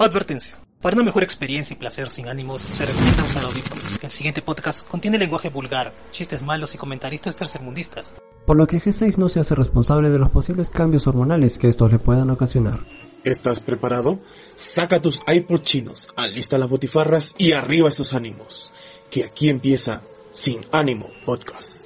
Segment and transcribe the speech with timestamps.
[0.00, 0.56] Advertencia.
[0.80, 3.84] Para una mejor experiencia y placer sin ánimos, se recomienda usar audífonos.
[4.02, 8.14] El siguiente podcast contiene lenguaje vulgar, chistes malos y comentaristas tercermundistas.
[8.46, 11.92] Por lo que G6 no se hace responsable de los posibles cambios hormonales que estos
[11.92, 12.78] le puedan ocasionar.
[13.24, 14.20] ¿Estás preparado?
[14.56, 18.72] Saca tus iPod chinos, alista las botifarras y arriba esos ánimos.
[19.10, 21.79] Que aquí empieza Sin Ánimo Podcast.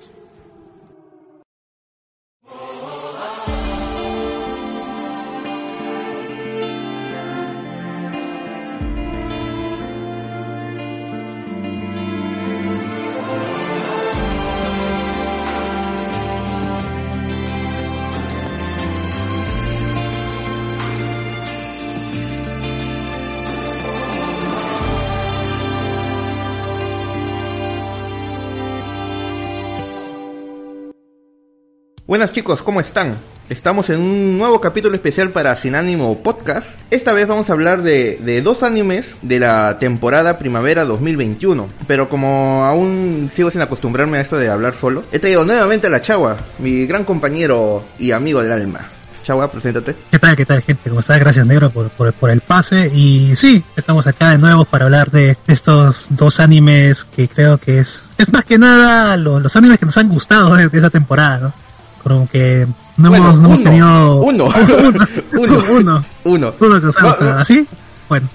[32.06, 33.16] Buenas chicos, ¿cómo están?
[33.48, 36.68] Estamos en un nuevo capítulo especial para Sin Ánimo Podcast.
[36.90, 41.66] Esta vez vamos a hablar de, de, dos animes de la temporada primavera 2021.
[41.86, 45.90] Pero como aún sigo sin acostumbrarme a esto de hablar solo, he traído nuevamente a
[45.90, 48.80] la Chagua, mi gran compañero y amigo del alma.
[49.22, 49.96] Chagua, preséntate.
[50.10, 50.90] ¿Qué tal, qué tal, gente?
[50.90, 51.18] ¿Cómo estás?
[51.18, 52.90] Gracias, Negro, por, por, por, el pase.
[52.94, 57.78] Y sí, estamos acá de nuevo para hablar de estos dos animes que creo que
[57.78, 58.02] es...
[58.18, 61.38] Es más que nada lo, los animes que nos han gustado de, de esa temporada,
[61.38, 61.63] ¿no?
[62.12, 62.66] Como que
[62.96, 64.44] no, Bueno, hemos, no hemos uno, tenido uno.
[64.52, 64.54] uno
[65.32, 65.64] Uno.
[65.72, 66.54] uno Uno.
[66.60, 67.38] uno que Va- gustado.
[67.38, 67.66] así
[68.08, 68.28] bueno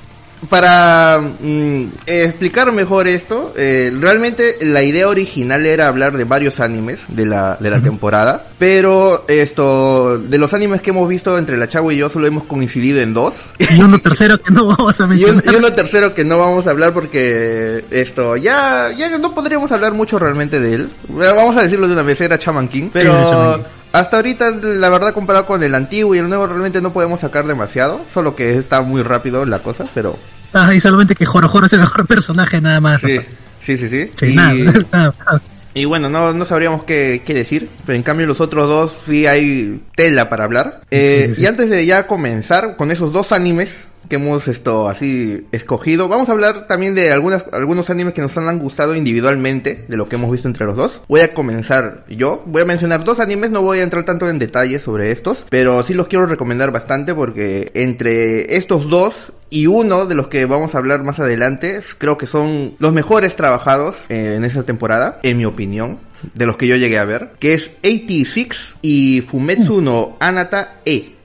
[0.48, 7.00] Para mm, explicar mejor esto, eh, realmente la idea original era hablar de varios animes
[7.10, 11.68] de la, de la temporada, pero esto, de los animes que hemos visto entre la
[11.68, 13.36] Chagua y yo solo hemos coincidido en dos.
[13.60, 16.38] y uno tercero que no vamos a Y, un- mencionar y uno tercero que no
[16.40, 20.90] vamos a hablar porque esto ya ya no podríamos hablar mucho realmente de él.
[21.10, 23.79] Vamos a decirlo de una vez, era Chaman King, pero.
[23.92, 27.48] Hasta ahorita la verdad comparado con el antiguo y el nuevo realmente no podemos sacar
[27.48, 30.18] demasiado, solo que está muy rápido la cosa, pero
[30.54, 33.24] ah, y solamente que Joro Joro es el mejor personaje nada más sí, o sea,
[33.62, 34.12] sí, sí, sí.
[34.16, 35.42] sí, y, nada, nada, nada.
[35.74, 39.26] y bueno, no, no sabríamos qué, qué decir, pero en cambio los otros dos sí
[39.26, 40.82] hay tela para hablar.
[40.92, 41.42] Eh, Sí, sí, sí.
[41.42, 43.70] Y antes de ya comenzar con esos dos animes
[44.10, 48.36] que hemos esto así escogido, vamos a hablar también de algunas, algunos animes que nos
[48.38, 51.02] han gustado individualmente, de lo que hemos visto entre los dos.
[51.08, 54.40] Voy a comenzar yo, voy a mencionar dos animes, no voy a entrar tanto en
[54.40, 60.06] detalle sobre estos, pero sí los quiero recomendar bastante porque entre estos dos y uno
[60.06, 64.36] de los que vamos a hablar más adelante, creo que son los mejores trabajados eh,
[64.38, 65.98] en esa temporada, en mi opinión,
[66.34, 71.16] de los que yo llegué a ver, que es 86 y Fumetsu no Anata E.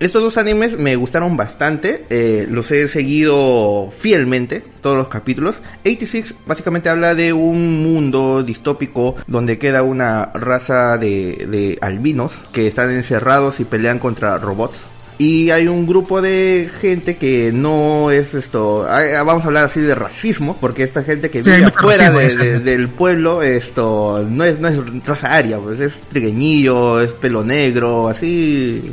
[0.00, 5.56] Estos dos animes me gustaron bastante, eh, los he seguido fielmente, todos los capítulos.
[5.82, 12.66] 86 básicamente habla de un mundo distópico donde queda una raza de, de albinos que
[12.66, 14.93] están encerrados y pelean contra robots.
[15.16, 18.84] Y hay un grupo de gente que no es esto,
[19.24, 22.88] vamos a hablar así de racismo, porque esta gente que Sí, vive afuera de, del
[22.88, 24.76] pueblo, esto no es, no es
[25.06, 28.92] raza aria, pues es trigueñillo, es pelo negro, así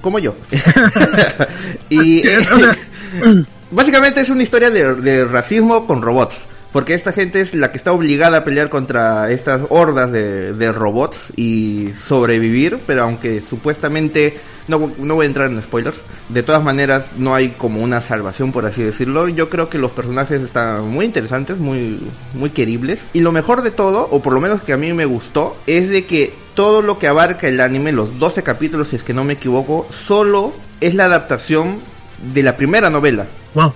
[0.00, 0.36] como yo.
[1.90, 2.22] y
[3.72, 6.36] básicamente es una historia de, de racismo con robots.
[6.72, 10.70] Porque esta gente es la que está obligada a pelear contra estas hordas de, de
[10.70, 14.36] robots y sobrevivir, pero aunque supuestamente,
[14.68, 15.98] no, no voy a entrar en spoilers,
[16.28, 19.28] de todas maneras no hay como una salvación por así decirlo.
[19.28, 22.00] Yo creo que los personajes están muy interesantes, muy,
[22.34, 23.00] muy queribles.
[23.12, 25.88] Y lo mejor de todo, o por lo menos que a mí me gustó, es
[25.88, 29.24] de que todo lo que abarca el anime, los 12 capítulos si es que no
[29.24, 31.80] me equivoco, solo es la adaptación
[32.34, 33.26] de la primera novela.
[33.54, 33.72] wow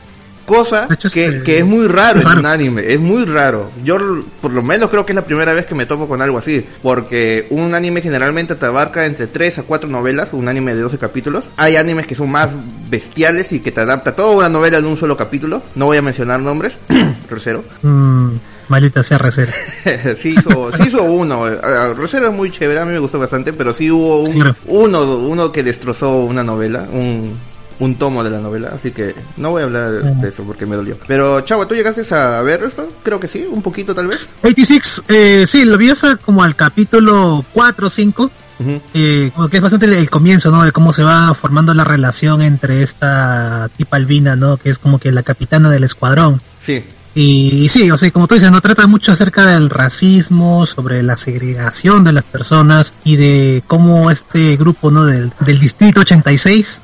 [0.53, 2.41] Cosa hecho, que, es, que es muy raro en raro.
[2.41, 3.71] un anime, es muy raro.
[3.85, 3.97] Yo
[4.41, 6.65] por lo menos creo que es la primera vez que me topo con algo así,
[6.83, 10.99] porque un anime generalmente te abarca entre 3 a 4 novelas, un anime de 12
[10.99, 11.45] capítulos.
[11.57, 12.51] Hay animes que son más
[12.91, 15.63] bestiales y que te adapta toda una novela en un solo capítulo.
[15.75, 16.77] No voy a mencionar nombres,
[17.31, 17.65] Recero.
[17.83, 18.29] mm,
[18.69, 19.53] maldita sea recera
[20.21, 21.47] sí hizo, sí hizo uno.
[21.95, 24.55] Recero es muy chévere, a mí me gustó bastante, pero sí hubo un, Claro.
[24.67, 27.39] uno, uno que destrozó una novela, un,
[27.83, 30.77] un tomo de la novela, así que no voy a hablar de eso porque me
[30.77, 30.99] dolió.
[31.09, 32.93] Pero Chavo, ¿tú llegaste a ver esto?
[33.03, 34.21] Creo que sí, un poquito tal vez.
[34.43, 38.31] 86 eh, sí lo vi hasta como al capítulo 4 o 5
[38.61, 38.81] Ujú.
[38.95, 40.63] Eh, como que es bastante el, el comienzo, ¿no?
[40.63, 44.57] De cómo se va formando la relación entre esta tipa albina, ¿no?
[44.59, 46.41] Que es como que la capitana del escuadrón.
[46.61, 46.85] Sí.
[47.17, 51.03] Y, y sí, o sea, como tú dices, no trata mucho acerca del racismo, sobre
[51.03, 55.07] la segregación de las personas y de cómo este grupo, ¿no?
[55.07, 56.83] Del, del distrito 86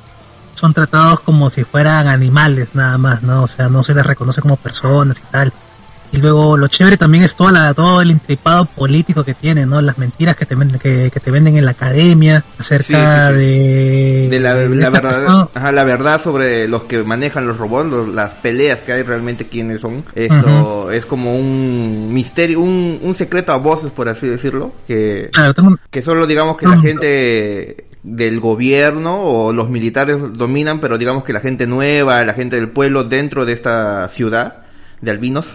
[0.55, 3.43] son tratados como si fueran animales nada más, ¿no?
[3.43, 5.53] O sea, no se les reconoce como personas y tal.
[6.11, 9.79] Y luego lo chévere también es toda la, todo el intripado político que tiene, ¿no?
[9.79, 13.39] Las mentiras que te venden, que, que te venden en la academia acerca Sí, sí,
[13.39, 13.45] sí.
[13.45, 17.57] de, De la, de la esta verdad, ajá, la verdad sobre los que manejan los
[17.59, 20.03] robots, los- las peleas que hay realmente quiénes son.
[20.15, 25.53] Esto es como un misterio, un, un secreto a voces, por así decirlo, que, Claro,
[25.53, 30.97] tengo un- que solo digamos que la gente del gobierno o los militares dominan, pero
[30.97, 34.63] digamos que la gente nueva, la gente del pueblo dentro de esta ciudad
[35.01, 35.47] de albinos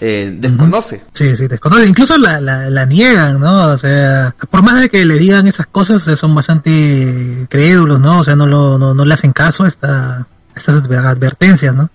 [0.00, 1.02] eh, desconoce.
[1.12, 1.86] Sí, sí, desconoce.
[1.86, 3.72] Incluso la, la, la niegan, ¿no?
[3.72, 8.20] O sea, por más de que le digan esas cosas, eh, son bastante crédulos, ¿no?
[8.20, 11.74] O sea, no, lo, no, no le hacen caso a, esta, a estas adver- advertencias,
[11.74, 11.90] ¿no?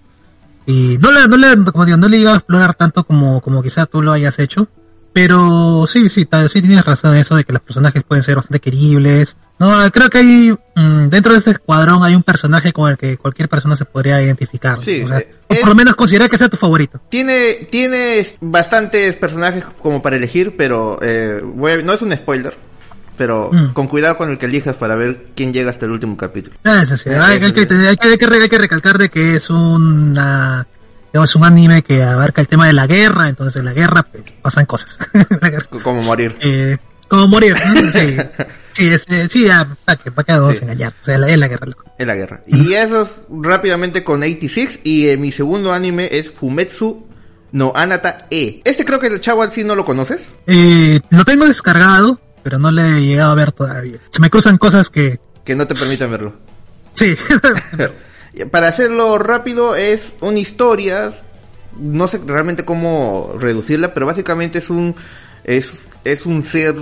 [0.66, 3.62] Y no le, no le, como digo, no le iba a explorar tanto como, como
[3.62, 4.68] quizá tú lo hayas hecho.
[5.14, 8.60] Pero sí, sí, sí tienes razón en eso de que los personajes pueden ser bastante
[8.60, 9.38] queribles.
[9.60, 13.18] No, creo que hay, mm, dentro de ese escuadrón hay un personaje con el que
[13.18, 14.82] cualquier persona se podría identificar.
[14.82, 17.00] Sí, O sea, eh, o por lo menos considerar que sea tu favorito.
[17.10, 22.54] Tiene, tiene bastantes personajes como para elegir, pero eh, voy no es un spoiler.
[23.16, 23.74] Pero Mm.
[23.74, 26.58] con cuidado con el que elijas para ver quién llega hasta el último capítulo.
[26.64, 27.10] Ah, eso sí.
[27.10, 30.66] Eh, Hay, eso hay que, hay, que, hay, que, recalcar de que es una,
[31.14, 34.24] digamos, un anime que abarca el tema de la guerra, entonces en la guerra pues,
[34.42, 34.98] pasan cosas.
[35.42, 35.68] La guerra.
[35.72, 36.36] C- Como morir.
[36.42, 36.78] Eh,
[37.08, 37.56] como morir.
[37.56, 37.92] ¿no?
[37.92, 38.18] Sí,
[38.74, 40.64] sí, es, eh, sí, ya, para que, para que nos Sí.
[40.64, 40.94] engañar.
[41.02, 41.84] O sea, la- es la guerra, loco.
[41.98, 42.44] En la guerra.
[42.48, 44.80] Y eso es rápidamente con 86.
[44.84, 47.08] Y eh, mi segundo anime es Fumetsu
[47.52, 48.62] no Anata E.
[48.66, 50.32] Este creo que el chavo sí no lo conoces.
[50.48, 54.00] Eh, lo tengo descargado, pero no le he llegado a ver todavía.
[54.10, 56.34] Se me cruzan cosas que, Que no te permiten verlo.
[56.94, 57.16] sí.
[58.52, 61.12] Para hacerlo rápido es una historia,
[61.78, 64.96] no sé realmente cómo reducirla, pero básicamente es un
[65.44, 65.72] es,
[66.04, 66.74] es un ser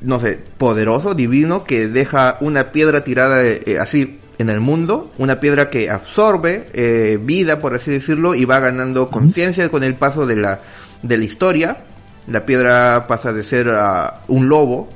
[0.00, 5.40] no sé, poderoso, divino que deja una piedra tirada eh, así en el mundo, una
[5.40, 10.26] piedra que absorbe eh, vida, por así decirlo, y va ganando conciencia con el paso
[10.26, 10.60] de la
[11.02, 11.78] de la historia.
[12.26, 14.90] La piedra pasa de ser a un lobo,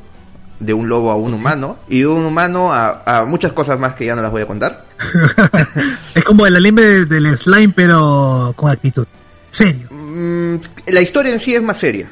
[0.61, 3.95] de un lobo a un humano, y de un humano a, a muchas cosas más
[3.95, 4.85] que ya no las voy a contar.
[6.15, 9.07] es como el anime del slime, pero con actitud.
[9.51, 9.89] Serio.
[9.91, 10.57] Mm,
[10.87, 12.11] la historia en sí es más seria.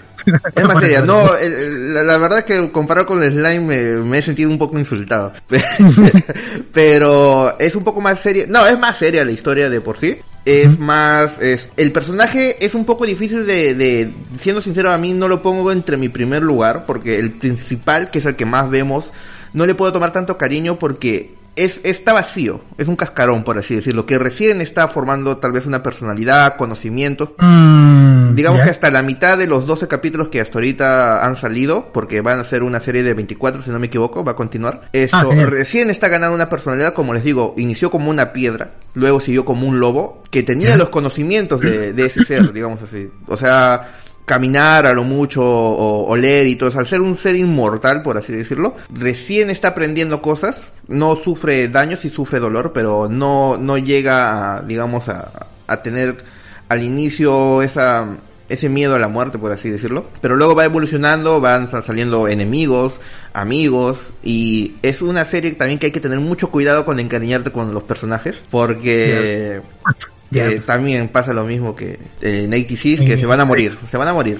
[0.55, 1.03] Es más seria.
[1.03, 4.23] No, el- el- la, la verdad es que comparado con el slime me, me he
[4.23, 5.32] sentido un poco insultado.
[6.73, 8.47] Pero es un poco más seria.
[8.49, 10.17] No, es más seria la historia de por sí.
[10.44, 14.11] Es más, es, el personaje es un poco difícil de, de,
[14.41, 18.21] siendo sincero, a mí no lo pongo entre mi primer lugar, porque el principal, que
[18.21, 19.12] es el que más vemos,
[19.53, 23.75] no le puedo tomar tanto cariño porque es, está vacío, es un cascarón, por así
[23.75, 29.02] decirlo, que recién está formando tal vez una personalidad, conocimientos, Mm, Digamos que hasta la
[29.02, 32.79] mitad de los 12 capítulos que hasta ahorita han salido, porque van a ser una
[32.81, 34.82] serie de 24, si no me equivoco, va a continuar.
[34.93, 39.20] Esto Ah, recién está ganando una personalidad, como les digo, inició como una piedra, luego
[39.20, 43.11] siguió como un lobo, que tenía los conocimientos de, de ese ser, digamos así.
[43.26, 44.00] O sea,
[44.31, 46.79] caminar a lo mucho, o oler y todo eso.
[46.79, 52.05] Al ser un ser inmortal, por así decirlo, recién está aprendiendo cosas, no sufre daños
[52.05, 56.22] y sufre dolor, pero no, no llega a, digamos, a, a tener
[56.69, 58.19] al inicio esa
[58.49, 60.06] ese miedo a la muerte, por así decirlo.
[60.20, 63.01] Pero luego va evolucionando, van sa- saliendo enemigos,
[63.32, 67.72] amigos, y es una serie también que hay que tener mucho cuidado con encariñarte con
[67.72, 69.60] los personajes, porque
[70.32, 74.08] eh, también pasa lo mismo que en 86, que se van a morir, se van
[74.08, 74.39] a morir.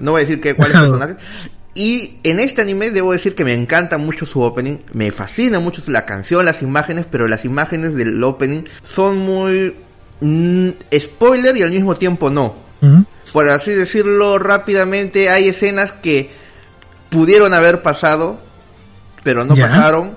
[0.00, 1.16] no voy a decir que cuáles personajes.
[1.74, 5.82] Y en este anime debo decir que me encanta mucho su opening, me fascina mucho
[5.86, 9.74] la canción, las imágenes, pero las imágenes del opening son muy
[10.20, 10.68] mm,
[10.98, 12.56] spoiler y al mismo tiempo no.
[12.82, 13.04] Ujú.
[13.32, 16.30] Por así decirlo rápidamente, hay escenas que
[17.08, 18.38] pudieron haber pasado,
[19.24, 19.68] pero no Ya.
[19.68, 20.16] pasaron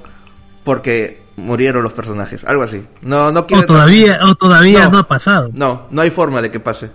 [0.65, 2.83] porque murieron los personajes, algo así.
[3.01, 4.91] No, no quiero O todavía, o todavía No.
[4.91, 5.49] no, ha pasado.
[5.53, 6.89] No, no hay forma de que pase.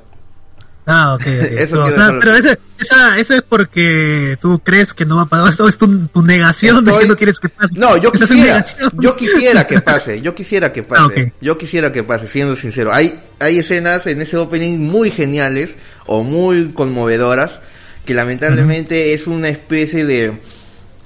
[0.86, 1.26] Ah, ok, ok.
[1.58, 5.26] Eso o sea, pero ese, esa, ese es porque tú crees que no va a
[5.26, 5.48] pasar.
[5.50, 7.78] Esto es tu, tu negación de que no quieres que pase.
[7.78, 11.32] No, yo quisiera, yo quisiera que pase, yo quisiera que pase, Ah, ok.
[11.40, 12.92] yo quisiera que pase, siendo sincero.
[12.92, 17.60] Hay, hay escenas en ese opening muy geniales o muy conmovedoras
[18.06, 20.40] que lamentablemente es una especie de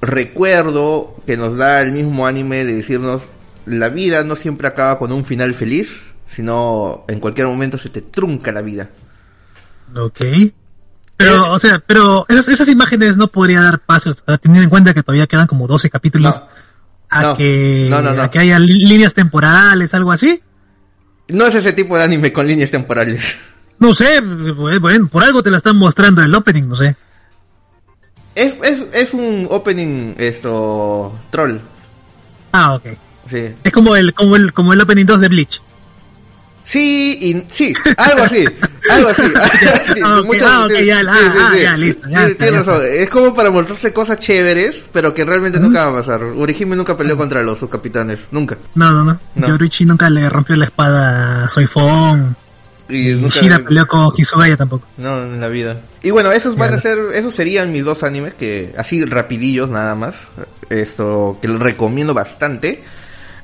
[0.04, 3.23] recuerdo que nos da el mismo anime de decirnos
[3.66, 8.00] la vida no siempre acaba con un final feliz, sino en cualquier momento se te
[8.02, 8.90] trunca la vida.
[9.94, 10.20] Ok.
[11.16, 14.70] Pero, o sea, pero esas, esas imágenes no podría dar paso, o sea, teniendo en
[14.70, 16.49] cuenta que todavía quedan como 12 capítulos No.
[17.08, 17.37] a, No.
[17.37, 20.42] que, No, a que haya líneas temporales, algo así.
[21.28, 23.37] No es ese tipo de anime con líneas temporales.
[23.78, 26.96] No sé, bueno, por algo te la están mostrando en el opening, no sé.
[28.35, 31.59] Es, es, es un opening esto troll.
[32.53, 32.87] Ah, ok.
[33.31, 33.55] Sí.
[33.62, 35.62] Es como el, como el, como el opening 2 de Bleach.
[36.64, 38.45] Sí, y sí, algo así,
[38.91, 39.23] algo así.
[39.23, 42.81] Sí, Ah, ok, ah, ya, ah, ya, listo, ya tienes ya razón.
[42.91, 46.25] Es como para mostrarse cosas chéveres, pero que realmente nunca va a pasar.
[46.25, 48.57] Urihime nunca peleó contra los subcapitanes, nunca.
[48.75, 49.21] No, no, no.
[49.35, 49.47] No.
[49.47, 52.35] Yoruichi nunca le rompió la espada a Soifon.
[52.88, 54.87] Y nunca Shira peleó con Hisugaya tampoco.
[54.99, 55.81] No, en la vida.
[56.03, 59.95] Y bueno, esos van a ser, esos serían mis dos animes que así rapidillos nada
[59.95, 60.14] más.
[60.69, 62.83] Esto que los recomiendo bastante.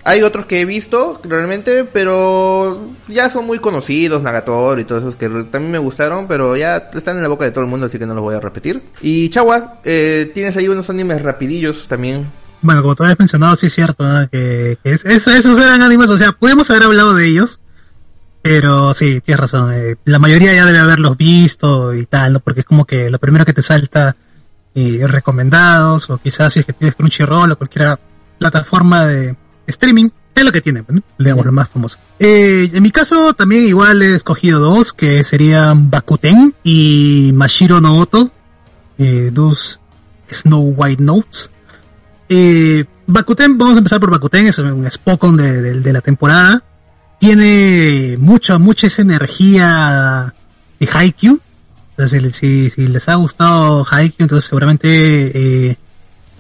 [0.03, 5.17] Hay otros que he visto realmente, pero ya son muy conocidos, Nagator y todos esos
[5.17, 7.99] que también me gustaron, pero ya están en la boca de todo el mundo, así
[7.99, 8.83] que no los voy a repetir.
[9.03, 12.31] Y Chawa, eh, tienes ahí unos animes rapidillos también.
[12.63, 14.29] Bueno, como tú habías mencionado, sí es cierto, ¿no?
[14.31, 17.61] que, que es- es- esos eran animes, o sea, pudimos haber hablado de ellos,
[18.43, 22.41] pero sí, tienes razón, eh, la mayoría ya debe haberlos visto y tal, ¿no?
[22.41, 24.17] Porque es como que lo primero que te salta
[24.75, 27.99] eh, recomendados, o quizás si es que tienes Crunchyroll o cualquier
[28.39, 31.03] plataforma de streaming, es lo que tiene, ¿no?
[31.19, 31.99] digamos, lo más famoso.
[32.19, 37.99] Eh, en mi caso, también igual he escogido dos, que serían Bakuten y Mashiro no
[37.99, 38.31] Oto,
[38.97, 39.81] eh, dos
[40.31, 41.51] Snow White Notes.
[42.29, 46.63] Eh, Bakuten, vamos a empezar por Bakuten, es un Spokon de, de- de la temporada.
[47.21, 50.35] Tiene mucha, mucha esa energía
[50.81, 51.39] de Haikyuu.
[51.91, 55.77] Entonces, si, les ha gustado Haikyuu, entonces seguramente eh,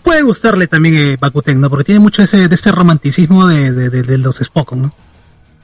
[0.02, 1.68] puede gustarle también eh, Bakuten, ¿no?
[1.68, 4.90] Porque tiene mucho ese, de ese romanticismo de, de, los Spokon,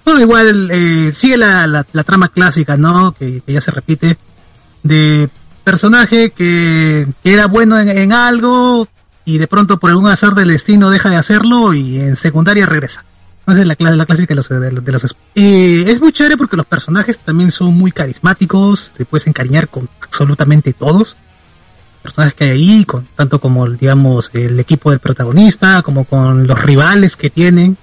[0.05, 0.21] ¿no?
[0.21, 3.13] Igual eh, sigue la, la, trama clásica, ¿no?
[3.13, 4.19] Que, ya se repite.
[4.83, 5.31] De
[5.65, 8.87] personaje que, era bueno en, en algo
[9.25, 13.07] y de pronto por algún azar del destino deja de hacerlo y en secundaria regresa.
[13.47, 14.49] Esa es la, cla- la clásica de los,
[14.85, 19.27] de los, Eh, es muy chévere porque los personajes también son muy carismáticos, se puedes
[19.29, 21.17] encariñar con absolutamente todos.
[22.03, 26.61] Personajes que hay ahí, con, tanto como, digamos, el equipo del protagonista, como con los
[26.63, 27.77] rivales que tienen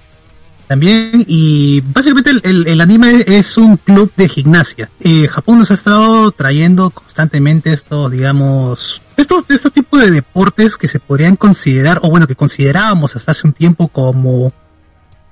[0.66, 4.90] también y básicamente el, el- anime es un club de gimnasia.
[5.00, 10.88] Eh, Japón nos ha estado trayendo constantemente estos, digamos, estos, estos tipos de deportes que
[10.88, 14.52] se podrían considerar, o bueno, que considerábamos hasta hace un tiempo como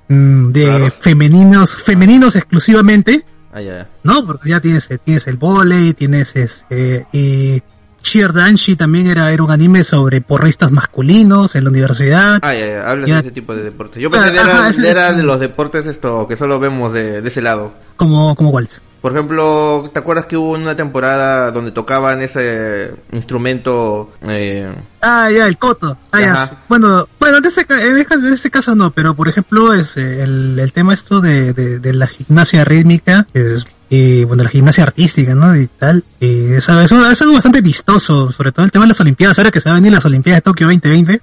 [0.07, 0.91] de Claro.
[0.99, 3.87] femeninos, femeninos exclusivamente, Ah, ya.
[4.03, 4.25] ¿no?
[4.25, 7.61] Porque ya tienes, tienes el volei, tienes este, eh,
[8.01, 12.39] Cheer Danshi también era, era un anime sobre porristas masculinos en la universidad.
[12.41, 12.89] Ah, ya, ya.
[12.89, 13.15] Hablas Ya.
[13.15, 14.01] de ese tipo de deportes.
[14.01, 16.91] Yo pensé que Ajá, era, ese- era ese- de los deportes esto que solo vemos
[16.91, 17.73] de, de ese lado.
[17.95, 18.81] Como, como Waltz.
[19.03, 24.13] Por ejemplo, ¿te acuerdas que hubo una temporada donde tocaban ese instrumento?
[24.21, 25.97] Eh, Ah, ya, el coto.
[26.13, 26.53] Ah, ya, sí.
[26.69, 30.93] Bueno, bueno, en ese, en ese caso- no, pero por ejemplo, es el, el tema
[30.93, 35.53] esto de, de, de la gimnasia rítmica, es, eh, bueno, la gimnasia artística, ¿no?
[35.53, 38.89] Y tal, eh, es, es algo es algo bastante vistoso, sobre todo el tema de
[38.89, 41.21] las Olimpiadas, ahora que se van a venir las Olimpiadas de Tokio 2020.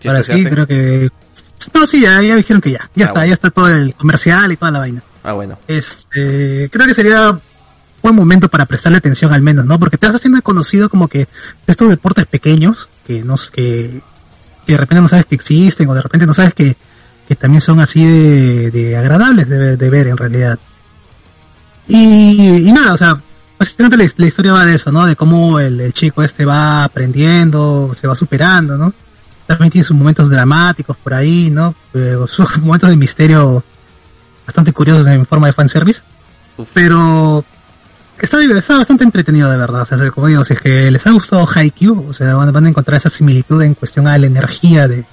[0.00, 1.08] si ahora sí, creo que...
[1.72, 3.26] No, sí, ya, ya dijeron que ya, ya Ah, está, bueno.
[3.28, 5.02] ya está todo el comercial y toda la vaina.
[5.22, 5.58] Ah, bueno.
[5.68, 7.40] Este, creo que sería
[8.02, 9.78] buen momento para prestarle atención al menos, ¿no?
[9.78, 11.28] Porque te vas haciendo conocido como que
[11.66, 14.02] estos deportes pequeños, que no que,
[14.66, 16.76] que de repente no sabes que existen, o de repente no sabes que,
[17.28, 20.58] que también son así de, de agradables de, ver en realidad.
[21.86, 23.20] Y, nada, o sea,
[23.58, 25.06] básicamente la, historia va de eso, ¿no?
[25.06, 28.92] De cómo el, chico este va aprendiendo, se va superando, ¿no?
[29.46, 31.74] También tiene sus momentos dramáticos por ahí, ¿no?
[32.26, 33.64] Sus momentos de misterio
[34.46, 36.02] bastante curiosos en forma de fanservice.
[36.56, 36.70] Uf.
[36.74, 37.44] Pero
[38.20, 39.82] está, está bastante entretenido de verdad.
[39.82, 42.66] O sea, como digo, si es que les ha gustado Haikyuu, o sea, van, van
[42.66, 45.04] a encontrar esa similitud en cuestión a la energía de,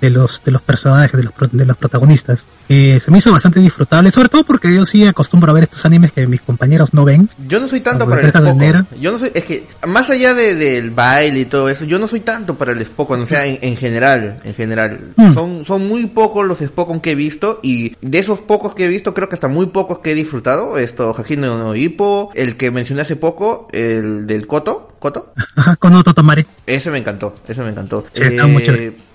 [0.00, 2.46] de los, de los personajes, de los, de los protagonistas.
[2.68, 5.84] Eh, se me hizo bastante disfrutable, sobre todo porque yo sí acostumbro a ver estos
[5.84, 7.28] animes que mis compañeros no ven.
[7.46, 8.56] Yo no soy tanto para el.
[8.56, 8.86] Negro.
[9.00, 12.08] Yo no soy, es que más allá de, del baile y todo eso, yo no
[12.08, 15.12] soy tanto para el Spokon, o sea, en, en general, en general.
[15.16, 15.34] Mm.
[15.34, 18.88] Son, son muy pocos los Spokon que he visto y de esos pocos que he
[18.88, 20.78] visto, creo que hasta muy pocos que he disfrutado.
[20.78, 25.94] Esto, Hajino no Hippo, el que mencioné hace poco, el del Koto, Koto, Ajá, con
[25.94, 26.46] Otto Tomare.
[26.66, 28.06] ese me encantó, ese me encantó.
[28.12, 29.06] Sí, está muy chévere.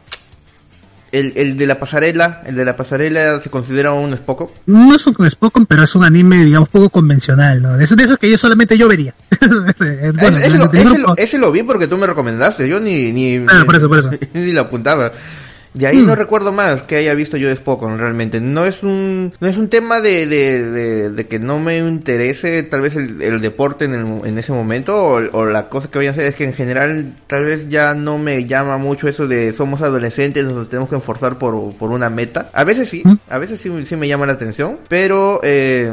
[1.11, 4.49] El, el de la pasarela, el de la pasarela se considera un Spokon.
[4.65, 7.77] No es un Spokon, pero es un anime, digamos, poco convencional, ¿no?
[7.77, 9.13] De esos, de esos que yo solamente yo vería.
[9.79, 13.45] bueno, ese, lo, ese lo- ese lo vi porque tú me recomendaste, yo ni, ni,
[13.49, 14.11] Ah, por eso, por eso.
[14.33, 15.11] ni lo apuntaba.
[15.73, 16.17] De ahí no Mm.
[16.17, 18.41] recuerdo más que haya visto yo de Spokon realmente.
[18.41, 22.63] No es un, no es un tema de, de, de, de que no me interese
[22.63, 25.99] tal vez el, el deporte en, el- en ese momento o, o la cosa que
[25.99, 29.27] voy a hacer es que en general tal vez ya no me llama mucho eso
[29.27, 32.49] de somos adolescentes, nos tenemos que esforzar por, por una meta.
[32.53, 33.13] A veces sí, Mm.
[33.29, 35.91] a veces sí, sí me llama la atención, pero eh,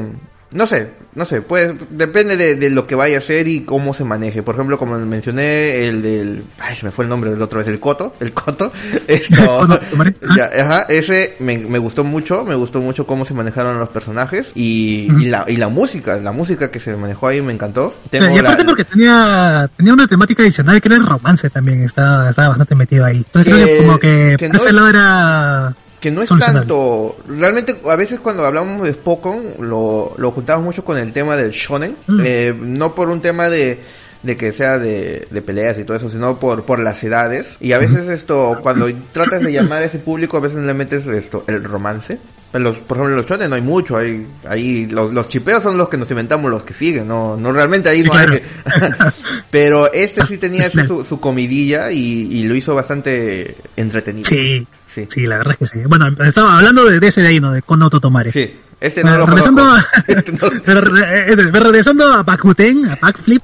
[0.52, 3.92] no sé, no sé, pues depende de, de lo que vaya a hacer y cómo
[3.92, 4.42] se maneje.
[4.42, 6.44] Por ejemplo, como mencioné, el del...
[6.58, 8.72] Ay, se me fue el nombre del otro vez, el Coto, el Coto.
[9.06, 9.68] Esto,
[10.36, 14.50] ya, ajá, ese me, me gustó mucho, me gustó mucho cómo se manejaron los personajes
[14.54, 17.94] y, y, la, y la música, la música que se manejó ahí me encantó.
[18.10, 21.82] Tengo y aparte la- porque tenía, tenía una temática adicional que era el romance también,
[21.82, 23.18] estaba, estaba bastante metido ahí.
[23.18, 25.74] Entonces creo Que- que como que, no- ese lado era...
[26.00, 30.84] que no es tanto, realmente a veces cuando hablamos de Spokon lo, lo juntamos mucho
[30.84, 32.20] con el tema del shonen, Mm.
[32.24, 33.78] eh, no por un tema de,
[34.22, 37.56] de que sea de, de peleas y todo eso, sino por, por las edades.
[37.60, 41.06] Y a veces esto, cuando tratas de llamar a ese público, a veces le metes
[41.06, 42.18] esto, el romance.
[42.54, 45.90] Los, por ejemplo, los shonen no hay mucho, hay, ahí los, los chipeos son los
[45.90, 48.42] que nos inventamos, los que siguen, no, no realmente ahí no hay que...
[49.50, 51.98] Pero este sí tenía ese su, su comidilla y,
[52.30, 54.28] y lo hizo bastante entretenido.
[54.28, 54.66] Sí,
[55.02, 55.20] Sí.
[55.20, 55.84] sí, la verdad es que sí.
[55.86, 57.52] Bueno, estaba hablando de, ese de ahí, ¿no?
[57.52, 58.32] De Kono Totomare.
[58.32, 63.42] Sí, este no lo regresando, a, Este no- pero, eh, regresando a Bakuten, a Backflip,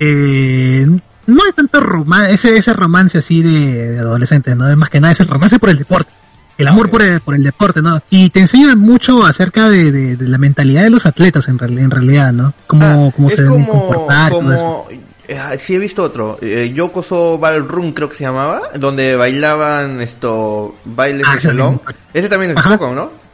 [0.00, 0.86] eh,
[1.26, 4.68] no hay tanto romance, ese, ese romance así de, de adolescente, ¿no?
[4.68, 6.10] Es más que nada es el romance por el deporte.
[6.56, 6.92] El amor Ok.
[6.92, 8.00] por el, por el deporte, ¿no?
[8.10, 11.78] Y te enseña mucho acerca de, de, de la mentalidad de los atletas en, real-
[11.78, 12.54] en realidad, ¿no?
[12.68, 14.30] Cómo, Ah, cómo se deben como, comportar.
[14.30, 14.86] todo eso.
[15.28, 20.74] Eh, sí he visto otro, eh, Yokoso Ballroom creo que se llamaba, donde bailaban esto
[20.84, 21.80] bailes Ah, de salón.
[22.12, 22.74] Ese también es Ajá.
[22.76, 23.24] Spokon, ¿no?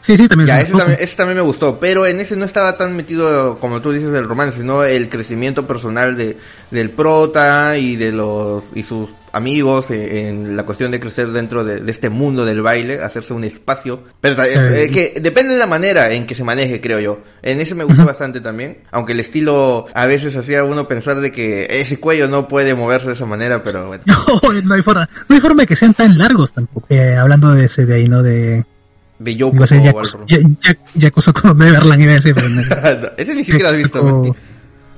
[0.00, 0.46] Sí, sí, también.
[0.46, 3.58] Ya, es ese también, ese también me gustó, pero en ese no estaba tan metido,
[3.58, 6.36] como tú dices, del romance, sino el crecimiento personal de,
[6.70, 11.64] del prota y de los, y sus amigos eh, en la cuestión de crecer dentro
[11.64, 14.02] de, de este mundo del baile, hacerse un espacio.
[14.20, 17.20] Pero es, que depende de la manera en que se maneje, creo yo.
[17.42, 21.30] En ese me gustó bastante también, aunque el estilo a veces hacía uno pensar de
[21.32, 24.02] que ese cuello no puede moverse de esa manera, pero bueno.
[24.42, 26.86] No, no hay forma, no hay forma de que sean tan largos tampoco.
[26.90, 28.22] Eh, hablando de ese de ahí, ¿no?
[28.22, 28.64] De,
[29.18, 30.26] De iba a Yokoso ser Yakuza, Ballroom.
[30.60, 32.62] Ya- Ya- Yakuza con Neverland, iba a decir, pero no.
[33.02, 34.36] No, ese ni siquiera has visto.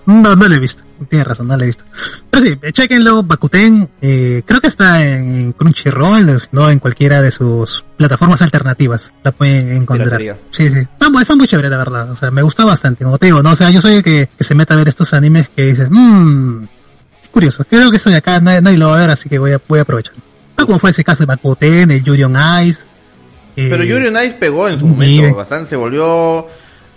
[0.08, 0.34] ¿No?
[0.36, 0.82] No, lo he visto.
[1.08, 1.84] Tienes razón, no lo he visto.
[2.30, 7.30] Pero sí, eh, chequenlo, Bakuten, eh, creo que está en Crunchyroll, no en cualquiera de
[7.30, 9.12] sus plataformas alternativas.
[9.22, 10.08] La pueden encontrar.
[10.18, 10.38] Piratería.
[10.50, 10.78] Sí, sí.
[10.80, 12.10] Está, muy- está muy chévere, la verdad.
[12.10, 13.04] O sea, me gustó bastante.
[13.04, 14.88] Como te digo, no, o sea, yo soy el que, que se mete a ver
[14.88, 16.64] estos animes que dices, mmm,
[17.30, 17.64] curioso.
[17.68, 19.78] Creo que estoy acá, nadie, nadie lo va a ver, así que voy a, voy
[19.78, 20.14] a aprovechar.
[20.56, 22.84] Tal como fue ese caso de Bakuten, de Yuri on Ice.
[23.56, 25.16] eh, Pero Yuri on Ice pegó en su Mire.
[25.18, 26.46] momento bastante, se volvió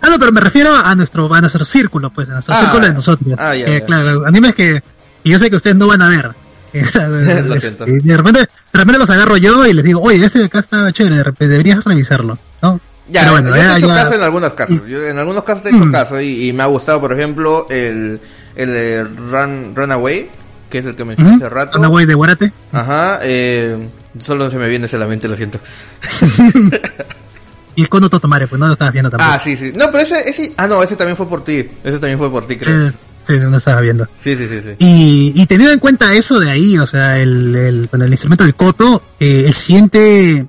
[0.02, 2.60] Ah, no, pero me refiero a nuestro, a nuestro círculo, pues, a nuestro Ah.
[2.60, 3.34] círculo de nosotros.
[3.38, 3.86] Ah, ya, Eh, ya.
[3.86, 4.82] Claro, animes que,
[5.24, 6.30] que yo sé que ustedes no van a ver.
[6.74, 10.58] Y de repente, de repente los agarro yo y les digo, oye, este de acá
[10.60, 12.80] está chévere, de repente deberías revisarlo, ¿no?
[13.08, 14.82] Ya, bueno, yo te he ya- hecho ya- caso en algunos casos.
[14.88, 15.92] Yo en algunos casos he hecho Mm.
[15.92, 18.20] caso y, y me ha gustado, por ejemplo, el,
[18.56, 20.30] el de Run, Runaway,
[20.70, 21.78] que es el que mencioné hace rato.
[21.90, 22.52] Güey, de Guarate.
[22.72, 23.88] Ajá, eh,
[24.20, 25.60] solo se me viene ese la mente, lo siento.
[27.74, 29.30] Y el Kono Totomare, pues no lo estabas viendo tampoco.
[29.32, 29.72] Ah, sí, sí.
[29.74, 31.66] No, pero ese, ese, ah, no, ese también fue por ti.
[31.82, 32.86] Ese también fue por ti, creo.
[32.86, 32.90] Eh,
[33.26, 34.04] sí, sí, no estabas viendo.
[34.22, 34.74] Sí, sí, sí, sí.
[34.78, 38.44] Y, y teniendo en cuenta eso de ahí, o sea, el, el, bueno, el instrumento
[38.44, 40.46] del koto, eh, el siguiente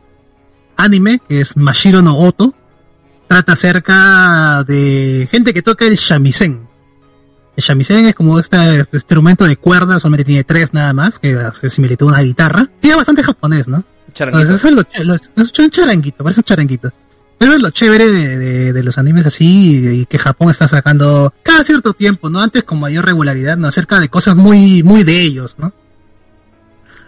[0.76, 2.54] anime, que es Mashiro no Oto,
[3.28, 6.68] trata acerca de gente que toca el shamisen.
[7.56, 11.70] El shamisen es como este instrumento de cuerda, solamente tiene tres nada más, que hace
[11.70, 12.68] similitud a una guitarra.
[12.80, 13.84] Tiene bastante japonés, ¿no?
[14.14, 14.42] Charanguito.
[14.52, 16.92] Entonces, eso es, lo, lo- es un charanguito, parece un charanguito.
[17.38, 21.64] Pero es lo chévere de, los animes así y, y que Japón está sacando cada
[21.64, 22.42] cierto tiempo, ¿no?
[22.42, 23.68] Antes con mayor regularidad, ¿no?
[23.68, 25.74] Acerca de cosas muy, muy de ellos, ¿no?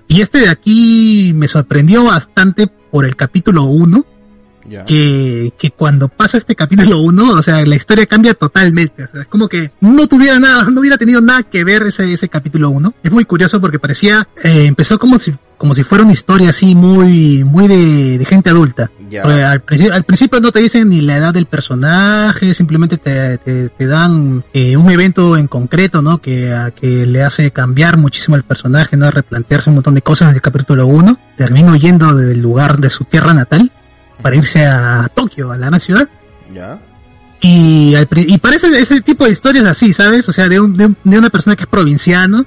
[0.07, 4.05] Y este de aquí me sorprendió bastante por el capítulo 1,
[4.85, 9.03] Que, que cuando pasa este capítulo 1, o sea, la historia cambia totalmente.
[9.03, 12.11] O sea, es como que no tuviera nada, no hubiera tenido nada que ver ese,
[12.11, 12.93] ese capítulo 1.
[13.03, 16.73] Es muy curioso porque parecía, eh, empezó como si, como si fuera una historia así
[16.75, 18.89] muy, muy de, de gente adulta.
[19.23, 23.37] Porque al, principio- al principio no te dicen ni la edad del personaje, simplemente te,
[23.37, 26.17] te, te dan eh, un evento en concreto, ¿no?
[26.21, 29.09] Que, a- que le hace cambiar muchísimo al personaje, ¿no?
[29.11, 31.17] Replantearse un montón de cosas del capítulo 1.
[31.37, 33.71] Termina huyendo del lugar de su tierra natal
[34.25, 36.09] para irse a Tokio, a la gran ciudad.
[36.51, 36.79] Ya.
[37.41, 40.27] Y, al y parece ese tipo de historias así, ¿sabes?
[40.27, 42.43] O sea, de, un, de, un- de una persona que es provinciano,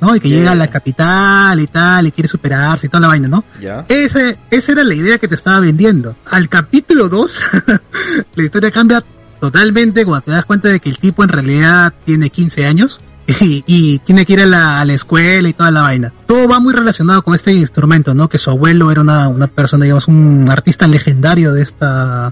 [0.00, 0.16] ¿no?
[0.16, 0.38] Y que Yeah.
[0.38, 3.44] llega a la capital y tal, y quiere superarse y toda la vaina, ¿no?
[3.60, 3.84] Ya.
[3.88, 6.16] Ese, esa era la idea que te estaba vendiendo.
[6.28, 7.42] Al capítulo 2,
[8.34, 9.04] la historia cambia
[9.38, 13.64] totalmente cuando te das cuenta de que el tipo en realidad tiene 15 años y,
[13.66, 16.12] y tiene que ir a la, a la escuela y toda la vaina.
[16.26, 18.28] Todo va muy relacionado con este instrumento, ¿no?
[18.28, 22.30] Que su abuelo era una, una persona, digamos, un artista legendario de esta,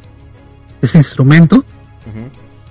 [0.81, 1.65] de este instrumento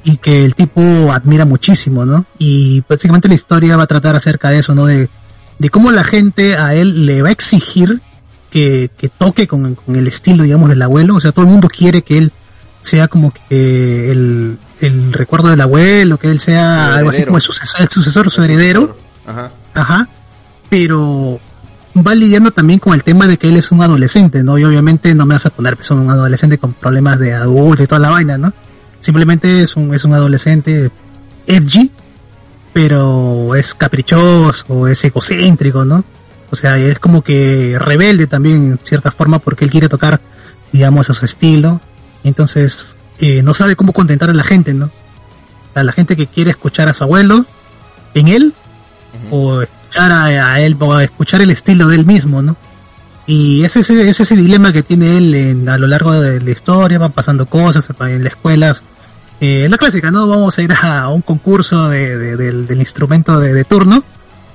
[0.03, 0.81] y que el tipo
[1.11, 2.25] admira muchísimo, ¿no?
[2.37, 4.85] Y básicamente la historia va a tratar acerca de eso, ¿no?
[4.85, 5.09] De,
[5.59, 8.01] de cómo la gente a él le va a exigir
[8.49, 11.15] que, que toque con, con el estilo, digamos, del abuelo.
[11.15, 12.33] O sea, todo el mundo quiere que él
[12.81, 14.57] sea como que el,
[14.87, 18.43] el recuerdo del abuelo, que él sea algo así como el sucesor, el sucesor, su
[18.43, 18.97] heredero.
[19.25, 19.51] Ajá.
[19.73, 20.09] Ajá.
[20.69, 21.39] Pero
[21.95, 24.57] va lidiando también con el tema de que él es un adolescente, ¿no?
[24.57, 27.83] Y obviamente no me vas a poner que son un adolescente con problemas de adulto
[27.83, 28.53] y toda la vaina, ¿no?
[29.01, 30.91] Simplemente es un, es un adolescente
[31.47, 31.91] edgy,
[32.73, 36.03] pero es caprichoso, es egocéntrico, ¿no?
[36.49, 40.21] O sea, es como que rebelde también en cierta forma porque él quiere tocar,
[40.71, 41.81] digamos, a su estilo.
[42.23, 42.97] Entonces
[43.43, 44.89] no sabe cómo contentar a la gente, ¿no?
[45.75, 47.45] A la gente que quiere escuchar a su abuelo
[48.13, 48.53] en él
[49.29, 52.55] o escuchar a, a él o escuchar el estilo de él mismo, ¿no?
[53.27, 56.51] Y es ese, es ese dilema que tiene él en- a lo largo de la
[56.51, 58.83] historia, van pasando cosas en las escuelas.
[59.39, 60.27] Eh, la clásica, ¿no?
[60.27, 64.03] Vamos a ir a un concurso de, de- del, del instrumento de, de turno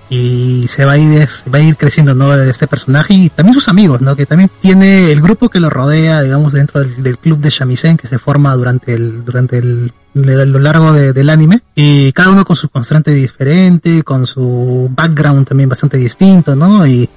[0.08, 3.54] y se va a ir es- va a ir creciendo no este personaje y también
[3.54, 7.18] sus amigos no que también tiene el grupo que lo rodea digamos dentro del, del
[7.18, 11.60] club de shamisen que se forma durante el durante el, lo largo de- del anime.
[11.74, 17.08] Y cada uno con su constante diferente con su background también bastante distinto no y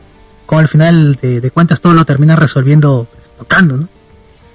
[0.45, 3.87] como al final de, de cuentas todo lo termina resolviendo pues, tocando no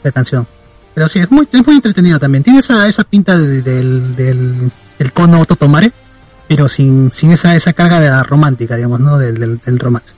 [0.02, 0.46] la canción.
[0.92, 2.42] Pero sí es muy es muy entretenido también.
[2.44, 5.92] Tiene esa esa pinta de- del del del cono Totomare
[6.48, 9.18] pero sin, sin esa, esa carga de la romántica, digamos, ¿no?
[9.18, 10.14] Del, del, del romance.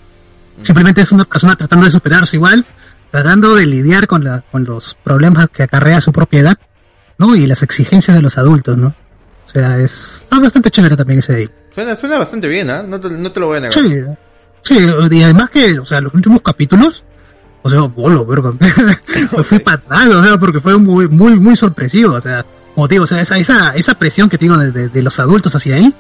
[0.63, 2.65] Simplemente es una persona tratando de superarse igual,
[3.11, 6.59] tratando de lidiar con, la, con los problemas que acarrea su propia edad,
[7.19, 7.37] ¿no?
[7.37, 8.89] Y las exigencias de los adultos, ¿no?
[9.47, 11.51] O sea, es está bastante chévere también ese de ahí.
[11.75, 12.83] Suena, suena bastante bien, ¿ah?
[12.83, 13.73] No, te, no te lo voy a negar.
[13.75, 14.03] Sí,
[14.63, 14.79] sí,
[15.11, 17.05] y además que, o sea, los últimos capítulos,
[17.63, 21.55] o sea, bolo, verga, me fui para atrás, o sea, porque fue muy, muy, muy
[21.57, 24.57] sorpresivo, o sea, como te digo, o sea, esa, esa, esa presión que te digo
[24.59, 25.95] de, de- de los adultos hacia él,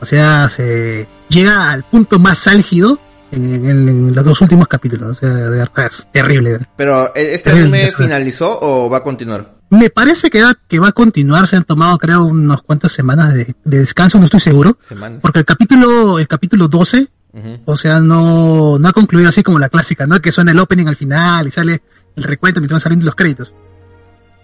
[0.00, 2.98] o sea, se llega al punto más álgido
[3.32, 6.58] en, en- en los dos últimos capítulos, o sea, de verdad, es terrible.
[6.76, 9.54] Pero, ¿e- ¿este anime finalizó o va a continuar?
[9.70, 13.34] Me parece que va, que va a continuar, se han tomado creo unas cuantas semanas
[13.34, 15.18] de, de descanso, no estoy seguro, Semanas.
[15.20, 17.58] porque el capítulo, el capítulo 12 Ujú.
[17.64, 20.20] O sea, no, no ha concluido así como la clásica, ¿no?
[20.20, 21.82] Que suena el opening al final y sale
[22.14, 23.52] el recuento mientras van saliendo los créditos.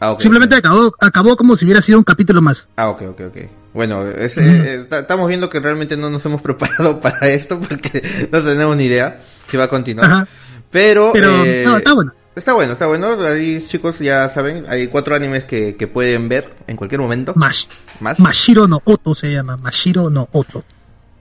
[0.01, 0.17] Ah.
[0.19, 2.69] Simplemente acabó, acabó como si hubiera sido un capítulo más.
[2.77, 3.37] Ah, ok, ok, ok.
[3.75, 4.41] Bueno, ese-
[4.75, 8.77] eh, ta- estamos viendo que realmente no nos hemos preparado para esto porque no tenemos
[8.77, 10.11] ni idea si va a continuar.
[10.11, 10.29] Ajá.
[10.71, 12.13] Pero, Pero, eh, no, está bueno.
[12.35, 13.09] Está bueno, está bueno.
[13.27, 17.33] Ahí, chicos, ya saben, hay cuatro animes que, que pueden ver en cualquier momento.
[17.37, 17.67] Mash,
[17.99, 18.19] Más.
[18.21, 20.65] Mashiro no Oto se llama, Mashiro no Oto.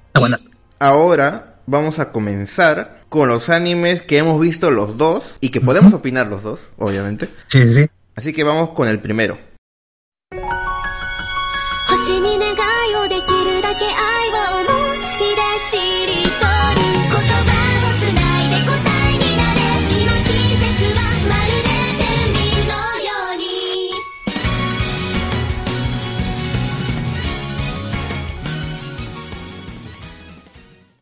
[0.08, 0.40] Está buena.
[0.78, 5.94] Ahora vamos a comenzar con los animes que hemos visto los dos y que podemos
[5.94, 7.28] opinar los dos, obviamente.
[7.48, 7.90] Sí, sí, sí.
[8.20, 9.38] Así que vamos con el primero.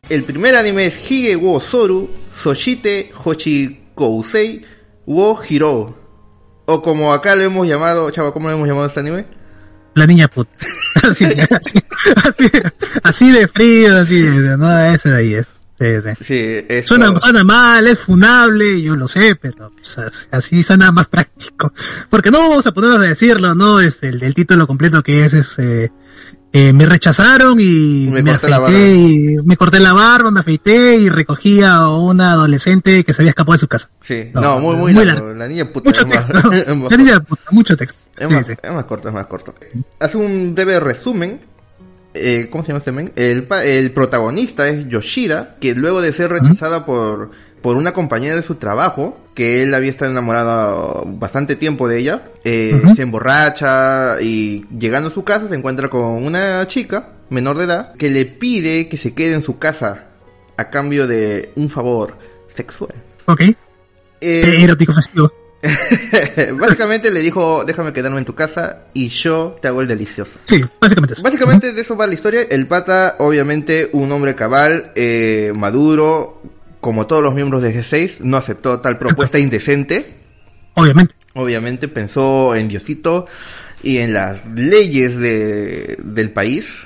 [0.08, 4.64] El primer anime es Hige wo Soru Soshite Hochikousei
[5.04, 6.07] wo Hiro
[6.70, 9.24] o como acá lo hemos llamado, chava, ¿cómo lo hemos llamado este anime?
[9.94, 10.50] La niña puta.
[11.02, 11.78] Así, así,
[12.24, 12.50] así,
[13.02, 15.46] así de frío, así, de- no, ese de ahí es.
[15.78, 16.24] Sí, sí.
[16.68, 21.06] Sí, Suena, suena mal, es funable, yo lo sé, pero pues, así- así suena más
[21.08, 21.72] práctico.
[22.10, 23.80] Porque no vamos a ponernos a decirlo, ¿no?
[23.80, 25.90] Es el, el título completo que es, es eh,
[26.52, 30.40] eh, me rechazaron y Me me, corté la afeité y me corté la barba, me
[30.40, 33.90] afeité y recogí a una adolescente que se había escapado de su casa.
[34.00, 35.26] Sí, No, no, muy, muy, muy largo.
[35.26, 35.38] largo.
[35.38, 36.52] La niña puta Mucho es más- texto.
[36.52, 37.98] es Ya niña puta, mucho texto.
[38.16, 38.52] Es Sí, más, sí.
[38.62, 39.54] es más corto, es más corto.
[40.00, 41.40] Hace un breve resumen.
[42.14, 43.12] Eh, ¿Cómo se llama este men?
[43.14, 47.30] El, el protagonista es Yoshida, que luego de ser rechazada por,
[47.62, 52.22] por una compañera de su trabajo, que él había estado enamorado bastante tiempo de ella,
[52.44, 57.64] eh, se emborracha y llegando a su casa se encuentra con una chica menor de
[57.64, 60.06] edad que le pide que se quede en su casa
[60.56, 62.16] a cambio de un favor
[62.48, 62.94] sexual.
[63.26, 63.40] Ok.
[63.40, 63.54] Eh,
[64.20, 65.32] Eh, erótico festivo.
[66.58, 70.38] Básicamente le dijo, déjame quedarme en tu casa y yo te hago el delicioso.
[70.44, 71.22] Sí, básicamente eso.
[71.22, 72.42] Básicamente de eso va la historia.
[72.42, 76.40] El pata, obviamente, un hombre cabal, eh, maduro,
[76.80, 80.14] como todos los miembros de G6, no aceptó tal propuesta indecente.
[80.74, 81.14] Obviamente.
[81.34, 83.26] Obviamente pensó en Diosito
[83.82, 86.84] y en las leyes de, del país.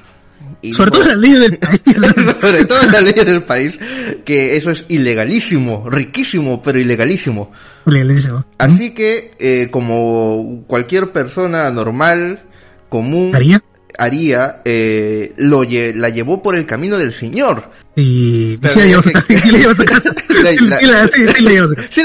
[0.61, 1.81] Y Sobre todo por- la ley del país.
[2.40, 3.78] sobre todo en la ley del país,
[4.24, 7.52] que eso es ilegalísimo, riquísimo, pero ilegalísimo.
[7.87, 8.44] Legalísimo.
[8.59, 12.42] Así que, eh, como cualquier persona normal,
[12.88, 13.62] común, ¿Haría?
[13.98, 17.70] Haría, eh, lo lle- la llevó por el camino del Señor.
[17.96, 19.24] Y, sí la llevó a su casa.
[19.42, 20.11] Sí la llevó a su casa.
[20.11, 20.78] Sí, la-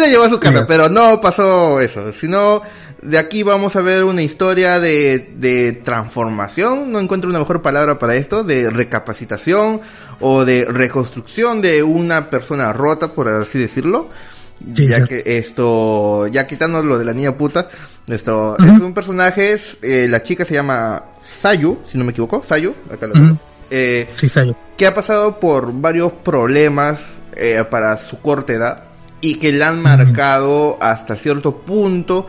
[0.07, 2.61] llevó a su pero no pasó eso, sino
[3.01, 7.99] de aquí vamos a ver una historia de, de transformación, no encuentro una mejor palabra
[7.99, 9.81] para esto, de recapacitación
[10.19, 14.09] o de reconstrucción de una persona rota, por así decirlo.
[14.75, 15.03] Sí, ya sí.
[15.07, 17.69] que esto, ya quitando lo de la niña puta,
[18.07, 21.03] esto es un personaje, es, eh, la chica se llama
[21.41, 23.25] Sayu, si no me equivoco, Sayu, acá lo tengo.
[23.27, 23.37] Ujú.
[23.69, 24.55] Eh, Sí, Sayo.
[24.77, 28.83] que ha pasado por varios problemas eh, para su corta edad
[29.19, 32.27] y que le han marcado hasta cierto punto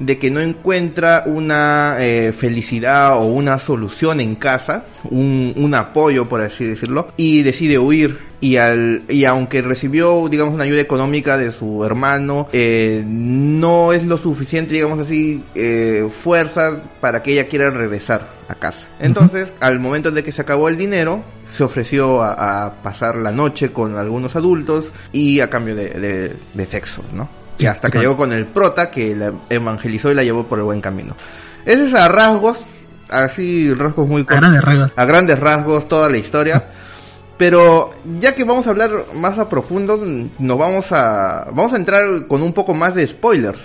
[0.00, 6.28] de que no encuentra una eh, felicidad o una solución en casa, un, un apoyo
[6.28, 8.30] por así decirlo, y decide huir.
[8.42, 14.02] Y, al, y aunque recibió, digamos, una ayuda económica de su hermano, eh, no es
[14.06, 18.86] lo suficiente, digamos así, eh, fuerzas para que ella quiera regresar a casa.
[18.98, 23.30] Entonces, al momento de que se acabó el dinero, se ofreció a, a pasar la
[23.32, 27.28] noche con algunos adultos y a cambio de, de- de sexo, ¿no?
[27.60, 30.58] Y Sí, hasta que llegó con el prota que la evangelizó y la llevó por
[30.58, 31.14] el buen camino.
[31.64, 32.64] Ese es a rasgos,
[33.08, 34.92] así rasgos muy A grandes rasgos.
[34.96, 36.64] a grandes rasgos toda la historia.
[37.38, 39.98] Pero ya que vamos a hablar más a profundo,
[40.38, 43.58] nos vamos a vamos a entrar con un poco más de spoilers,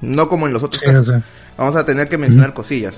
[0.00, 1.14] no como en los otros Sí, casos.
[1.56, 2.94] Vamos a tener que mencionar cosillas.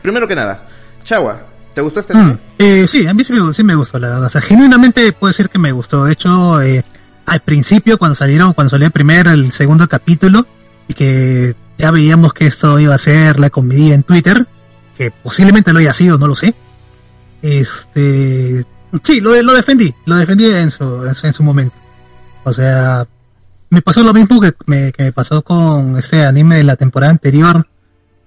[0.00, 0.68] Primero que nada,
[1.02, 1.40] Chagua,
[1.74, 4.24] ¿te gustó este Mm, eh, sí, a mí sí me, sí me gustó, la verdad.
[4.26, 6.04] O sea, genuinamente puedo decir que me gustó.
[6.04, 6.84] De hecho, eh,
[7.26, 10.46] al principio, cuando salieron, cuando salió el primer, el segundo capítulo,
[10.88, 14.46] y que ya veíamos que esto iba a ser la comedia en Twitter,
[14.96, 16.54] que posiblemente lo haya sido, no lo sé.
[17.42, 18.64] Este,
[19.02, 21.74] sí, lo, defendí, lo defendí en su, en su, en su momento.
[22.44, 23.06] O sea,
[23.70, 27.66] me pasó lo mismo que me, pasó con este anime de la temporada anterior,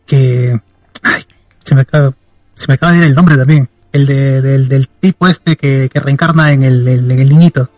[0.05, 0.59] que,
[1.03, 1.25] ay,
[1.63, 2.13] se me acaba,
[2.53, 3.69] se me acaba de ir el nombre también.
[3.91, 7.69] El de, del, del tipo este que, que reencarna en el, el- en el niñito.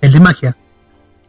[0.00, 0.56] El de magia.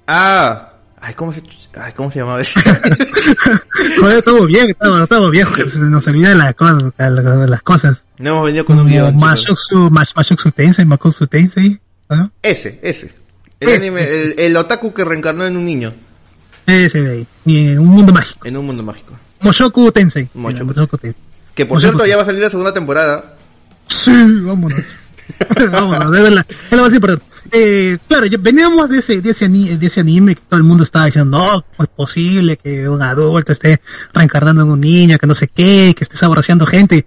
[0.07, 1.41] Ah, ay, ¿cómo se
[1.79, 2.59] ay, cómo se llamaba ese?
[3.99, 5.47] Joder, estamos bien, estamos, estamos bien,
[5.89, 8.03] nos olvida las cosas, las las cosas.
[8.17, 9.15] no hemos venido con un guion.
[9.15, 12.31] Mashoksu, Mash, Mashoksu Tensei, Makotsu Tensei, ¿no?
[12.41, 13.13] Ese, ese.
[13.59, 15.91] El Ese, anime, el, el otaku que reencarnó en un niño
[16.67, 17.27] Ese de ahí.
[17.43, 18.47] Y en un mundo mágico.
[18.47, 19.17] en un mundo mágico.
[19.41, 20.29] Moshoku Tensei.
[20.35, 20.63] Moshoku.
[20.63, 21.21] Mira, Moshoku Tensei.
[21.55, 23.35] Que por cierto ya va a salir la segunda temporada.
[23.87, 24.79] Sí, vámonos.
[25.71, 26.45] vámonos, de verdad.
[26.49, 27.25] Es lo más importante.
[27.51, 30.83] Eh, claro, veníamos de ese, de ese, ani- de ese anime que todo el mundo
[30.83, 33.81] estaba diciendo, no, ¿cómo es posible que un adulto esté
[34.13, 37.05] reencarnando en un niño, que no sé qué, que esté saboreando gente.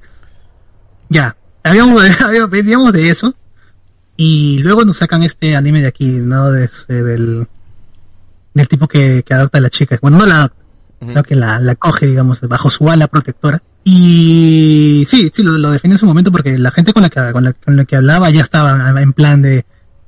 [1.08, 3.34] Ya, habíamos, habíamos- veníamos de eso.
[4.16, 6.50] Y luego nos sacan este anime de aquí, ¿no?
[6.50, 7.46] De, ese- del,
[8.54, 9.98] del tipo que, que adopta a la chica.
[10.00, 10.56] Bueno, no la adopta,
[11.06, 13.62] sino que la, la coge, digamos, bajo su ala protectora.
[13.84, 17.32] Y sí, sí, lo, lo define en su momento porque la gente con la que,
[17.32, 19.64] con la, con la que hablaba ya estaba en plan de,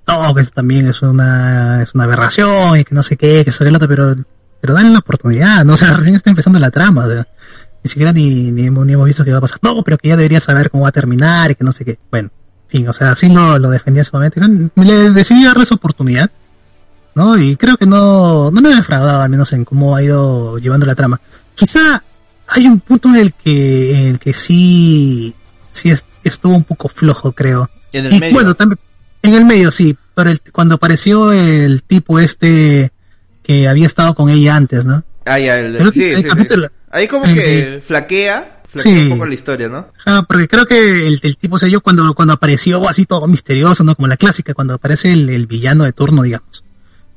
[0.06, 3.50] no, que eso también es una, es una aberración y que no sé qué, que
[3.50, 4.16] que el otro, pero,
[4.61, 7.26] pero dale la oportunidad, no, o sea, recién está empezando la trama, o sea,
[7.82, 10.08] ni siquiera ni, ni, hemos, ni hemos visto qué va a pasar, no, pero que
[10.08, 12.30] ya debería saber cómo va a terminar y que no sé qué, bueno,
[12.64, 14.40] en fin, o sea, así lo, lo defendía en su momento,
[14.76, 16.30] le decidí darle su oportunidad,
[17.14, 17.37] ¿no?
[17.38, 20.87] Y creo que no, no me he defraudado, al menos en cómo ha ido llevando
[20.87, 21.20] la trama.
[21.54, 22.02] Quizá
[22.48, 25.35] hay un punto en el que, en el que sí,
[25.72, 27.70] sí es- estuvo un poco flojo, creo.
[27.92, 28.35] En el y medio.
[28.35, 28.78] bueno, también,
[29.22, 32.90] en el medio sí, pero el- cuando apareció el tipo este
[33.42, 35.02] que había estado con ella antes, ¿no?
[35.24, 36.66] Ah, ya, el, Creo que sí, sí, sí, el sí.
[36.90, 39.88] Ahí como que flaquea, flaquea un poco la historia, ¿no?
[40.05, 43.26] Ah, porque creo que el, el tipo, o sea, yo cuando, cuando apareció así todo
[43.28, 43.94] misterioso, ¿no?
[43.94, 46.51] Como la clásica, cuando aparece el, el villano de turno, digamos.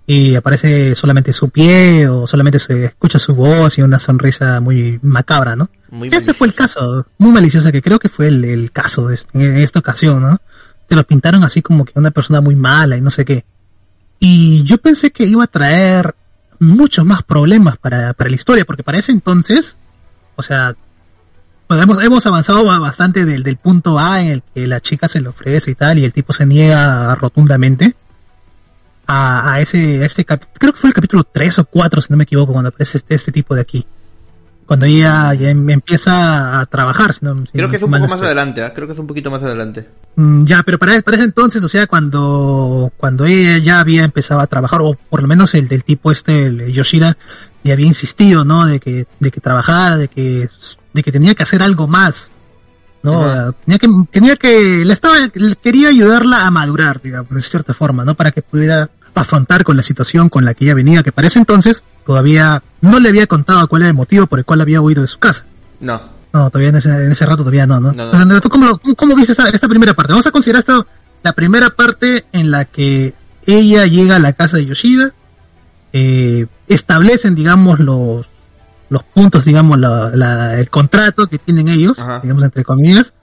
[0.07, 4.99] Y aparece solamente su pie o solamente se escucha su voz y una sonrisa muy
[5.01, 5.69] macabra, ¿no?
[5.89, 9.15] Muy este fue el caso, muy maliciosa, que creo que fue el, el caso de
[9.15, 10.37] este- en esta ocasión, ¿no?
[10.87, 13.45] Te lo pintaron así como que una persona muy mala y no sé qué.
[14.19, 16.13] Y yo pensé que iba a traer
[16.59, 19.77] muchos más problemas para, para la historia, porque para ese entonces,
[20.35, 20.75] o sea,
[21.67, 25.07] pues hemos, hemos avanzado ba- bastante del, del punto A en el que la chica
[25.07, 27.95] se le ofrece y tal, y el tipo se niega rotundamente
[29.07, 32.11] a, a ese, a este cap- creo que fue el capítulo 3 o 4, si
[32.11, 33.85] no me equivoco, cuando aparece este, este tipo de aquí.
[34.65, 38.07] Cuando ella ya em- empieza a trabajar, si no, si Creo que es un poco
[38.07, 38.73] más adelante, ¿ah?
[38.73, 39.87] creo que es un poquito más adelante.
[40.15, 44.39] Mm, Ya, pero para, para ese entonces, o sea, cuando, cuando ella ya había empezado
[44.41, 47.15] a trabajar, o por lo menos el del tipo este, el Yoshida,
[47.63, 48.65] ya había insistido, ¿no?
[48.65, 50.49] De que, de que trabajara, de que,
[50.93, 52.31] de que tenía que hacer algo más,
[53.05, 53.53] ¿no?
[53.65, 55.15] Tenía que, tenía que, le estaba,
[55.61, 58.15] quería ayudarla a madurar, digamos, de cierta forma, ¿no?
[58.15, 61.39] Para que pudiera afrontar con la situación con la que ella venía, que para ese
[61.39, 65.01] entonces todavía no le había contado cuál era el motivo por el cual había huido
[65.01, 65.45] de su casa.
[65.79, 66.15] No.
[66.33, 67.93] No, todavía en ese, en ese rato todavía no, ¿no?
[67.93, 68.11] No, no.
[68.11, 70.11] Entonces, ¿tú cómo, cómo, cómo viste esta, esta primera parte?
[70.11, 70.85] Vamos a considerar esto
[71.25, 73.15] la primera parte en la que
[73.47, 75.13] ella llega a la casa de Yoshida,
[75.91, 78.27] eh, establecen, digamos, los,
[78.89, 82.19] los puntos, digamos, la, la- el contrato que tienen ellos, Ajá.
[82.21, 83.13] digamos, entre comillas,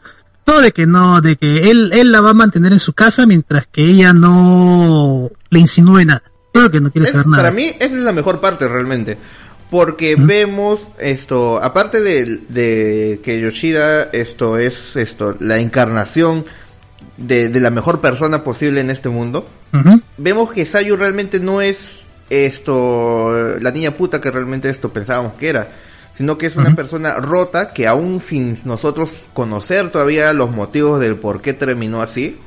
[0.44, 3.26] todo de que no, de que él, él la va a mantener en su casa
[3.26, 6.22] mientras que ella no le insinúe nada.
[6.52, 7.42] Todo que no quiere Es- saber nada.
[7.44, 9.18] para mí esa es la mejor parte realmente.
[9.70, 16.44] Porque vemos esto, aparte de, de que Yoshida esto es esto, la encarnación
[17.16, 19.48] de, de la mejor persona posible en este mundo,
[20.18, 25.48] vemos que Sayu realmente no es esto, la niña puta que realmente esto pensábamos que
[25.48, 25.68] era,
[26.16, 31.16] sino que es una persona rota que aún sin nosotros conocer todavía los motivos del
[31.16, 32.38] por qué terminó así,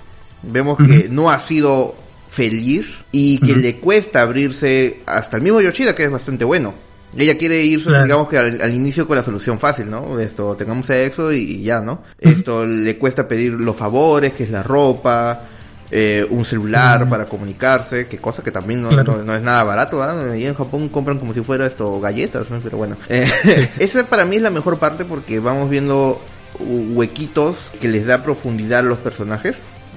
[0.43, 1.95] vemos que no ha sido
[2.29, 6.73] feliz y que le cuesta abrirse hasta el mismo Yoshida que es bastante bueno.
[7.17, 8.03] Ella quiere irse, Claro.
[8.03, 10.19] digamos que al, al inicio con la solución fácil, ¿no?
[10.19, 12.01] Esto, tengamos sexo y, y ya, ¿no?
[12.19, 15.43] Esto le cuesta pedir los favores, que es la ropa,
[15.91, 19.17] eh, un celular para comunicarse, que cosa que también no, Claro.
[19.17, 20.31] no, no es nada barato, ¿verdad?
[20.31, 22.59] Ahí en Japón compran como si fuera esto galletas, ¿no?
[22.59, 22.97] Pero bueno.
[23.09, 23.27] Eh,
[23.79, 26.19] esa para mí es la mejor parte porque vamos viendo
[26.59, 29.55] hu- huequitos que les da profundidad a los personajes.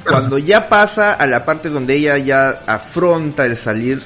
[0.08, 4.00] Cuando ya pasa a la parte donde ella ya afronta el salir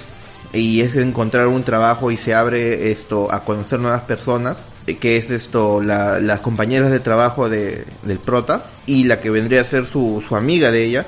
[0.53, 5.17] y es encontrar un trabajo y se abre esto a conocer nuevas personas, eh, que
[5.17, 9.65] es esto la- las compañeras de trabajo de, del prota y la que vendría a
[9.65, 11.07] ser su, su amiga de ella,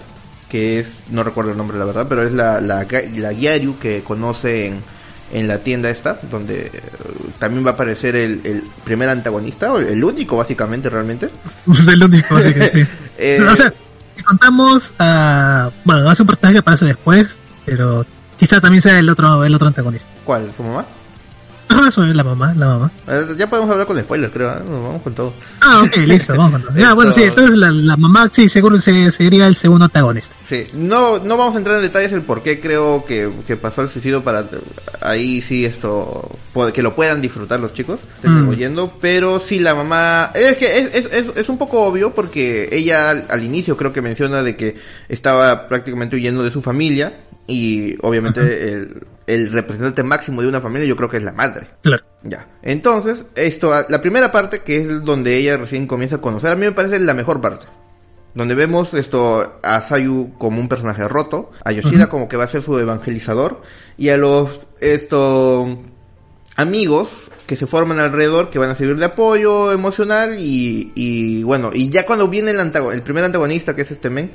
[0.55, 2.87] que es, no recuerdo el nombre la verdad, pero es la, la,
[3.17, 4.85] la Gyaru que conoce en,
[5.33, 6.81] en la tienda esta, donde eh,
[7.41, 11.29] también va a aparecer el, el primer antagonista, o el único básicamente realmente.
[11.89, 12.87] El único, así que sí.
[13.19, 13.75] Eh, o sea,
[14.17, 15.73] si contamos a...
[15.85, 17.37] Bueno, es un personaje que aparece después,
[17.67, 18.07] pero
[18.39, 20.09] quizá también sea el otro el otro antagonista.
[20.25, 20.53] ¿Cuál?
[20.57, 20.87] ¿Su mamá?
[21.69, 22.93] Ah, es la mamá, la mamá.
[23.09, 24.63] Eh, Ya podemos hablar con spoilers, creo, ¿eh?
[24.67, 25.33] Vamos con todo.
[25.61, 26.77] Ah, ok, listo, vamos con todo.
[26.77, 30.35] Ya, bueno, sí, entonces la, la mamá, sí, seguro se, sería el segundo antagonista.
[30.49, 33.83] Sí, no, no vamos a entrar en detalles el por qué creo que, que pasó
[33.83, 34.47] el suicidio para
[35.01, 36.31] ahí sí esto
[36.73, 38.49] que lo puedan disfrutar los chicos Mm.
[38.49, 42.69] oyendo, pero sí la mamá es que es, es, es, es un poco obvio porque
[42.73, 44.77] ella al, al inicio creo que menciona de que
[45.09, 47.13] estaba prácticamente huyendo de su familia
[47.47, 48.41] y obviamente
[48.73, 51.69] el, el representante máximo de una familia yo creo que es la madre.
[51.83, 52.05] Claro.
[52.23, 52.49] Ya.
[52.63, 56.67] Entonces, esto, la primera parte, que es donde ella recién comienza a conocer, a mí
[56.67, 57.67] me parece la mejor parte.
[58.35, 62.49] Donde vemos esto a Sayu como un personaje roto, a Yoshida como que va a
[62.49, 63.63] ser su evangelizador,
[63.97, 65.79] y a los esto
[66.57, 71.71] amigos que se forman alrededor, que van a servir de apoyo emocional, y, y bueno,
[71.73, 74.33] y ya cuando viene el, el primer antagonista, que es este men,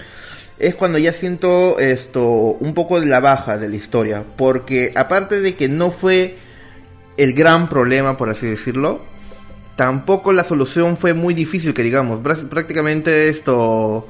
[0.60, 2.24] es cuando ya siento esto
[2.60, 6.38] un poco de la baja de la historia, porque aparte de que no fue
[7.18, 9.02] el gran problema, por así decirlo,
[9.76, 14.08] tampoco la solución fue muy difícil, que digamos, Prá- prácticamente esto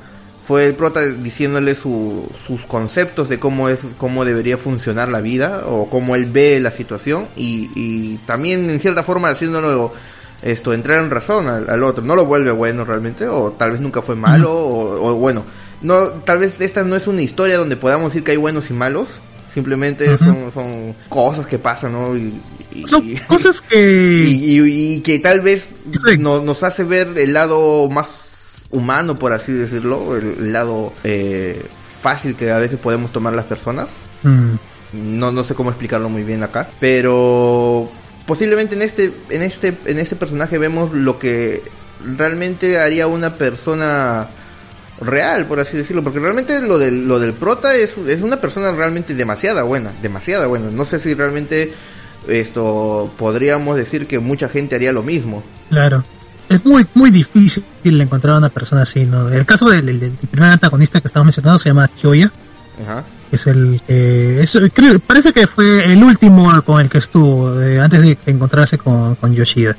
[0.47, 5.63] fue el prota diciéndole su- sus conceptos de cómo es cómo debería funcionar la vida
[5.67, 9.93] o cómo él ve la situación y, y también en cierta forma haciéndolo
[10.41, 12.03] esto entrar en razón al, al otro.
[12.03, 15.43] No lo vuelve bueno realmente o tal vez nunca fue malo o, o bueno
[15.81, 18.73] no tal vez esta no es una historia donde podamos decir que hay buenos y
[18.73, 19.07] malos
[19.53, 22.39] simplemente son, son cosas que pasan no y,
[22.73, 24.23] y- Son cosas que...
[24.27, 25.67] y, y- y que tal vez
[26.05, 26.17] Sí.
[26.19, 28.09] no- nos hace ver el lado más
[28.71, 31.65] humano, por así decirlo, el, el lado eh,
[32.01, 33.87] fácil que a veces podemos tomar las personas.
[34.21, 34.55] Mm,
[35.17, 37.89] No, no sé cómo explicarlo muy bien acá, pero
[38.27, 41.63] posiblemente en este, en este, en este personaje vemos lo que
[42.17, 44.29] realmente haría una persona
[45.01, 48.71] real, por así decirlo, porque realmente lo del, lo del prota es, es una persona
[48.71, 50.69] realmente demasiada buena, demasiada buena.
[50.71, 51.73] No sé si realmente
[52.27, 55.43] esto podríamos decir que mucha gente haría lo mismo.
[55.69, 56.03] claro.
[56.49, 59.29] Es muy, muy difícil encontrar a una persona así, ¿no?
[59.29, 62.31] El caso del, del- del primer antagonista que estamos mencionando se llama Kyoya.
[62.81, 63.03] Ajá.
[63.29, 67.61] que es el que es, creo, parece que fue el último con el que estuvo
[67.61, 69.77] eh, antes de encontrarse con, con Yoshida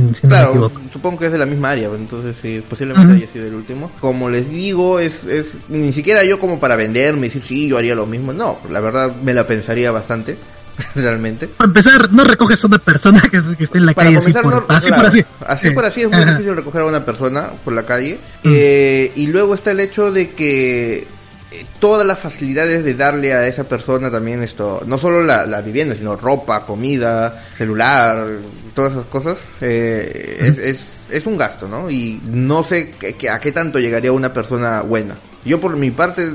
[0.00, 2.62] sin, si no me Claro, equivoco supongo que es de la misma área, entonces sí,
[2.68, 3.90] posiblemente haya sido el último.
[4.00, 7.78] Como les digo, es, es ni siquiera yo como para venderme y decir sí, yo
[7.78, 8.32] haría lo mismo.
[8.32, 10.36] No, la verdad me la pensaría bastante,
[10.94, 11.48] realmente.
[11.48, 14.32] para empezar no recoges a una persona que, que esté en la Para calle así
[14.32, 15.74] por, no- así claro, por así así Sí.
[15.74, 16.32] por así es muy Ajá.
[16.32, 18.18] difícil recoger a una persona por la calle.
[18.44, 18.48] Mm.
[18.52, 21.06] Eh, y luego está el hecho de que
[21.80, 25.94] todas las facilidades de darle a esa persona también esto, no solo la, la vivienda,
[25.94, 28.26] sino ropa, comida, celular,
[28.74, 30.80] todas esas cosas, eh, es, es,
[31.10, 31.90] es un gasto, ¿no?
[31.90, 35.14] Y no sé que- a qué tanto llegaría una persona buena.
[35.44, 36.32] Yo por mi parte,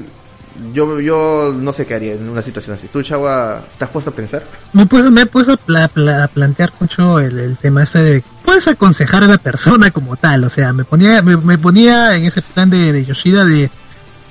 [0.74, 2.88] yo, yo no sé qué haría en una situación así.
[2.88, 4.43] ¿Tú, Chagua, te has puesto a pensar?
[4.74, 7.84] Me he puesto, me he puesto a pla- pla- a plantear mucho el, el tema
[7.84, 11.57] ese de, puedes aconsejar a la persona como tal, o sea, me ponía, me, me
[11.57, 13.69] ponía en ese plan de, de Yoshida de,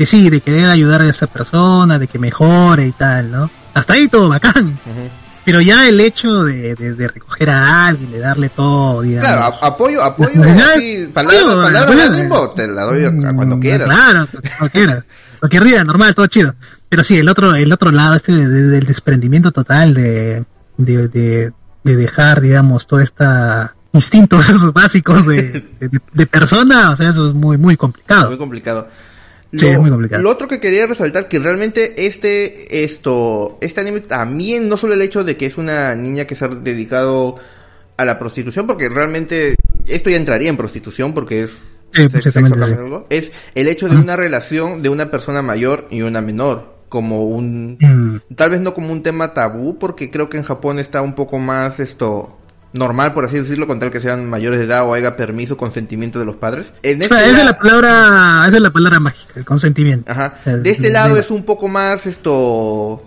[0.00, 3.50] que sí, de querer ayudar a esa persona, de que mejore y tal, ¿no?
[3.74, 4.78] Hasta ahí todo bacán.
[5.44, 9.28] Pero ya el hecho de, de, de recoger a alguien, de darle todo, digamos.
[9.28, 11.96] Claro, a- apoyo, apoyo, palabras, apoyo, palabras apoyo.
[12.12, 13.88] de ánimo, te la doy a, a cuando Mm, quieras.
[13.90, 15.04] Claro, cuando quieras.
[15.42, 16.54] Lo que ría, normal, todo chido.
[16.88, 20.46] Pero sí, el otro, el otro lado, este de- de- del desprendimiento total de,
[20.78, 21.52] de, de,
[21.84, 27.34] de dejar, digamos, toda esta instintos básicos de, de, de persona, o sea, eso es
[27.34, 28.28] muy, muy complicado.
[28.30, 28.88] Muy complicado.
[29.52, 30.22] Sí, es muy complicado.
[30.22, 35.02] Lo otro que quería resaltar que realmente este esto este anime también no solo el
[35.02, 37.36] hecho de que es una niña que se ha dedicado
[37.96, 41.50] a la prostitución porque realmente esto ya entraría en prostitución porque es
[41.92, 42.78] Sí, sexo- exactamente, sexo sí.
[42.80, 47.24] algo, es el hecho de una relación de una persona mayor y una menor como
[47.24, 51.02] un Mm, tal vez no como un tema tabú porque creo que en Japón está
[51.02, 52.36] un poco más esto
[52.72, 56.18] normal por así decirlo con tal que sean mayores de edad o haya permiso consentimiento
[56.20, 58.70] de los padres en o sea, este esa es la- la palabra, esa es la
[58.70, 60.10] palabra mágica, el consentimiento.
[60.10, 60.38] Ajá.
[60.44, 63.02] De este lado es un poco más esto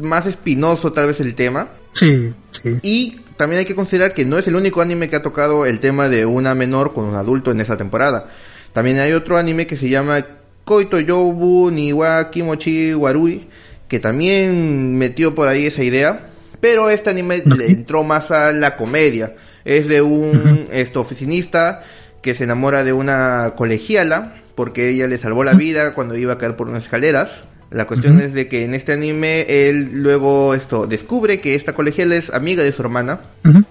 [0.00, 2.76] más espinoso tal vez el tema Sí, sí.
[2.82, 5.80] y también hay que considerar que no es el único anime que ha tocado el
[5.80, 8.28] tema de una menor con un adulto en esa temporada.
[8.72, 10.24] También hay otro anime que se llama
[10.64, 13.48] Koito Youbu ni wa Kimochi Warui
[13.88, 16.30] que también metió por ahí esa idea,
[16.64, 19.34] pero este anime le entró más a la comedia.
[19.66, 21.84] Es de un esto oficinista
[22.22, 26.38] que se enamora de una colegiala porque ella le salvó la vida cuando iba a
[26.38, 27.44] caer por unas escaleras.
[27.70, 32.16] La cuestión es de que en este anime él luego esto descubre que esta colegiala
[32.16, 33.20] es amiga de su hermana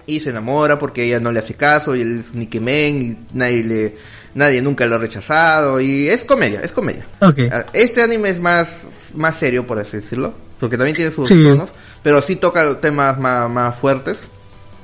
[0.06, 3.36] y se enamora porque ella no le hace caso y él es un Ikemen y
[3.36, 3.96] nadie le
[4.36, 7.08] nadie nunca lo ha rechazado y es comedia, es comedia.
[7.50, 8.84] Ah, Este anime es más
[9.14, 11.42] más serio por así decirlo, porque también tiene sus Sí.
[11.42, 14.20] tonos, pero sí toca temas más, más fuertes.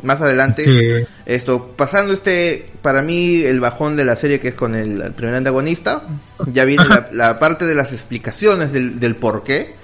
[0.03, 1.07] Más adelante Sí.
[1.27, 5.13] esto, pasando este, para mí, el bajón de la serie que es con el, el
[5.13, 6.05] primer antagonista,
[6.47, 9.75] ya viene la, la parte de las explicaciones del, del por qué.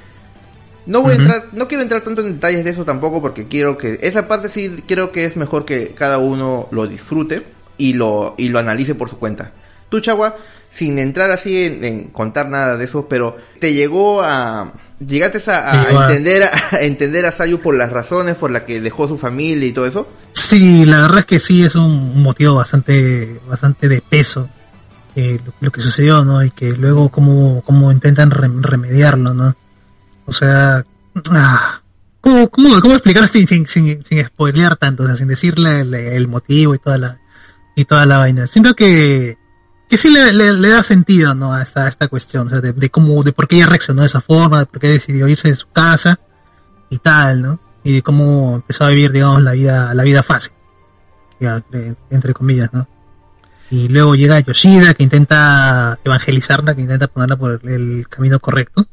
[0.87, 3.77] No voy a entrar, no quiero entrar tanto en detalles de eso tampoco porque quiero
[3.77, 7.43] que, esa parte sí creo que es mejor que cada uno lo disfrute
[7.77, 9.51] y lo, y lo analice por su cuenta.
[9.91, 10.37] Tú, Chagua,
[10.71, 16.05] sin entrar así en, en contar nada de eso, pero te llegó a, llegaste a,
[16.09, 19.67] entender a, a entender a Sayu por las razones por las que dejó su familia
[19.69, 20.09] y todo eso.
[20.33, 24.49] Sí, la verdad es que sí es un, un motivo bastante, bastante de peso
[25.15, 26.45] eh, lo, lo que sucedió, ¿no?
[26.45, 29.57] Y que luego cómo, cómo intentan rem- remediarlo, ¿no?
[30.27, 30.85] O sea,
[31.31, 31.81] ah,
[32.21, 35.95] ¿cómo, cómo, cómo explicar sin, sin, sin, sin spoilear tanto, o sea, sin decirle el,
[35.95, 37.19] el motivo y toda la,
[37.75, 38.47] y toda la vaina?
[38.47, 39.39] Siento que,
[39.89, 41.53] que sí le, le, le da sentido, ¿no?
[41.55, 44.03] A esta, a esta cuestión, o sea, de, de cómo, de por qué ella reaccionó
[44.03, 46.19] de esa forma, de por qué decidió irse de su casa
[46.91, 47.61] y tal, ¿no?
[47.85, 50.53] Y de cómo empezó a vivir, digamos, la vida, la vida fácil,
[51.39, 51.63] ya,
[52.11, 52.89] entre, comillas, ¿no?
[53.71, 58.87] Y luego llega Yoshida, que intenta evangelizarla, que intenta ponerla por el, camino correcto,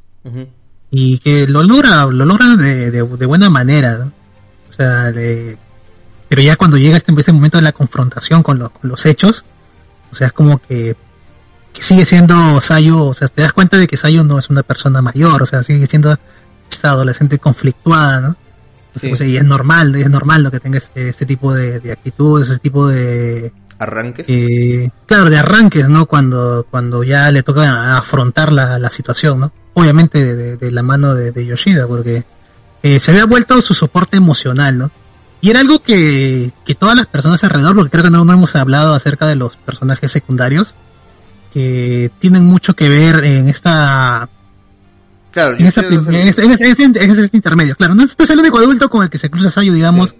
[0.92, 4.12] y que lo logra, lo logra de, de, de buena manera, ¿no?
[4.70, 5.58] O sea, le-
[6.30, 9.44] pero ya cuando llega este, este momento de la confrontación con, los con los hechos,
[10.14, 10.96] o sea, es como que,
[11.74, 14.64] que sigue siendo Sayo, o sea, te das cuenta de que Sayo no es una
[14.64, 16.18] persona mayor, o sea, sigue siendo
[16.72, 18.36] esta adolescente conflictuada, ¿no?
[18.96, 19.12] Sí.
[19.12, 21.92] O sea, y es normal, es normal lo que tenga este, este tipo de, de
[21.92, 24.26] actitudes, ese tipo de, Arranques.
[24.30, 26.06] eh, claro, de arranques, ¿no?
[26.06, 29.52] Cuando, cuando ya le toca afrontar la, la situación, ¿no?
[29.74, 32.24] Obviamente de, de- de la mano de, de Yoshida, porque
[32.84, 34.92] eh, se había vuelto su soporte emocional, ¿no?
[35.44, 38.56] Y era algo que, que todas las personas alrededor, porque creo que no, no hemos
[38.56, 40.74] hablado acerca de los personajes secundarios,
[41.52, 44.30] que tienen mucho que ver en esta,
[45.32, 49.10] Claro, en, este, este- este- este intermedio, claro, no es, el único adulto con el
[49.10, 50.16] que se cruza Sayo, digamos, Sí.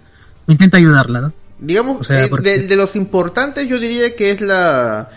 [0.48, 1.32] intenta ayudarla, ¿no?
[1.58, 5.08] Digamos, O sea, eh, porque- de, de los importantes yo diría que es la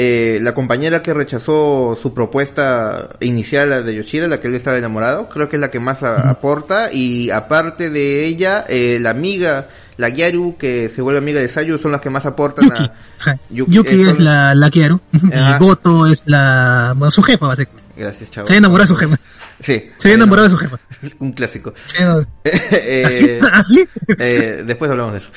[0.00, 4.78] eh, la compañera que rechazó su propuesta inicial, la de Yoshida, la que él estaba
[4.78, 9.10] enamorado, creo que es la que más a- aporta y aparte de ella, eh, la
[9.10, 12.84] amiga, la Gyaru, que se vuelve amiga de Sayu, son las que más aportan Yuki.
[13.26, 13.36] a...
[13.50, 14.70] Yuki, Yuki, eh, es la, la.
[14.72, 17.87] Y Goto es la, bueno, su jefa, básicamente.
[17.98, 18.46] Gracias, chavo.
[18.46, 19.18] Se enamoró de su jefa.
[19.60, 19.90] Sí.
[19.96, 20.78] Se enamoró de su jefa.
[21.18, 21.74] Un clásico.
[22.44, 23.86] Eh, ¿Así?
[24.18, 25.30] eh, después hablamos de eso.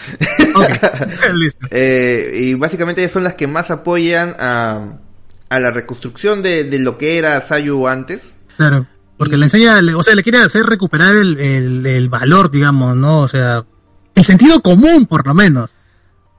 [1.33, 1.67] Listo.
[1.71, 4.97] Eh, y básicamente son las que más apoyan a,
[5.49, 8.33] a la reconstrucción de, de lo que era Sayu antes.
[8.57, 8.85] Claro.
[9.17, 12.95] Porque le enseña, le- o sea, le quiere hacer recuperar el, el, el valor, digamos,
[12.95, 13.19] ¿no?
[13.19, 13.63] O sea,
[14.15, 15.71] el sentido común, por lo menos.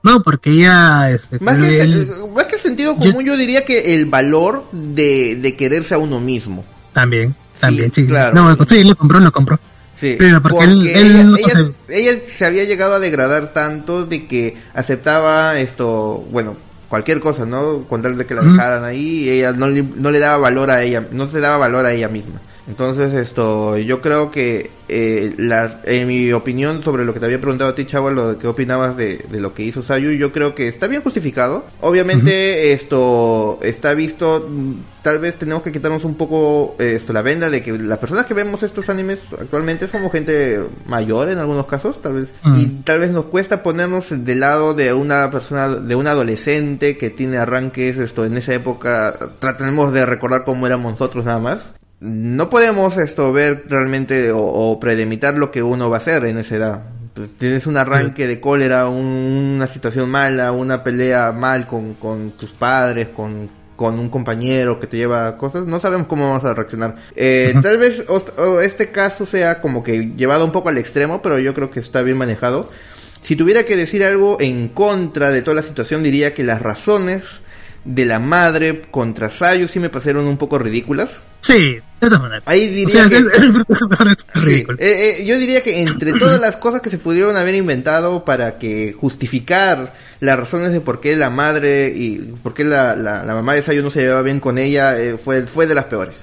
[0.03, 4.05] No, porque ella, este, Más que, él- más que sentido común, yo, diría que el
[4.05, 6.63] valor de, de quererse a uno mismo.
[6.91, 8.05] también, también, sí.
[8.05, 8.35] claro.
[8.35, 9.59] No, sí, lo compró, lo compró.
[9.95, 13.53] Sí, Pero porque él- él ella, no ella- se- ella se había llegado a degradar
[13.53, 16.57] tanto de que aceptaba esto, bueno,
[16.89, 17.85] cualquier cosa, ¿no?
[17.87, 20.83] Con tal de que la dejaran ahí, ella no le, no le daba valor a
[20.83, 22.41] ella, no se daba valor a ella misma.
[22.67, 27.39] Entonces, esto, yo creo que, eh, la, en mi opinión sobre lo que te había
[27.41, 30.31] preguntado a ti, Chavo, lo de qué opinabas de, de lo que hizo Sayu, yo
[30.31, 31.65] creo que está bien justificado.
[31.81, 37.49] Obviamente, esto está visto, mm, tal vez tenemos que quitarnos un poco esto, la venda
[37.49, 42.01] de que las personas que vemos estos animes actualmente somos gente mayor en algunos casos,
[42.01, 42.57] tal vez, Mm.
[42.59, 47.09] y tal vez nos cuesta ponernos del lado de una persona, de un adolescente que
[47.09, 51.65] tiene arranques, esto, en esa época, tratemos de recordar cómo éramos nosotros nada más.
[52.05, 56.37] No podemos esto ver realmente o, o predemitar lo que uno va a hacer en
[56.37, 56.81] esa edad.
[57.13, 62.31] Pues tienes un arranque de cólera, un- una situación mala, una pelea mal con, con
[62.31, 66.43] tus padres, con, con un compañero que te lleva a cosas, no sabemos cómo vamos
[66.43, 66.95] a reaccionar.
[67.15, 71.39] Eh, Tal vez o este caso sea como que llevado un poco al extremo, pero
[71.39, 72.69] yo creo que está bien manejado.
[73.21, 77.21] Si tuviera que decir algo en contra de toda la situación, diría que las razones
[77.85, 81.21] de la madre contra Sayu sí me pasaron un poco ridículas.
[81.43, 82.43] Sí, de todas maneras.
[82.45, 83.17] Ahí O diría sea, que...
[83.17, 87.53] es, Sí, eh, eh, yo diría que entre todas las cosas que se pudieron haber
[87.55, 92.95] inventado para que justificar las razones de por qué la madre y por qué la,
[92.95, 95.75] la, la mamá de Sayu no se llevaba bien con ella, eh, fue, fue de
[95.75, 96.19] las peores.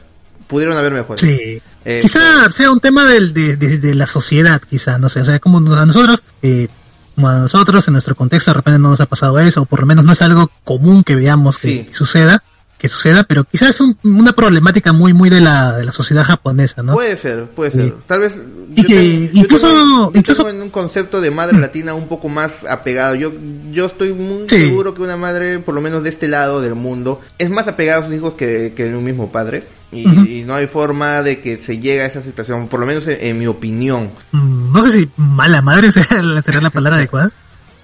[0.46, 1.20] Pudieron haber mejores.
[1.20, 1.60] Sí.
[2.02, 5.38] Quizá sea un tema del, de, de, de la sociedad, quizá, no sé, o sea,
[5.38, 6.68] como a nosotros, eh,
[7.14, 9.80] como a nosotros en nuestro contexto de repente no nos ha pasado eso, o por
[9.80, 11.84] lo menos no es algo común que veamos que, Sí.
[11.84, 12.42] que suceda,
[12.80, 16.24] que suceda, pero quizás es un- una problemática muy, muy de la, de la sociedad
[16.24, 16.94] japonesa, ¿no?
[16.94, 17.84] Puede ser, puede ser.
[17.84, 17.94] Sí.
[18.06, 18.36] Tal vez
[18.70, 22.08] yo que tengo- yo incluso- yo incluso- tengo en un concepto de madre latina un
[22.08, 23.14] poco más apegado.
[23.14, 23.32] Yo
[23.70, 24.56] yo estoy muy Sí.
[24.56, 28.02] seguro que una madre, por lo menos de este lado del mundo, es más apegada
[28.02, 29.62] a sus hijos que, que un mismo padre.
[29.92, 33.06] Y, y no hay forma de que se llegue a esa situación, por lo menos
[33.08, 34.10] en, en mi opinión.
[34.32, 36.06] Mm, no sé si mala madre sea,
[36.44, 37.30] será la palabra adecuada,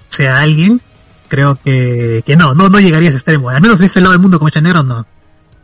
[0.09, 0.80] sea alguien,
[1.29, 4.12] creo que, que no, no, no llegaría a ese extremo, al menos de este lado
[4.12, 5.07] del mundo como chanero no,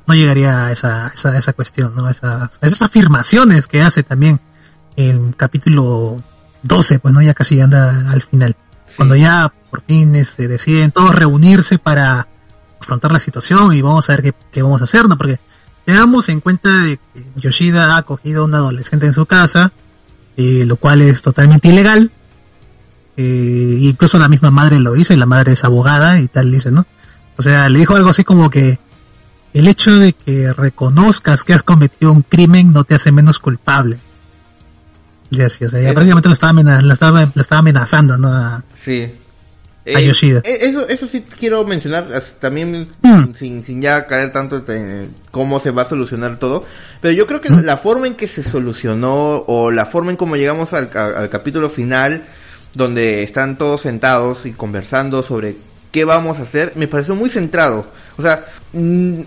[0.06, 2.08] no llegaría a esa, esa, esa cuestión, ¿no?
[2.08, 4.40] Esas, esas afirmaciones que hace también
[4.96, 6.22] el capítulo
[6.62, 8.56] 12, pues no, ya casi anda al final,
[8.96, 12.28] cuando ya por fin este, deciden todos reunirse para
[12.80, 15.16] afrontar la situación y vamos a ver qué, qué vamos a hacer, ¿no?
[15.16, 15.40] Porque
[15.84, 19.72] tengamos en cuenta de que Yoshida ha acogido a un adolescente en su casa,
[20.36, 22.10] eh, lo cual es totalmente ilegal.
[23.16, 26.86] Eh, incluso la misma madre lo dice, la madre es abogada y tal dice, ¿no?
[27.36, 28.78] O sea, le dijo algo así como que
[29.52, 33.98] el hecho de que reconozcas que has cometido un crimen no te hace menos culpable.
[35.30, 38.16] Y así, o sea, ya Eso- prácticamente lo estaba, amena- lo estaba, lo estaba amenazando,
[38.18, 38.28] ¿no?
[38.32, 39.10] A- Sí.
[39.96, 40.38] A Yoshida.
[40.44, 42.06] eh, Eso, eso sí quiero mencionar,
[42.38, 43.34] también Mm.
[43.34, 46.64] sin, sin ya caer tanto en cómo se va a solucionar todo,
[47.00, 47.62] pero yo creo que Mm.
[47.64, 51.68] la forma en que se solucionó o la forma en cómo llegamos al, al capítulo
[51.68, 52.26] final,
[52.74, 55.56] donde están todos sentados y conversando sobre
[55.90, 57.86] qué vamos a hacer, me pareció muy centrado.
[58.16, 59.20] O sea, mm,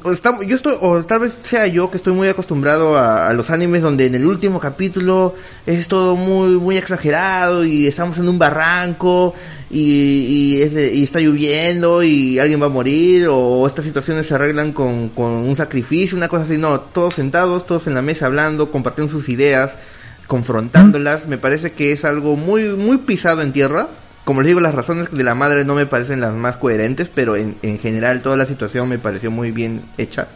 [0.47, 4.07] yo estoy, o tal vez sea yo que estoy muy acostumbrado a, los animes donde
[4.07, 5.35] en el último capítulo
[5.67, 9.35] es todo muy, muy exagerado y estamos en un barranco
[9.69, 14.25] y, y, es de- y está lloviendo y alguien va a morir o estas situaciones
[14.25, 16.57] se arreglan con, con un sacrificio, una cosa así.
[16.57, 19.73] No, todos sentados, todos en la mesa hablando, compartiendo sus ideas,
[20.27, 21.27] confrontándolas.
[21.27, 23.87] Me parece que es algo muy, muy pisado en tierra.
[24.23, 27.35] Como les digo, las razones de la madre no me parecen las más coherentes, pero
[27.35, 30.27] en, en general toda la situación me pareció muy bien hecha.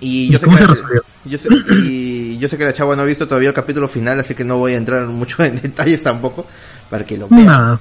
[0.00, 0.76] Y ¿Y yo sé, que la,
[1.24, 1.48] yo sé-
[1.84, 4.44] y yo sé que la chava no ha visto todavía el capítulo final, así que
[4.44, 6.46] no voy a entrar mucho en detalles tampoco,
[6.90, 7.46] para que lo vean.
[7.46, 7.80] No.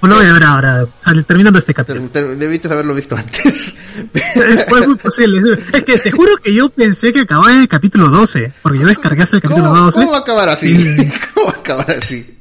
[0.00, 0.86] Pues lo voy a ver ahora,
[1.26, 2.08] terminando este capítulo.
[2.36, 3.74] Debiste haberlo visto antes.
[4.14, 5.58] Es muy, posible.
[5.72, 8.86] Es que te juro que yo pensé que acababa en el capítulo 12, porque yo
[8.86, 9.98] descargué hasta el capítulo ¿Cómo, 12.
[10.00, 10.78] cómo va a acabar así?
[10.78, 11.12] Sí.
[11.34, 12.38] ¿Cómo va a acabar así?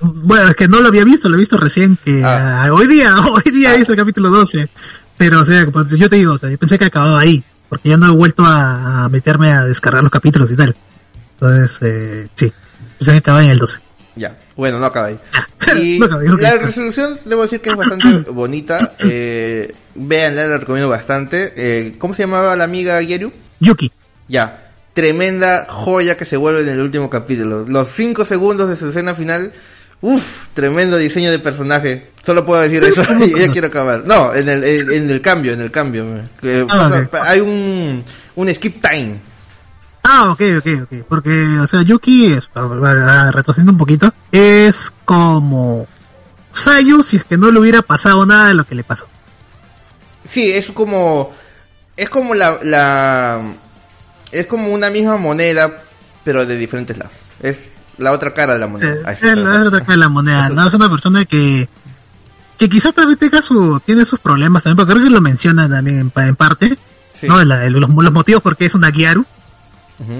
[0.00, 2.64] Bueno, es que no lo había visto, lo he visto recién que Ah.
[2.66, 4.68] ah, hoy día, hoy día hice el capítulo 12.
[5.16, 7.96] Pero o sea, yo te digo, o sea, yo pensé que acababa ahí, porque ya
[7.96, 10.76] no he vuelto a, a meterme a descargar los capítulos y tal.
[11.40, 12.52] Entonces, eh, sí,
[12.98, 13.80] pensé que acababa en el 12.
[14.18, 15.18] Ya, bueno, no acaba ahí.
[15.76, 18.94] Y No la resolución, debo decir que es bastante bonita.
[19.00, 21.52] Eh, véanla, la recomiendo bastante.
[21.56, 23.30] Eh, ¿Cómo se llamaba la amiga Yeru?
[23.60, 23.92] Yuki.
[24.28, 27.66] Ya, tremenda joya que se vuelve en el último capítulo.
[27.68, 29.52] Los cinco segundos de su escena final,
[30.00, 32.06] Uf, tremendo diseño de personaje.
[32.24, 34.04] Solo puedo decir eso y ya quiero acabar.
[34.06, 36.06] No, en el, en, en el cambio, en el cambio.
[36.40, 37.28] Que Ah, pasa-.
[37.30, 38.02] Hay un,
[38.36, 39.16] un skip time.
[40.02, 40.98] Ah, ok, ok, ok.
[41.08, 42.48] Porque, o sea, Yuki, es,
[43.32, 45.86] retrocediendo un poquito, es como
[46.52, 49.06] Sayu si es que no le hubiera pasado nada de lo que le pasó.
[50.24, 51.32] Sí, es como,
[51.96, 53.54] es como la, la,
[54.32, 55.82] es como una misma moneda,
[56.24, 57.12] pero de diferentes lados.
[57.42, 59.12] Es la otra cara de la moneda.
[59.12, 60.66] Eh, es la otra cara de la moneda, ¿no?
[60.68, 61.68] Es una persona que,
[62.58, 66.10] que quizás también tenga su, tiene sus problemas también, porque creo que lo menciona también
[66.14, 66.78] en, en parte,
[67.14, 67.26] Sí.
[67.26, 67.42] ¿no?
[67.44, 69.26] La- los, los motivos por qué es una Gyaru,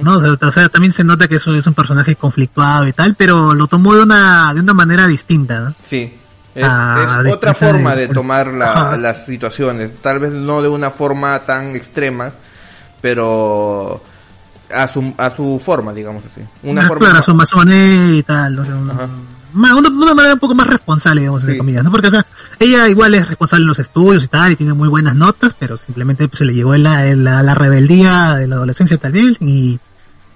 [0.03, 0.17] ¿no?
[0.19, 2.93] O sea, o sea, también se nota que es un, es un personaje conflictuado y
[2.93, 5.75] tal, pero lo tomó de una, de una manera distinta, ¿no?
[5.83, 6.15] Sí.
[6.55, 9.93] Es, Ah, otra forma de- de tomar la- las situaciones.
[10.03, 12.33] Tal vez no de una forma tan extrema,
[13.01, 14.03] pero
[14.75, 16.43] a su, a su forma, digamos así.
[16.65, 17.35] Una forma claro, más- su,
[18.19, 18.57] y tal,
[19.53, 21.59] Ma- una, una manera un poco más responsable, digamos, entre Sí.
[21.59, 21.91] comillas, ¿no?
[21.91, 22.27] Porque, o sea,
[22.59, 25.77] ella igual es responsable en los estudios y tal, y tiene muy buenas notas, pero
[25.77, 29.79] simplemente pues, se le llegó la, la, la rebeldía de la adolescencia tal vez, y...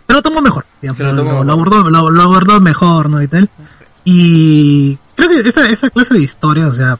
[0.06, 3.22] Pero lo tomó mejor, digamos, lo lo, lo abordó, lo, abordó mejor, ¿no?
[3.22, 3.48] Y tal.
[4.04, 6.98] Y creo que esta, esta clase de historias, o sea,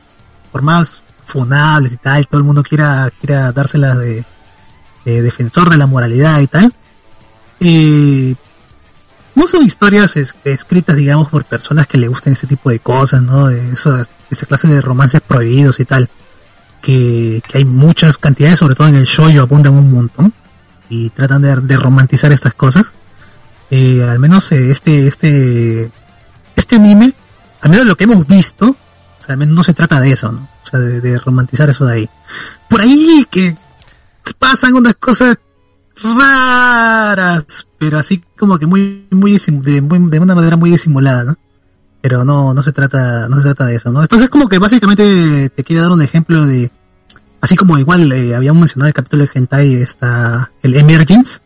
[0.53, 4.25] por más funables y tal, todo el mundo quiera, quiera dárselas de,
[5.05, 6.73] de defensor de la moralidad y tal,
[7.61, 8.35] eh,
[9.35, 13.23] no son historias es- escritas, digamos, por personas que le gusten este tipo de cosas,
[13.23, 13.49] ¿no?
[13.49, 13.99] Eso,
[14.31, 16.09] esa clase de romances prohibidos y tal.
[16.81, 20.33] Que, que hay muchas cantidades, sobre todo en el shoujo abundan un montón.
[20.89, 22.93] Y tratan de, de romantizar estas cosas.
[23.71, 25.91] Eh, al menos eh, este, este,
[26.57, 27.15] este anime,
[27.63, 30.31] al menos lo que hemos visto, o sea, al menos no se trata de eso,
[30.33, 30.49] ¿no?
[30.63, 32.11] O sea, de, de romantizar eso de ahí.
[32.69, 33.57] Por ahí que
[34.39, 35.39] pasan unas cosas
[36.03, 41.37] raras, pero así como que muy, muy, de, muy- de una manera muy disimulada, ¿no?
[42.01, 44.03] Pero no, no se trata, no se trata de eso, ¿no?
[44.03, 46.71] Entonces como que básicamente te quiere dar un ejemplo de,
[47.41, 51.39] así como igual eh, habíamos mencionado el capítulo de Hentai, está el Emergence,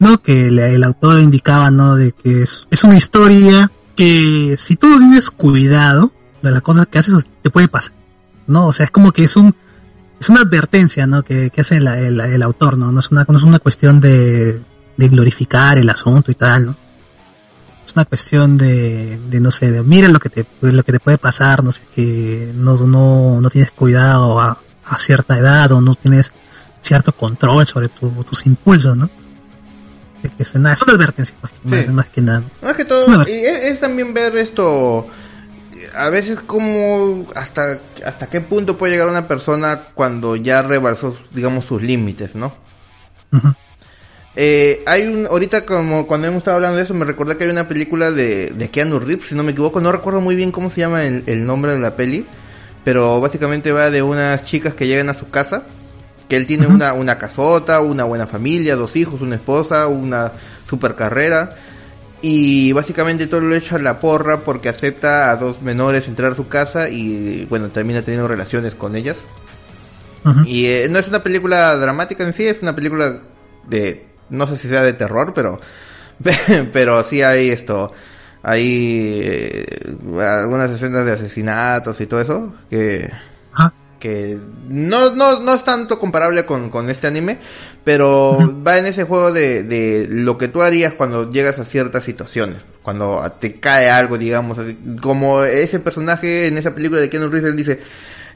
[0.00, 0.20] ¿no?
[0.20, 1.94] Que el, el autor indicaba, ¿no?
[1.96, 6.98] De que es, es una historia que si tú tienes cuidado de las cosas que
[6.98, 7.94] haces, te puede pasar,
[8.48, 8.66] ¿no?
[8.66, 9.54] O sea, es como que es un,
[10.20, 11.22] es una advertencia, ¿no?
[11.22, 12.90] Que, que hace el, el, el autor, ¿no?
[12.92, 14.60] No es una, no es una cuestión de,
[14.96, 16.76] de glorificar el asunto y tal, ¿no?
[17.86, 21.00] Es una cuestión de, de no sé, de mira lo que te, lo que te
[21.00, 25.80] puede pasar, no sé, que no, no, no tienes cuidado a, a cierta edad o
[25.82, 26.32] no tienes
[26.80, 29.10] cierto control sobre tu- tus impulsos, ¿no?
[30.22, 31.74] Que- que es, nada, es una advertencia, más, que- Sí.
[31.86, 32.42] más- más que nada.
[32.62, 35.06] Más que todo, y es, es también ver esto,
[35.94, 41.64] a veces como hasta, hasta qué punto puede llegar una persona cuando ya rebasó, digamos,
[41.64, 42.54] sus límites, ¿no?
[44.36, 47.50] Eh, hay un, ahorita como cuando hemos estado hablando de eso, me recordé que hay
[47.50, 50.70] una película de, de Keanu Reeves, si no me equivoco, no recuerdo muy bien cómo
[50.70, 52.26] se llama el, el nombre de la peli,
[52.84, 55.64] pero básicamente va de unas chicas que llegan a su casa,
[56.28, 60.32] que él tiene una, una casota, una buena familia, dos hijos, una esposa, una
[60.68, 61.56] super carrera,
[62.26, 66.34] y básicamente todo lo echa a la porra porque acepta a dos menores entrar a
[66.34, 69.18] su casa y bueno, termina teniendo relaciones con ellas.
[70.46, 73.20] Y eh, no es una película dramática en sí, es una película
[73.68, 75.60] de, no sé si sea de terror, pero,
[76.72, 77.92] pero sí hay esto,
[78.42, 79.66] hay eh,
[80.18, 83.10] algunas escenas de asesinatos y todo eso, que,
[84.00, 87.38] que no, no, no es tanto comparable con, con este anime,
[87.84, 92.04] pero va en ese juego de, de lo que tú harías cuando llegas a ciertas
[92.04, 97.28] situaciones, cuando te cae algo, digamos, así, como ese personaje en esa película de Keanu
[97.28, 97.80] Reeves dice,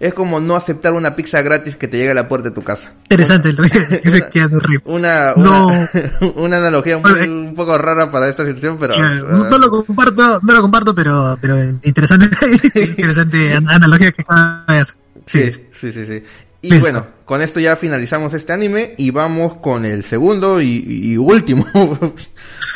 [0.01, 2.63] es como no aceptar una pizza gratis que te llega a la puerta de tu
[2.63, 2.93] casa.
[3.05, 4.87] Interesante, lo que dice Keanu Reeves.
[4.87, 5.67] Una, No.
[5.67, 5.91] una,
[6.37, 8.95] una analogía muy- eh, un poco rara para esta situación, pero...
[8.97, 12.29] No, lo comparto, no lo comparto, pero, pero interesante,
[12.75, 14.95] interesante an- analogía que acabas
[15.27, 16.23] Sí, sí, sí, sí.
[16.61, 21.67] Y bueno, con esto ya finalizamos este anime y vamos con el segundo y, último.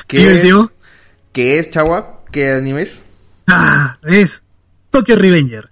[0.06, 0.70] que ¿Y último?
[1.32, 2.20] ¿Qué es, Chawa?
[2.30, 3.00] ¿Qué anime es?
[3.46, 4.42] Ah, es
[4.90, 5.68] Tokyo Revenger.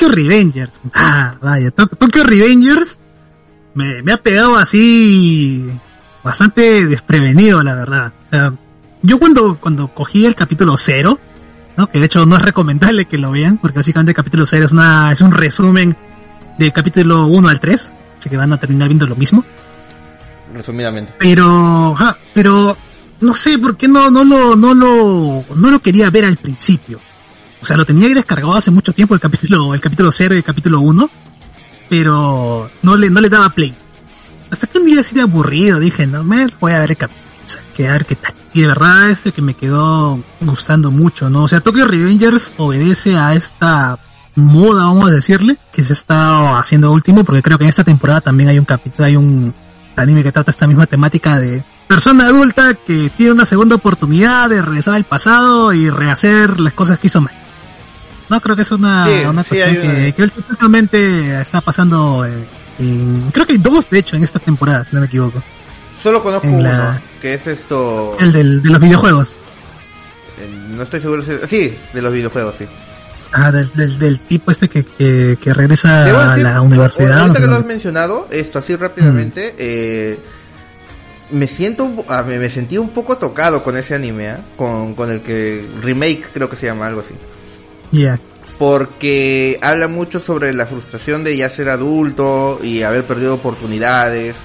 [0.00, 0.80] Tokyo Revengers.
[0.94, 2.98] Ah, vaya, To- Tokyo Revengers
[3.74, 5.70] me, me ha pegado así
[6.24, 8.12] bastante desprevenido, la verdad.
[8.26, 8.54] O sea,
[9.02, 11.18] yo cuando, cuando cogí el capítulo cero,
[11.76, 11.86] ¿no?
[11.88, 14.72] que de hecho no es recomendable que lo vean, porque básicamente el capítulo cero es,
[14.72, 15.96] una, es un resumen
[16.58, 19.44] del capítulo 1 al 3, así que van a terminar viendo lo mismo.
[20.54, 21.14] Resumidamente.
[21.18, 21.94] Pero,
[22.34, 22.76] pero
[23.20, 27.00] no sé por qué no, no lo, no lo, no lo quería ver al principio.
[27.62, 30.38] O sea, lo tenía ahí descargado hace mucho tiempo el capítulo, el capítulo 0 y
[30.38, 31.10] el capítulo 1,
[31.88, 33.74] pero no le, no le daba play.
[34.50, 37.26] Hasta que un día así de aburrido dije, no, me voy a ver el capítulo,
[37.46, 38.34] o sea, que a ver qué tal.
[38.52, 41.44] Y de verdad este que me quedó gustando mucho, ¿no?
[41.44, 43.98] O sea, Tokyo Revengers obedece a esta
[44.34, 48.20] moda, vamos a decirle, que se está haciendo último, porque creo que en esta temporada
[48.20, 49.54] también hay un capítulo, hay un
[49.96, 54.62] anime que trata esta misma temática de persona adulta que tiene una segunda oportunidad de
[54.62, 57.39] regresar al pasado y rehacer las cosas que hizo mal.
[58.30, 61.60] No, creo que es una, Sí, una sí, cuestión hay una- que, que últimamente está
[61.60, 62.44] pasando eh,
[62.78, 65.42] en- creo que hay dos de hecho en esta temporada, si no me equivoco.
[66.02, 68.16] Solo conozco En uno, la- que es esto...
[68.18, 69.36] El del, de los videojuegos.
[70.38, 71.32] eh, No estoy seguro si...
[71.48, 72.66] Sí, de los videojuegos, sí.
[73.32, 77.20] Ah, del, del, del tipo este que, que, que regresa a decir, la universidad.
[77.20, 80.18] Ahorita que lo has mencionado, esto así rápidamente, eh,
[81.30, 84.40] me siento, ah, me, me sentí un poco tocado con ese anime, ¿ah?
[84.56, 87.14] con, con el que remake creo que se llama algo así,
[87.92, 88.18] Ya.
[88.58, 94.36] porque habla mucho sobre la frustración de ya ser adulto y haber perdido oportunidades.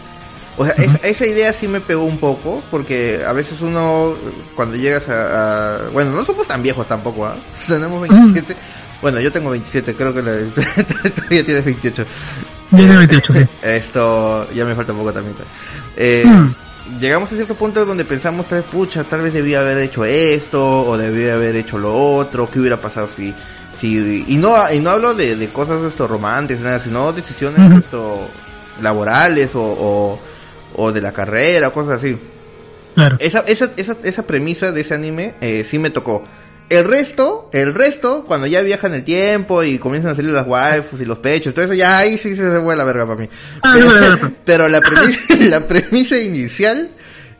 [0.58, 4.14] O sea, esa, esa idea sí me pegó un poco, porque a veces uno,
[4.56, 5.88] cuando llegas a...
[5.88, 7.36] a- bueno, no somos tan viejos tampoco, ¿ah?
[7.68, 8.56] Tenemos 27.
[9.02, 10.32] Bueno, yo tengo 27, creo que la,
[11.16, 12.06] todavía tienes 28.
[12.72, 13.40] Ya tiene 28, sí.
[13.62, 15.36] Esto ya me falta un poco también.
[15.98, 16.56] Eh, Mm.
[17.00, 20.86] Llegamos a cierto punto donde pensamos, tal vez, pucha, tal vez debía haber hecho esto,
[20.86, 23.34] o debía haber hecho lo otro, qué hubiera pasado si...
[23.78, 28.28] si y no y no hablo de, de cosas esto románticas, nada, sino decisiones esto
[28.82, 30.20] laborales o, o,
[30.76, 32.18] o de la carrera, cosas así.
[32.94, 33.18] Claro.
[33.20, 36.26] Esa, esa, esa, esa premisa de ese anime eh, sí me tocó.
[36.70, 41.00] El resto, el resto, cuando ya viajan el tiempo y comienzan a salir las waifus
[41.00, 43.30] y los pechos, todo eso ya ahí sí se fue la verga para mí.
[43.62, 44.32] Ah, pero, no.
[44.44, 46.90] pero la premisa, la premisa inicial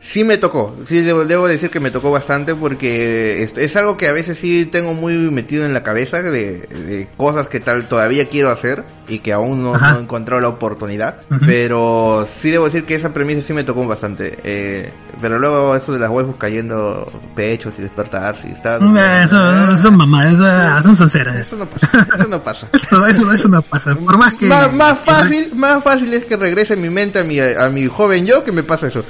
[0.06, 0.76] sí me tocó.
[0.86, 4.38] Sí debo, debo decir que me tocó bastante porque es, es algo que a veces
[4.38, 8.84] sí tengo muy metido en la cabeza de, de cosas que tal todavía quiero hacer
[9.08, 11.22] y que aún no, he encontrado la oportunidad.
[11.44, 14.38] Pero sí debo decir que esa premisa sí me tocó bastante.
[14.44, 18.76] Eh, pero luego eso de las waifus cayendo pechos y despertarse y está...
[18.76, 21.36] Eh, Eso, mamá, eso, son sinceras.
[21.36, 22.06] Eso no pasa.
[22.16, 22.68] Eso no pasa.
[22.72, 23.94] Eso, eso, eso no pasa.
[23.94, 24.46] Por más que.
[24.46, 28.26] más, más fácil, más fácil es que regrese mi mente a mi, a mi joven
[28.26, 29.04] yo que me pasa eso.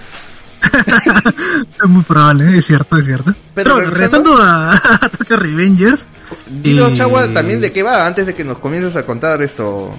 [1.83, 3.35] Es muy probable, es cierto, es cierto.
[3.55, 6.09] Pero Pero, regresando- a, a Tokyo Revengers.
[6.63, 9.91] Y- Chagua, también de qué va antes de que nos comiences a contar esto.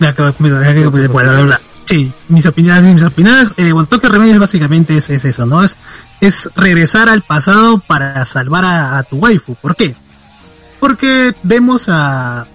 [0.00, 1.60] Ya que- ya que- bueno, bla, bla, bla.
[1.84, 3.52] Sí, mis opiniones, mis opiniones.
[3.58, 5.62] Eh, bueno, Tokyo Revengers básicamente es, es eso, ¿no?
[5.62, 5.76] Es,
[6.20, 9.54] es regresar al pasado para salvar a, a tu waifu.
[9.56, 9.94] ¿Por qué?
[10.80, 12.46] Porque vemos a,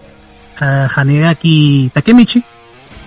[0.59, 2.43] a Hanegaki Takemichi,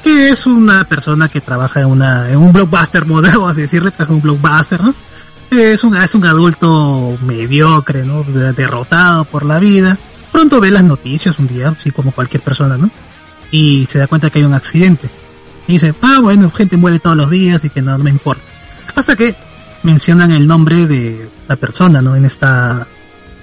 [0.02, 4.12] que es una persona que trabaja en una en un blockbuster, podemos así decirle, trabaja
[4.12, 4.94] en un blockbuster, ¿no?
[5.50, 8.22] Es un, es un adulto mediocre, ¿no?
[8.24, 9.98] De- Derrotado por la vida.
[10.32, 12.90] Pronto ve las noticias un día, así como cualquier persona, ¿no?
[13.50, 15.10] Y se da cuenta que hay un accidente.
[15.68, 18.42] Y dice, ah, bueno, gente muere todos los días y que no, no me importa.
[18.96, 19.36] Hasta que
[19.82, 22.16] mencionan el nombre de la persona, ¿no?
[22.16, 22.86] En esta,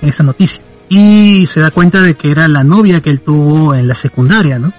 [0.02, 0.64] en esta noticia.
[0.90, 4.58] Y se da cuenta de que era la novia que él tuvo en la secundaria,
[4.58, 4.74] ¿no?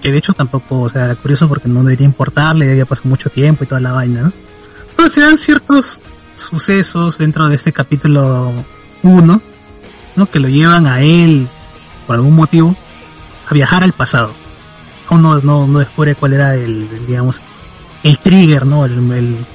[0.00, 3.28] Que de hecho tampoco, o sea, era curioso porque no debería importarle, había pasado mucho
[3.30, 4.32] tiempo y toda la vaina, ¿no?
[4.90, 6.00] Entonces se dan ciertos
[6.34, 8.52] sucesos dentro de este capítulo
[9.02, 9.42] 1,
[10.16, 10.26] ¿no?
[10.30, 11.46] Que lo llevan a él,
[12.06, 12.74] por algún motivo,
[13.48, 14.32] a viajar al pasado.
[15.08, 17.42] Aún no, no, no descubre cuál era el, digamos,
[18.02, 18.84] el trigger, ¿no?
[18.86, 19.46] El, el-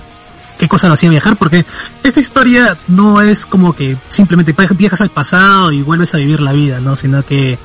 [0.59, 1.65] qué cosa lo hacía viajar, porque
[2.03, 6.53] esta historia no es como que simplemente viajas al pasado y vuelves a vivir la
[6.53, 6.95] vida, ¿no?
[6.95, 7.57] Sino que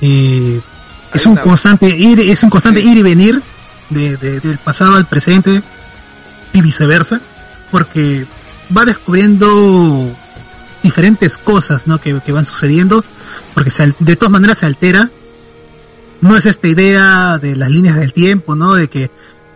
[0.00, 0.60] eh,
[1.14, 2.88] es un una- constante ir, es un constante Sí.
[2.90, 3.42] ir y venir
[3.90, 5.62] de, de- del pasado al presente
[6.52, 7.20] y viceversa,
[7.70, 8.26] porque
[8.76, 10.10] va descubriendo
[10.82, 12.00] diferentes cosas, ¿no?
[12.00, 13.04] Que, que van sucediendo,
[13.54, 15.10] porque se al- de todas maneras se altera.
[16.20, 18.74] No es esta idea de las líneas del tiempo, ¿no?
[18.74, 19.10] De que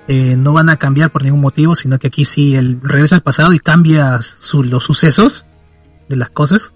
[0.09, 3.23] eh, no van a cambiar por ningún motivo, sino que aquí sí él regresa al
[3.23, 5.45] pasado y cambia su- los sucesos
[6.09, 6.73] de las cosas.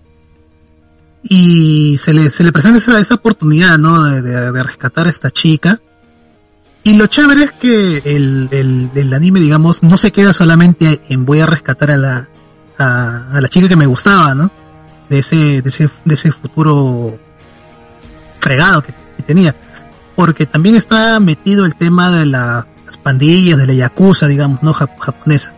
[1.29, 4.05] Y se le, se le presenta esa, esa oportunidad, ¿no?
[4.05, 5.81] De, de- rescatar a esta chica.
[6.85, 11.25] Y lo chévere es que el, el, el anime, digamos, no se queda solamente en
[11.25, 12.29] voy a rescatar a la,
[12.79, 14.53] a, la chica que me gustaba, ¿no?
[15.09, 17.19] De ese, de ese, de ese futuro
[18.39, 19.57] fregado que, tenía.
[20.15, 24.73] Porque también está metido el tema de la- las pandillas, de la yakuza, digamos, no
[24.73, 25.55] Jap- japonesa,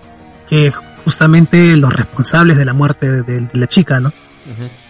[0.48, 0.72] que
[1.04, 4.12] justamente los responsables de la muerte de la chica, ¿no?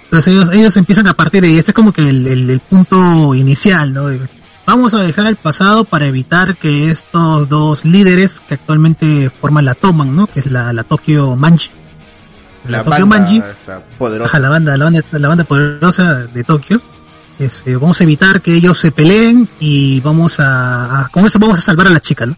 [0.04, 1.58] Entonces ellos, ellos empiezan a partir de ahí.
[1.58, 4.06] Este es como que el, el- el punto inicial, ¿no?
[4.08, 4.20] De-
[4.66, 9.74] vamos a dejar el pasado para evitar que estos dos líderes que actualmente forman la
[9.74, 10.26] Toman, ¿no?
[10.26, 11.70] Que es la, la Tokyo Manji.
[12.66, 13.42] La Tokyo banda Manji.
[13.98, 14.28] poderosa.
[14.30, 16.80] Ajá, la banda, la banda, la banda poderosa de Tokio.
[17.38, 21.38] Es, eh, vamos a evitar que ellos se peleen y vamos a, a- con eso
[21.38, 22.36] vamos a salvar a la chica, ¿no?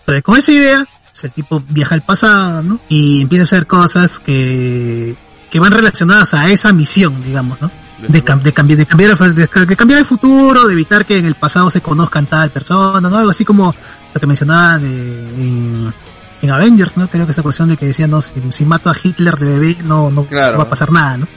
[0.00, 0.86] Entonces, con esa idea,
[1.22, 2.80] el tipo viaja al pasado, ¿no?
[2.88, 5.16] Y empieza a hacer cosas que,
[5.50, 7.70] que van relacionadas a esa misión, digamos, ¿no?
[8.08, 11.18] De, cam- de, cambiar, de, cambiar, el- de, de cambiar el futuro, de evitar que
[11.18, 13.14] en el pasado se conozcan tal persona, ¿no?
[13.18, 13.74] Algo así como
[14.14, 15.92] lo que mencionaba de, en,
[16.40, 17.08] en Avengers, ¿no?
[17.10, 19.76] Creo que esa cuestión de que decían, no, si, si mato a Hitler de bebé,
[19.84, 20.52] no, no, Claro.
[20.52, 21.28] no va a pasar nada, ¿no?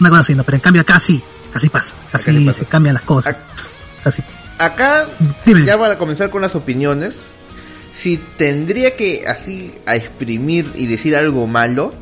[0.00, 0.44] Una cosa así, ¿no?
[0.44, 2.58] Pero en cambio acá sí, casi pasa, casi, sí pasa.
[2.58, 3.36] se cambian las cosas.
[4.04, 4.22] Casi.
[4.58, 5.08] Acá,
[5.46, 5.64] Dime.
[5.64, 7.14] ya para comenzar con las opiniones,
[7.94, 11.94] si tendría que así a exprimir y decir algo malo,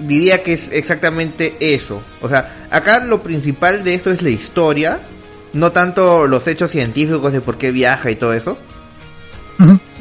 [0.00, 2.02] Diría que es exactamente eso.
[2.20, 5.00] O sea, acá lo principal de esto es la historia,
[5.52, 8.58] no tanto los hechos científicos de por qué viaja y todo eso.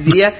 [0.03, 0.33] Diría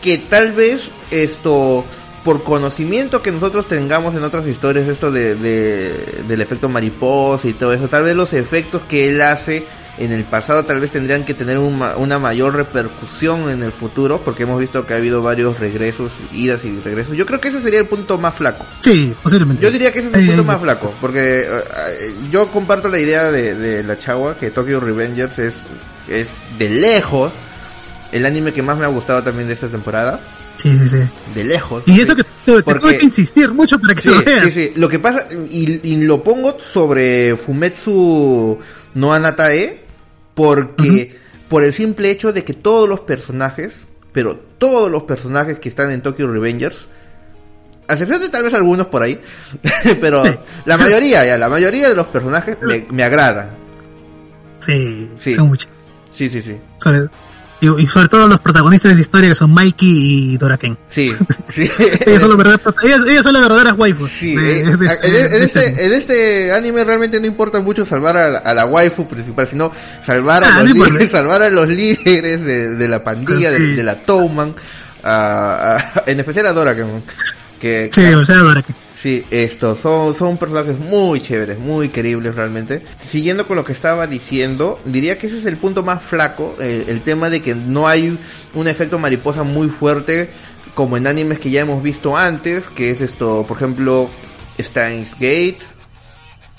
[0.00, 1.84] que tal vez esto,
[2.24, 7.52] por conocimiento que nosotros tengamos en otras historias, esto de, de- del efecto mariposa y
[7.52, 9.64] todo eso, tal vez los efectos que él hace
[9.98, 14.22] en el pasado tal vez tendrían que tener un una mayor repercusión en el futuro,
[14.24, 17.16] porque hemos visto que ha habido varios regresos, idas y regresos.
[17.16, 18.64] Yo creo que ese sería el punto más flaco.
[18.80, 19.62] Sí, posiblemente.
[19.62, 22.48] Yo diría que ese es el Eh, punto eh, más flaco, porque eh, eh, yo
[22.48, 25.54] comparto la idea de, de la chagua que Tokyo Revengers es,
[26.08, 26.28] es
[26.58, 27.32] de lejos
[28.12, 30.18] el anime que más me ha gustado también de esta temporada,
[30.56, 30.98] Sí, sí, sí.
[31.34, 31.82] de lejos.
[31.86, 34.44] Y eso que te, Porque- tuve que insistir mucho para que Sí, lo veas.
[34.46, 34.72] sí, sí.
[34.76, 38.58] Lo que pasa, y, y lo pongo sobre Fumetsu
[38.94, 39.80] no Anatae,
[40.34, 41.16] porque
[41.48, 45.90] por el simple hecho de que todos los personajes, pero todos los personajes que están
[45.90, 46.86] en Tokyo Revengers,
[47.88, 49.20] a excepción de tal vez algunos por ahí,
[50.00, 50.22] pero
[50.64, 53.50] la mayoría, ya, la mayoría de los personajes me, me agradan.
[54.58, 55.34] Sí, Sí.
[55.34, 55.68] son muchos.
[56.12, 56.58] Sí, sí, sí.
[56.78, 57.08] Sobre,
[57.60, 59.88] y, sobre todo los protagonistas de esa historia que son Mikey
[60.32, 60.78] y Doraken.
[60.88, 61.12] Sí,
[61.54, 61.70] sí.
[62.06, 64.10] ellos, son los verdaderos, ellos, ellos son las verdaderas waifus.
[64.10, 65.36] Sí, de- de- de-
[65.86, 69.46] en, este en anime realmente no importa mucho salvar a la, a la waifu principal,
[69.46, 69.72] sino
[70.04, 70.92] salvar a, Ah, los, importa.
[70.92, 73.74] líderes, salvar a los líderes de, la pandilla, Sí.
[73.74, 74.54] de, la Touman,
[75.02, 77.02] a- a- en especial a Doraemon.
[77.60, 78.74] Que, Sí, o sea, Doraken.
[79.00, 82.82] Sí, estos son, son personajes muy chéveres, muy queribles realmente.
[83.08, 86.84] Siguiendo con lo que estaba diciendo, diría que ese es el punto más flaco, eh,
[86.88, 88.18] el tema de que no hay
[88.54, 90.30] un efecto mariposa muy fuerte
[90.74, 94.10] como en animes que ya hemos visto antes, que es esto, por ejemplo,
[94.58, 95.58] Steins Gate,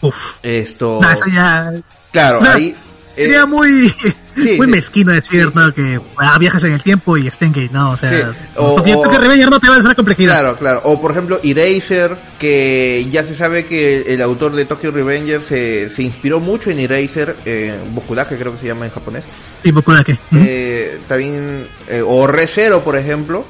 [0.01, 0.37] Uf.
[0.41, 0.99] esto...
[1.01, 1.71] No, eso ya
[2.11, 2.75] Claro, ahí...
[3.15, 3.93] eh, sería muy,
[4.35, 4.71] sí, muy sí.
[4.71, 5.73] mezquino decir, ¿no?
[5.73, 8.23] Que ah, viajas en el tiempo y Stengate, no, o sea, Sí,
[8.57, 10.39] o- porque, o- porque Revenger no te va a hacer complejidad.
[10.39, 10.81] Claro, claro.
[10.85, 15.89] O por ejemplo, Eraser, que ya se sabe que el autor de Tokyo Revengers se,
[15.89, 19.23] se inspiró mucho en Eraser, eh, Bokudake creo que se llama en japonés.
[19.63, 20.19] Sí, Bokudake.
[20.35, 23.45] Eh, también, eh, o Recero, por ejemplo.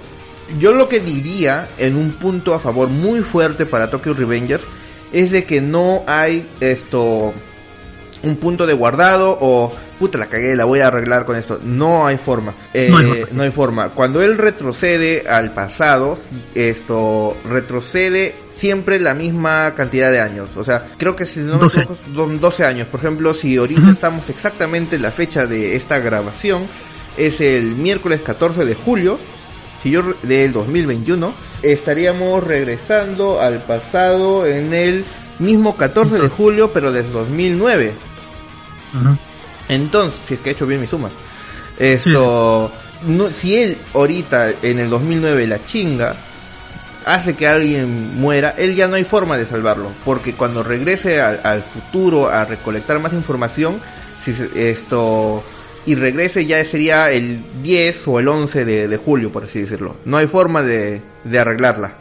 [0.60, 4.64] Yo lo que diría en un punto a favor muy fuerte para Tokyo Revengers
[5.14, 7.34] es de que no hay esto
[8.24, 11.59] un punto de guardado o puta la cagué, la voy a arreglar con esto.
[11.63, 12.53] No hay forma.
[12.74, 13.28] Eh, No hay forma.
[13.32, 13.89] no hay forma.
[13.89, 16.17] Cuando él retrocede al pasado,
[16.55, 20.49] esto retrocede siempre la misma cantidad de años.
[20.55, 21.80] O sea, creo que si no me 12.
[21.82, 22.88] equivoco, son 12 años.
[22.88, 26.67] Por ejemplo, si ahorita estamos exactamente en la fecha de esta grabación,
[27.17, 29.19] es el miércoles 14 de julio,
[29.82, 35.05] si yo del 2021, estaríamos regresando al pasado en el
[35.39, 37.93] mismo 14 de julio, pero desde 2009.
[39.68, 41.14] Entonces, si es que he hecho bien mis sumas.
[41.78, 42.72] Esto,
[43.06, 46.16] no, si él ahorita en el 2009 la chinga,
[47.06, 51.42] hace que alguien muera, él ya no hay forma de salvarlo, porque cuando regrese al,
[51.44, 53.80] al futuro a recolectar más información,
[54.24, 55.44] si esto
[55.86, 59.98] y regrese ya sería el 10 o el 11 de, de julio, por así decirlo.
[60.06, 61.94] No hay forma de, de arreglarla.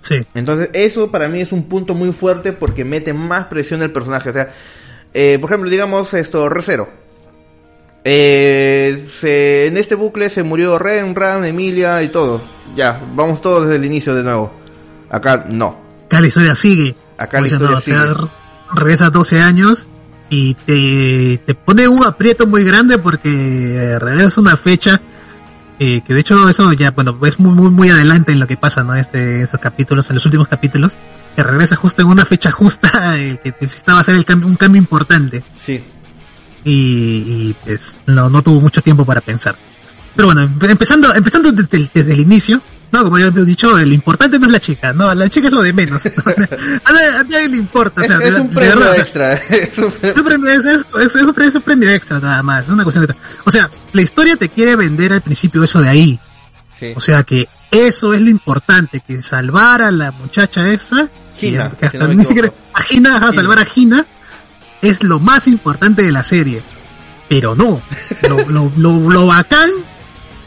[0.00, 0.24] Sí.
[0.34, 4.30] Entonces, eso para mí es un punto muy fuerte porque mete más presión al personaje.
[4.30, 4.52] O sea,
[5.14, 6.88] eh, por ejemplo, digamos esto, Recero.
[8.06, 12.42] Eh, se- en este bucle se murió Ren, Ran, Emilia y todo.
[12.76, 14.52] Ya, vamos todos desde el inicio de nuevo.
[15.10, 15.80] Acá no.
[16.06, 16.94] Acá la historia sigue.
[17.16, 18.14] Acá la historia no, o sea, sigue.
[18.14, 18.28] re-
[18.74, 19.86] regresa 12 años
[20.28, 23.30] y te, te pone un aprieto muy grande porque
[23.76, 25.00] eh, regresa una fecha
[25.78, 28.56] eh, que de hecho eso ya, bueno, es muy, muy, muy adelante en lo que
[28.56, 28.94] pasa, ¿no?
[28.94, 30.92] Este, esos capítulos, en los últimos capítulos.
[31.34, 34.78] Que regresa justo en una fecha justa, eh, que necesitaba hacer el cambio, un cambio
[34.80, 35.42] importante.
[35.58, 35.82] Sí.
[36.64, 36.70] Y,
[37.50, 39.56] y, pues no, no tuvo mucho tiempo para pensar.
[40.16, 42.62] Pero bueno, empe- empezando, empezando desde, el- desde el inicio,
[42.92, 45.52] no, como ya hemos dicho, lo importante no es la chica, no, la chica es
[45.52, 46.06] lo de menos.
[46.84, 48.94] a, nadie, a nadie le importa, o Es, sea, es de- un premio verdad, o
[48.94, 49.32] sea, extra.
[49.34, 49.78] es
[50.18, 53.04] un premio- es es, es- es un premio- es extra nada más, es una cuestión
[53.06, 53.14] de...
[53.44, 56.20] O sea, la historia te quiere vender al principio eso de ahí.
[56.78, 56.92] Sí.
[56.96, 61.86] O sea que eso es lo importante, que salvar a la muchacha esa, Gina, que,
[61.86, 63.32] hasta no ni siquiera a Gina, Gina.
[63.32, 64.06] salvar a Gina,
[64.80, 66.62] es lo más importante de la serie.
[67.28, 67.82] Pero no,
[68.28, 69.70] lo, lo, lo, lo bacán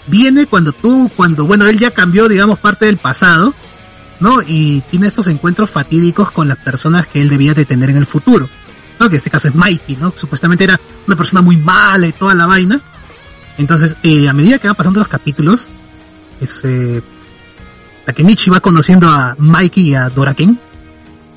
[0.08, 3.54] viene cuando tú, cuando, bueno, él ya cambió, digamos, parte del pasado,
[4.20, 4.42] ¿no?
[4.46, 8.06] Y tiene estos encuentros fatídicos con las personas que él debía de tener en el
[8.06, 8.50] futuro,
[9.00, 9.10] ¿no?
[9.10, 10.14] Que en este caso es Mikey, ¿no?
[10.16, 12.80] Supuestamente era una persona muy mala y toda la vaina.
[13.58, 15.68] Entonces, eh, a medida que van pasando los capítulos,
[16.40, 17.02] es, eh,
[18.08, 20.58] Takemichi va conociendo a Mikey y a Doraken,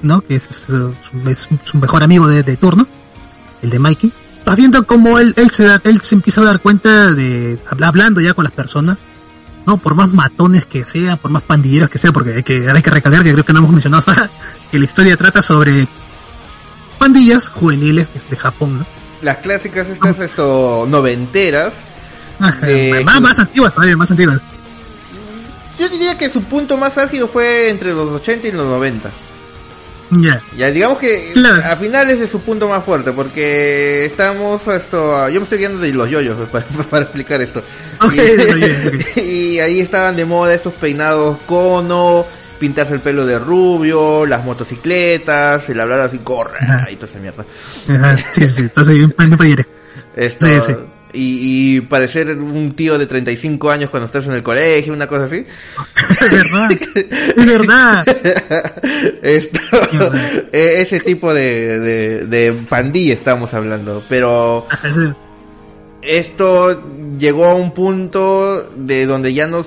[0.02, 0.20] ¿no?
[0.20, 0.94] Que es, su,
[1.26, 2.86] es su mejor amigo de, de turno,
[3.60, 4.12] el de Mikey.
[4.46, 7.88] Vas viendo cómo él, él, se da- él se empieza a dar cuenta de, habla-
[7.88, 8.98] hablando ya con las personas,
[9.66, 9.78] ¿no?
[9.78, 12.90] Por más matones que sean, por más pandilleros que sean, porque hay que, hay que
[12.90, 14.30] recalcar que creo que no hemos mencionado ahora,
[14.70, 15.88] que la historia trata sobre
[16.98, 18.86] pandillas juveniles de, de Japón, ¿no?
[19.22, 21.74] Las clásicas estas esto noventeras.
[22.38, 24.40] Ajá, De- más, más antiguas todavía, más antiguas.
[25.80, 29.10] Yo diría que su punto más álgido fue entre los 80 y los 90.
[30.10, 30.42] Ya.
[30.54, 31.62] Ya digamos que Claro.
[31.64, 35.92] a finales de su punto más fuerte, porque estamos esto, yo me estoy guiando de
[35.94, 37.62] los yoyos para, para explicar esto.
[38.02, 38.12] Ok,
[39.16, 42.26] y, ahí estaban de moda estos peinados cono,
[42.58, 46.58] pintarse el pelo de rubio, las motocicletas, el hablar así corre
[46.90, 47.46] y toda esa mierda.
[47.88, 49.66] Ajá, sí, sí, sí, entonces bien, bien payere.
[50.14, 50.76] Esto, Sí, sí.
[51.12, 55.24] Y, y parecer un tío de 35 años cuando estás en el colegio, una cosa
[55.24, 55.44] así.
[56.20, 56.70] Es verdad,
[57.36, 58.04] es verdad.
[59.22, 59.58] Esto,
[60.52, 64.02] eh, ese tipo de, de, de pandilla estamos hablando.
[64.08, 64.66] Pero
[66.02, 66.82] esto
[67.18, 69.66] llegó a un punto de donde ya nos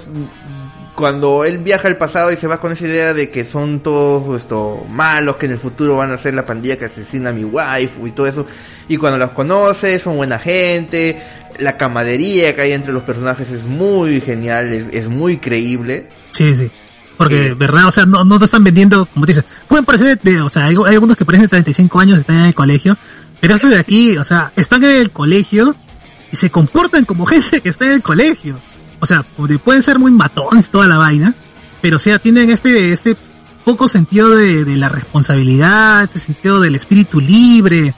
[0.96, 4.40] cuando él viaja al pasado y se va con esa idea de que son todos
[4.40, 7.44] esto malos que en el futuro van a ser la pandilla que asesina a mi
[7.44, 8.46] waifu y todo eso
[8.88, 11.22] y cuando los conoce son buena gente
[11.60, 16.56] la camadería que hay entre los personajes es muy genial es, es muy creíble Sí,
[16.56, 16.72] sí.
[17.16, 17.54] Porque, Sí.
[17.54, 17.88] ¿verdad?
[17.88, 20.66] O sea, no, no te están vendiendo, como te dices, pueden parecer, de, o sea,
[20.66, 22.98] hay, hay algunos que parecen de 35 años, están en el colegio,
[23.40, 25.76] pero estos de aquí, o sea, están en el colegio
[26.32, 28.58] y se comportan como gente que está en el colegio.
[29.00, 29.24] O sea,
[29.64, 31.36] pueden ser muy matones toda la vaina,
[31.82, 33.16] pero o sea, tienen este, este
[33.64, 37.94] poco sentido de, de la responsabilidad, este sentido del espíritu libre.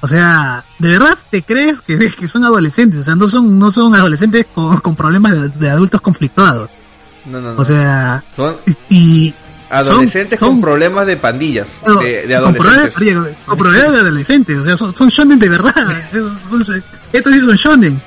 [0.00, 3.00] O sea, ¿de verdad te crees que, que son adolescentes?
[3.00, 6.70] O sea, no son, no son adolescentes con, con problemas de, de adultos conflictuados.
[7.26, 8.56] no no no O sea, son
[8.88, 9.34] y
[9.70, 13.98] adolescentes son- con problemas de pandillas no, de, de con problemas, adolescentes con problemas de
[14.00, 15.74] adolescentes, o sea, son, son shonen de verdad.
[17.12, 18.00] Estos sí son shonen.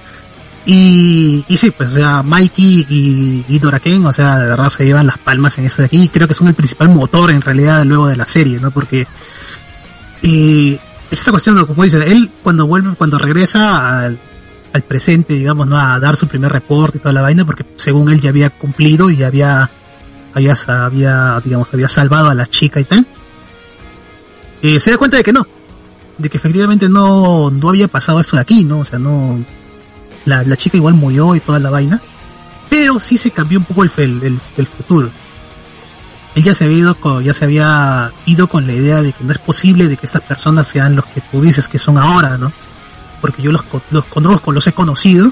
[0.64, 4.86] Y, y sí, pues, o sea, Mikey y, y Doraken, o sea, de verdad se
[4.86, 6.08] llevan las palmas en esto de aquí.
[6.08, 8.70] Creo que son el principal motor en realidad luego de la serie, ¿no?
[8.70, 9.08] Porque,
[10.22, 10.80] eh,
[11.12, 14.20] es esta cuestión, como dice, él cuando vuelve, cuando regresa al,
[14.88, 15.78] presente, digamos, ¿no?
[15.78, 19.10] A dar su primer reporte y toda la vaina, porque según él ya había cumplido
[19.10, 19.70] y había,
[20.34, 20.56] había,
[20.86, 23.06] había, digamos, había salvado a la chica y tal.
[24.62, 25.46] Eh, se da cuenta de que no,
[26.18, 28.80] de que efectivamente no, no había pasado esto de aquí, ¿no?
[28.80, 29.44] O sea, no,
[30.26, 32.00] la, la chica igual murió y toda la vaina,
[32.70, 35.10] pero sí se cambió un poco el, el- el futuro.
[36.36, 39.24] Él ya se había ido con, ya se había ido con la idea de que
[39.24, 42.38] no es posible de que estas personas sean los que tú dices que son ahora,
[42.38, 42.54] ¿no?
[43.20, 45.32] Porque yo los, los conozco, los he conocido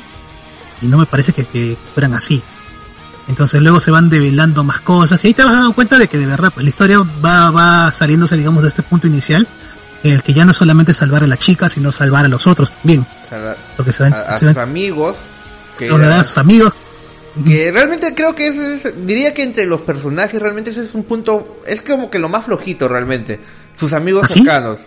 [0.82, 2.44] y no me parece que, que fueran así.
[3.28, 6.18] Entonces luego se van develando más cosas y ahí te vas dando cuenta de que
[6.18, 9.48] de verdad pues la historia va, va saliéndose digamos de este punto inicial
[10.04, 12.48] en el que ya no es solamente salvar a la chica sino salvar a los
[12.48, 13.06] otros también.
[13.78, 15.16] Porque se van, a, a se sus van amigos
[15.78, 16.74] que a sus amigos.
[17.46, 21.04] Que realmente creo que ese es, diría que entre los personajes realmente ese es un
[21.04, 23.40] punto, es como que lo más flojito realmente,
[23.76, 24.40] sus amigos ¿Ah, sí?
[24.40, 24.80] cercanos.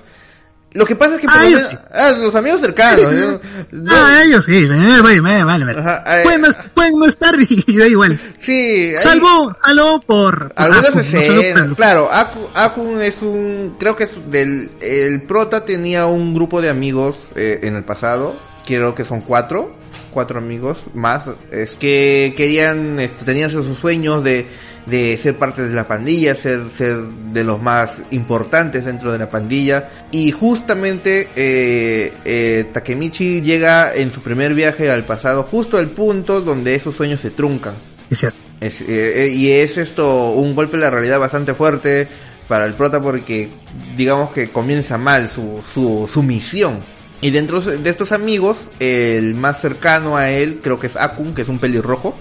[0.74, 1.88] Lo que pasa es que por Ah, ellos menos- sí.
[1.92, 3.40] ah, los amigos cercanos, ¿no?
[3.72, 4.68] No, Ah, ellos sí, eh,
[5.02, 5.78] vale, vale, vale.
[5.78, 8.18] Ajá, eh, pueden, no, pueden no estar y da igual.
[8.40, 14.10] sí, Salvo, salvo por, por algunas escenas, claro, Aku, Akun es un, creo que es
[14.30, 18.36] del, el prota tenía un grupo de amigos eh, en el pasado,
[18.66, 19.74] creo que son cuatro,
[20.12, 24.46] cuatro amigos más, es que querían, este, tenían sus sueños de,
[24.86, 29.28] de ser parte de la pandilla, ser, ser de los más importantes dentro de la
[29.28, 29.90] pandilla.
[30.10, 36.40] Y justamente eh, eh, Takemichi llega en su primer viaje al pasado, justo al punto
[36.40, 37.74] donde esos sueños se truncan.
[38.10, 38.38] Es cierto.
[38.60, 42.06] Es, eh, eh, y es esto un golpe de la realidad bastante fuerte.
[42.48, 43.48] para el prota porque
[43.96, 46.80] digamos que comienza mal su, su, su misión.
[47.22, 51.42] Y dentro de estos amigos, el más cercano a él creo que es Akun, que
[51.42, 52.16] es un pelirrojo,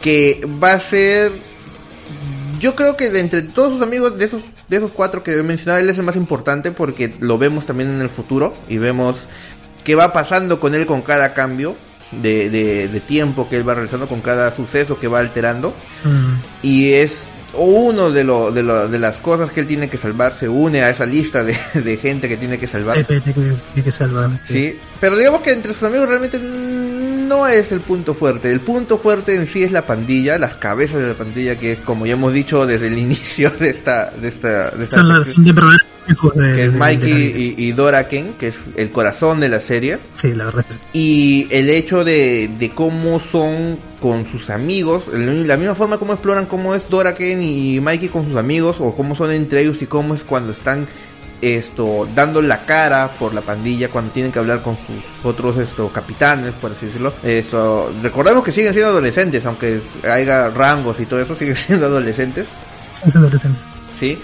[0.00, 1.30] que va a ser...
[2.58, 5.42] Yo creo que de entre todos sus amigos, de esos, de esos cuatro que he
[5.42, 9.16] mencionado, él es el más importante porque lo vemos también en el futuro y vemos
[9.84, 11.76] qué va pasando con él con cada cambio
[12.10, 15.74] de, de, de tiempo que él va realizando, con cada suceso que va alterando.
[16.62, 20.32] Y es uno de, lo, de, lo, de las cosas que él tiene que salvar,
[20.32, 23.04] se une a esa lista de, de gente que tiene que salvar.
[23.04, 23.22] Tiene
[23.84, 24.30] que, salvar.
[24.46, 28.50] Sí, pero digamos que entre sus amigos realmente no es el punto fuerte.
[28.52, 32.06] El punto fuerte en sí es la pandilla, las cabezas de la pandilla, que como
[32.06, 35.44] ya hemos dicho desde el inicio de esta, de esta, de esta Son, las- son
[35.44, 35.95] de verdaderos hijos de-
[36.32, 39.98] que es Mikey y, y Dora Ken, que es el corazón de la serie.
[40.14, 40.64] Sí, la verdad.
[40.92, 46.46] Y el hecho de, de cómo son con sus amigos, la misma forma como exploran
[46.46, 49.86] cómo es Dora Ken y Mikey con sus amigos, o cómo son entre ellos y
[49.86, 50.86] cómo es cuando están
[51.42, 55.92] esto dando la cara por la pandilla cuando tienen que hablar con sus otros esto
[55.92, 61.20] capitanes por así decirlo esto recordemos que siguen siendo adolescentes aunque haya rangos y todo
[61.20, 62.46] eso siguen siendo adolescentes
[63.04, 63.62] adolescentes.
[63.98, 64.18] ¿sí?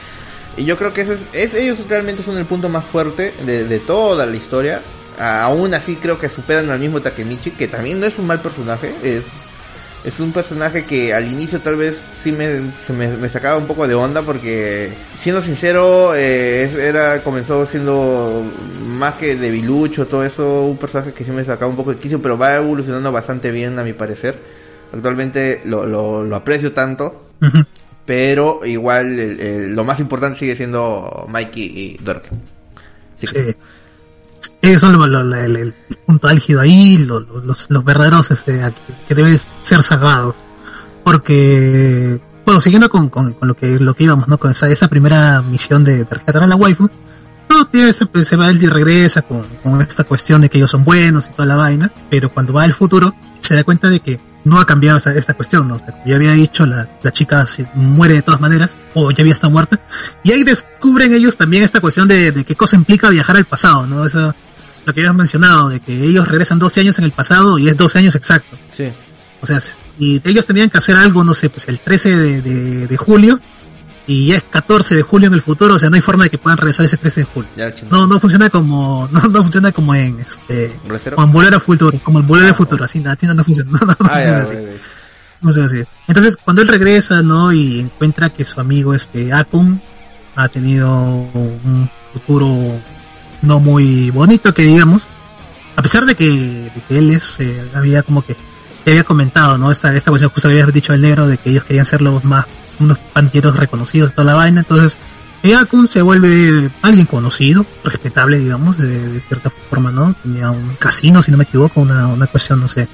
[0.57, 3.79] Y yo creo que ese es, es- ellos realmente son el punto más fuerte de,
[3.81, 4.83] toda la historia.
[5.19, 8.95] Aún así creo que superan al mismo Takemichi, que también no es un mal personaje,
[9.03, 9.25] es,
[10.05, 13.95] es un personaje que al inicio tal vez sí me, me, sacaba un poco de
[13.95, 18.43] onda porque, siendo sincero, eh, era comenzó siendo
[18.87, 22.21] más que debilucho, todo eso, un personaje que sí me sacaba un poco de quicio,
[22.21, 24.39] pero va evolucionando bastante bien a mi parecer.
[24.93, 27.29] Actualmente lo, lo, aprecio tanto.
[28.07, 32.25] pero igual el- el- lo más importante sigue siendo Mikey y Dork.
[33.19, 33.27] Sí.
[33.27, 33.57] Sí.
[34.63, 35.75] Lo- lo- el, el
[36.07, 38.61] punto álgido ahí, lo- lo- los, los verdaderos este,
[39.09, 40.37] que, deben ser sagrados.
[41.05, 44.39] Porque, bueno, siguiendo con, con, lo que lo que íbamos, ¿no?
[44.39, 46.89] Con esa, esa primera misión de, rescatar a la waifu,
[47.51, 50.85] no, tiene, se, se va y regresa con, con esta cuestión de que ellos son
[50.85, 54.21] buenos y toda la vaina, pero cuando va al futuro, se da cuenta de que
[54.45, 55.77] no ha cambiado esta, esta cuestión, ¿no?
[55.77, 59.11] O sea, como ya había dicho, la, la chica se muere de todas maneras, o
[59.11, 59.81] ya había estado muerta,
[60.23, 63.87] y ahí descubren ellos también esta cuestión de, de qué cosa implica viajar al pasado,
[63.87, 64.05] ¿no?
[64.05, 64.35] Eso,
[64.85, 67.77] lo que habías mencionado, de que ellos regresan 12 años en el pasado y es
[67.77, 68.59] 12 años exacto.
[68.71, 68.93] Sí.
[69.41, 69.59] O sea,
[69.99, 73.41] y ellos tenían que hacer algo, no sé, pues el 13 de, de, de julio
[74.07, 76.31] y ya es 14 de julio en el futuro, o sea, no hay forma de
[76.31, 77.51] que puedan regresar ese 13 de julio.
[77.57, 77.73] Ya.
[77.91, 80.77] No, no funciona como, no, no funciona como en este,
[81.15, 83.71] como en Volver al Futuro, como el Volver al Futuro, así, así no, no funciona,
[83.81, 84.53] no, no, no Ah, funciona ya, así.
[84.53, 84.79] güey, güey.
[85.41, 85.83] No sé así.
[86.07, 87.53] Entonces, cuando él regresa, ¿no?
[87.53, 89.83] Y encuentra que su amigo, este, Akun,
[90.37, 92.79] ha tenido un futuro
[93.43, 95.03] no muy bonito, que digamos.
[95.75, 98.37] A pesar de que, de que él es, eh, había como que,
[98.85, 99.73] te había comentado, ¿no?
[99.73, 102.23] Esta, esta cuestión justo que había dicho el negro, de que ellos querían ser los
[102.25, 102.47] más,
[102.83, 104.61] unos pandilleros reconocidos, toda la vaina.
[104.61, 104.97] Entonces,
[105.43, 110.15] eh, Akun se vuelve alguien conocido, respetable, digamos, de, de cierta forma, ¿no?
[110.23, 112.89] Tenía un casino, si no me equivoco, una, una cuestión, no sé,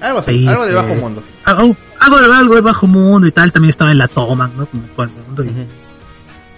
[0.00, 1.22] Algo así, algo de eh, bajo mundo.
[1.44, 4.66] algo, algo, de- algo de bajo mundo y tal, también estaba en la toma, ¿no?
[4.66, 5.44] Como el mundo.
[5.44, 5.66] Y,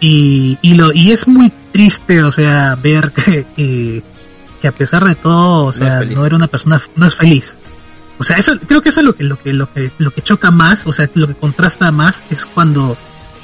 [0.00, 4.02] y, y lo, y es muy triste, o sea, ver que, que,
[4.60, 6.16] que a pesar de todo, o sea, feliz.
[6.16, 7.58] no, era una persona, no es feliz.
[8.18, 10.22] O sea, eso, creo que eso es lo que, lo que, lo que, lo que
[10.22, 12.96] choca más, o sea, lo que contrasta más es cuando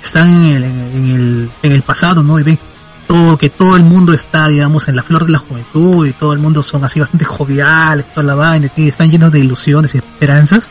[0.03, 2.39] están en el, en el, en el pasado, ¿no?
[2.39, 2.59] Y ven
[3.07, 6.32] todo, que todo el mundo está, digamos, en la flor de la juventud y todo
[6.32, 9.99] el mundo son así bastante joviales, toda la vaina, y están llenos de ilusiones y
[9.99, 10.69] esperanzas.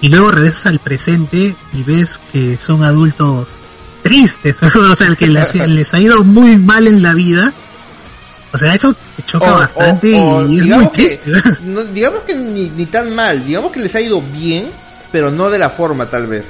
[0.00, 3.48] Y luego regresas al presente y ves que son adultos
[4.02, 7.52] tristes, o sea, que les, les ha ido muy mal en la vida.
[8.58, 8.94] O sea, eso
[9.24, 11.20] choca O- bastante o- o y es muy digamos que,
[11.64, 14.66] no, digamos que ni, ni tan mal, digamos que les ha ido bien,
[15.12, 16.44] pero no de la forma tal vez.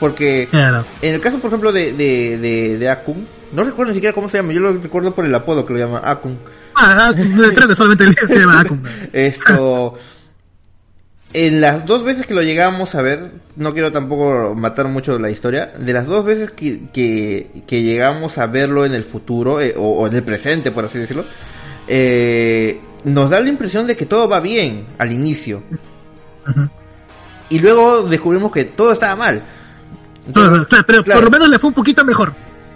[0.00, 0.84] Porque Claro.
[1.02, 4.28] en el caso, por ejemplo, de, de, de, de Akun, no recuerdo ni siquiera cómo
[4.28, 6.38] se llama, yo lo recuerdo por el apodo que lo llama Akun.
[6.76, 8.82] Ah, ah, creo que solamente se llama Akun.
[9.12, 9.96] Esto.
[11.34, 15.30] En las dos veces que lo llegamos a ver, no quiero tampoco matar mucho la
[15.30, 19.74] historia, de las dos veces que, que, que llegamos a verlo en el futuro, eh,
[19.76, 21.24] o, o en el presente, por así decirlo,
[21.86, 25.62] eh, nos da la impresión de que todo va bien al inicio.
[27.50, 29.42] Y luego descubrimos que todo estaba mal.
[30.32, 31.20] Claro, pero claro.
[31.20, 32.32] por lo menos le fue un poquito mejor.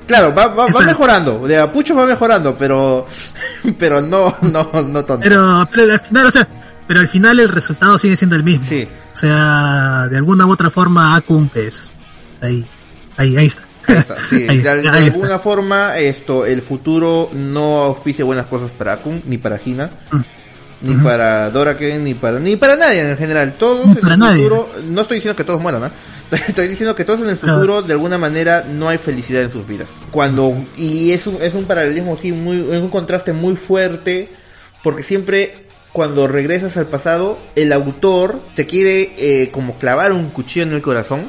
[0.06, 3.06] Claro, va, va, mejorando, de a pucho va mejorando, pero,
[3.78, 5.20] pero no, no, no tanto.
[5.20, 6.48] Pero, pero final, o sea,
[6.86, 8.66] pero al final el resultado sigue siendo el mismo.
[8.68, 8.86] Sí.
[9.12, 11.90] O sea, de alguna u otra forma, Akun, pues,
[12.40, 12.64] ahí,
[13.16, 13.62] ahí, ahí está.
[13.88, 14.92] Ahí está, sí, Ahí- de, está.
[14.92, 20.20] alguna forma esto el futuro no auspicia buenas cosas para Akun ni para Hina Mm.
[20.88, 24.44] ni para Doraken ni para ni para nadie en general todos en el nadie.
[24.44, 25.90] futuro no estoy diciendo que todos mueran ¿ah?
[26.48, 29.66] Estoy diciendo que todos en el futuro, de alguna manera, no hay felicidad en sus
[29.66, 29.88] vidas.
[30.12, 34.30] Cuando, y es un, es un paralelismo, sí, muy, es un contraste muy fuerte,
[34.82, 40.64] porque siempre cuando regresas al pasado, el autor te quiere eh, como clavar un cuchillo
[40.64, 41.28] en el corazón.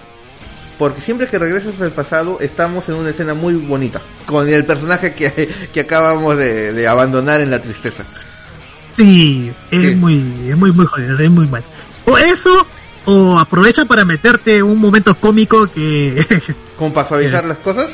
[0.80, 4.02] Porque siempre que regresas al pasado, estamos en una escena muy bonita.
[4.26, 5.32] Con el personaje que,
[5.74, 8.04] que acabamos de, de abandonar en la tristeza.
[8.98, 9.96] Sí, es Sí.
[9.96, 11.64] muy, es muy, muy jodido, es muy mal.
[12.06, 12.66] O eso,
[13.06, 16.26] o aprovecha para meterte un momento cómico que,
[16.78, 17.90] Como para suavizar las cosas.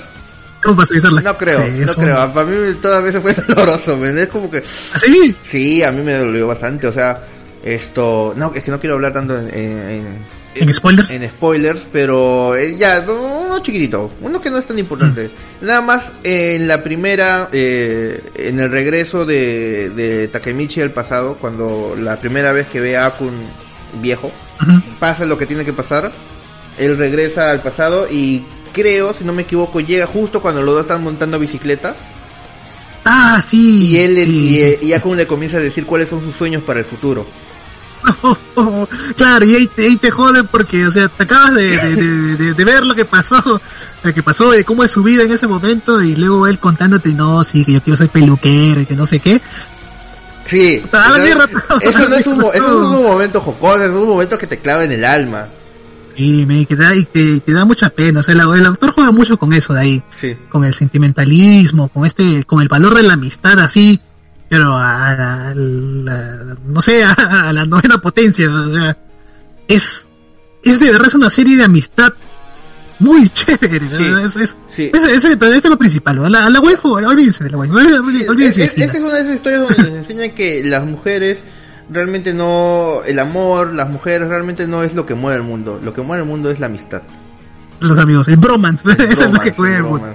[0.64, 0.84] ¿Cómo?
[1.24, 2.34] No creo, Sí, no un- creo.
[2.34, 4.06] Para mí todas veces fue doloroso.
[4.06, 4.58] Es como que...
[4.60, 5.36] ¿Así?
[5.50, 7.24] Sí, a mí me dolió bastante, o sea,
[7.64, 8.34] esto...
[8.36, 9.50] No, es que no quiero hablar tanto en...
[9.54, 11.12] en, ¿En spoilers?
[11.12, 15.30] En spoilers, pero eh, ya, no- uno chiquitito, uno que no es tan importante.
[15.62, 15.66] Mm.
[15.66, 21.96] Nada más en la primera, eh, en el regreso de, de Takemichi al pasado, cuando
[21.98, 23.32] la primera vez que ve a Akun
[24.02, 24.32] viejo,
[25.00, 26.12] pasa lo que tiene que pasar,
[26.78, 30.82] él regresa al pasado y creo, si no me equivoco, llega justo cuando los dos
[30.84, 31.96] están montando bicicleta
[33.06, 33.88] Ah, sí.
[33.92, 34.78] y él sí.
[34.82, 37.26] y, y Akun le comienza a decir cuáles son sus sueños para el futuro.
[39.16, 42.36] claro, y ahí te, ahí te joden porque, o sea, te acabas de, de, de-
[42.36, 43.62] de- de ver lo que pasó,
[44.04, 47.14] lo que pasó, de cómo es su vida en ese momento, y luego él contándote,
[47.14, 49.42] no, sí, que yo quiero ser peluquero y que no sé qué.
[50.46, 50.82] Sí,
[51.82, 52.64] eso no es un, eso es
[52.98, 55.50] un momento jocoso, es un momento que te clava en el alma.
[56.16, 58.94] Y me que da, y te, te da mucha pena, o sea, el, el autor
[58.94, 60.36] juega mucho con eso de ahí, Sí.
[60.50, 64.00] con el sentimentalismo, con este, con el valor de la amistad así,
[64.50, 68.98] pero a, la- la- no sé, a, a la novena potencia, o sea,
[69.68, 70.08] es,
[70.64, 72.14] es de verdad es una serie de amistad
[73.00, 74.04] muy chévere, Sí.
[74.26, 74.92] es, es, Sí.
[74.94, 77.76] ese, pero este es lo principal, a la, a la waifu, olvídense de la waifu,
[77.78, 78.84] olvídense, olvídense de Es- es-.
[78.84, 81.40] Esta es una de esas historias donde nos enseña que las mujeres
[81.90, 85.80] realmente no, el amor, las mujeres realmente no es lo que mueve el mundo.
[85.84, 87.02] Lo que mueve el mundo es la amistad.
[87.80, 90.08] los amigos, el bromance, eso es lo que mueve el mundo,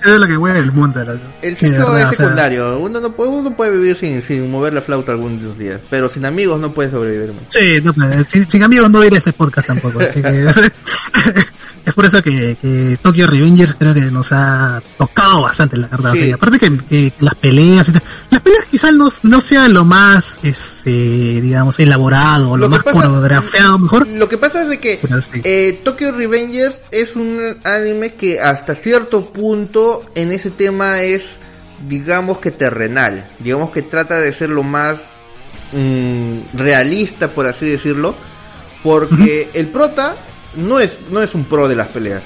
[0.00, 1.04] eso es lo que mueve el mundo.
[1.04, 2.78] la- El sí, sexo es o sea, secundario.
[2.78, 5.80] Uno no puede, uno puede vivir sin, sin mover la flauta algunos días.
[5.90, 7.32] Pero sin amigos no puede sobrevivir.
[7.32, 7.44] man.
[7.48, 7.92] Sí, no,
[8.28, 9.98] sin, sin amigos no ir a ese podcast tampoco.
[11.88, 16.12] es por eso que, que Tokyo Revengers creo que nos ha tocado bastante, la verdad.
[16.14, 16.18] Sí.
[16.20, 17.92] o sea, aparte que, que las peleas
[18.30, 22.92] las peleas quizás no, no sean lo más, este, digamos, elaborado, lo, Lo más pasa-
[22.96, 24.06] coreografiado mejor.
[24.08, 25.30] Lo que pasa es de que Pero sí.
[25.44, 31.36] eh, Tokyo Revengers es un anime que hasta cierto punto en ese tema es,
[31.88, 33.30] digamos que terrenal.
[33.38, 34.98] Digamos que trata de ser lo más
[35.72, 38.14] mm, realista, por así decirlo.
[38.82, 40.14] Porque el prota
[40.58, 42.22] no es, no es un pro de las peleas.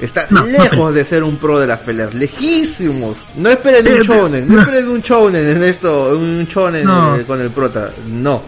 [0.00, 3.16] Está No, lejos de ser un pro de las peleas, lejísimos.
[3.36, 7.16] No esperen un eh, shonen, no esperen un shonen en esto, un shonen No.
[7.16, 7.90] eh, con el prota.
[8.06, 8.42] No.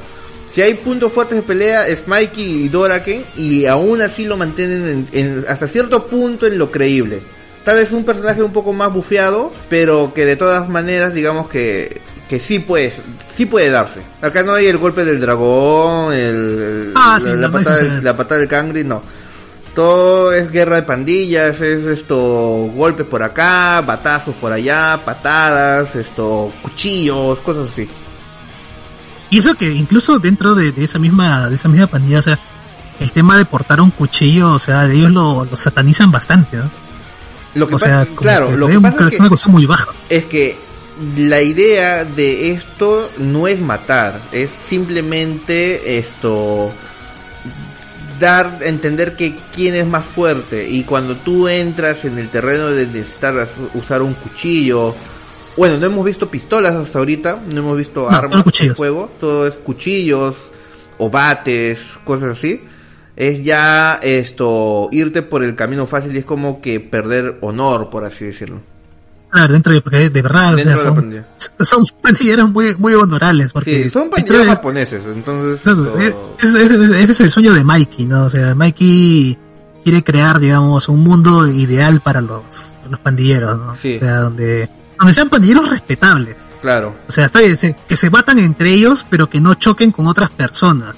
[0.48, 5.06] Si hay puntos fuertes de pelea es Mikey y Doraken y aún así lo mantienen
[5.12, 7.20] en- en- hasta cierto punto en lo creíble.
[7.64, 12.00] Tal vez un personaje un poco más bufeado, pero que de todas maneras digamos que,
[12.28, 12.92] que sí puede,
[13.36, 14.02] sí puede darse.
[14.20, 18.04] Acá no hay el golpe del dragón, el, Ah, la, sí, la no, patada, del-
[18.04, 19.00] la patada del cangri, no.
[19.74, 22.16] Todo es guerra de pandillas, es esto,
[22.74, 27.88] golpes por acá, batazos por allá, patadas, esto, cuchillos, cosas así.
[29.30, 32.38] Y eso que incluso dentro de, de esa misma, de esa misma pandilla, o sea,
[32.98, 36.70] el tema de portar un cuchillo, o sea, ellos lo, lo satanizan bastante, ¿no?
[37.54, 39.48] Lo que o pasa, claro, lo es que un- pasa es es una que, cosa
[39.48, 39.88] muy baja.
[40.08, 40.58] es que
[41.16, 46.72] la idea de esto no es matar, es simplemente esto
[48.18, 50.68] dar a entender que quién es más fuerte.
[50.68, 54.94] Y cuando tú entras en el terreno de necesitar usar un cuchillo
[55.56, 59.44] bueno no hemos visto pistolas hasta ahorita no hemos visto No, armas de fuego todo
[59.44, 60.36] es cuchillos
[60.98, 62.62] o bates cosas así.
[63.14, 68.04] Es ya esto irte por el camino fácil y es como que perder honor por
[68.04, 68.60] así decirlo
[69.38, 71.24] Claro, dentro de, porque de verdad, o sea, son, pandilla.
[71.60, 75.96] son pandilleros muy, muy honorables, porque sí son pandilleros de- japoneses entonces esto-
[76.40, 78.24] ese, ese- ese es el sueño de Mikey, ¿no?
[78.24, 79.38] O sea, Mikey
[79.84, 82.42] quiere crear, digamos, un mundo ideal para los,
[82.90, 83.76] los pandilleros, ¿no?
[83.76, 83.96] Sí.
[83.96, 86.36] O sea, donde, donde sean pandilleros respetables.
[86.60, 87.56] claro O sea, está bien,
[87.86, 90.94] que se batan entre ellos, pero que no choquen con otras personas.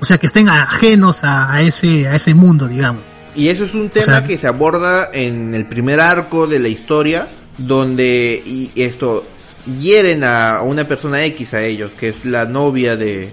[0.00, 3.02] O sea, que estén ajenos a, a ese, a ese mundo, digamos.
[3.36, 6.68] Y eso es un tema sea- que se aborda en el primer arco de la
[6.68, 7.28] historia,
[7.58, 9.24] donde y esto
[9.66, 13.32] hieren a una persona X a ellos, que es la novia de,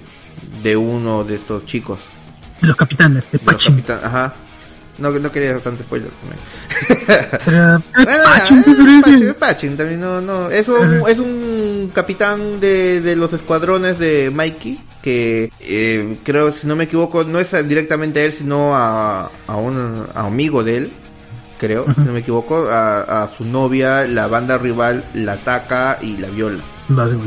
[0.64, 2.00] de uno de estos chicos.
[2.62, 4.36] Los capitanes, de los Ajá.
[4.98, 6.12] No, no quería tanto spoiler.
[7.46, 8.24] Pero, eh, Bueno.
[8.24, 10.50] Pachin, Pachin también no, no.
[10.50, 16.68] Es un, es un capitán de, de los escuadrones de Mikey, que eh, creo, si
[16.68, 20.64] no me equivoco, no es directamente a él, sino a, a un a un amigo
[20.64, 20.94] de él,
[21.66, 26.18] creo, si no me equivoco, a, a su novia, la banda rival la ataca y
[26.18, 26.64] la viola.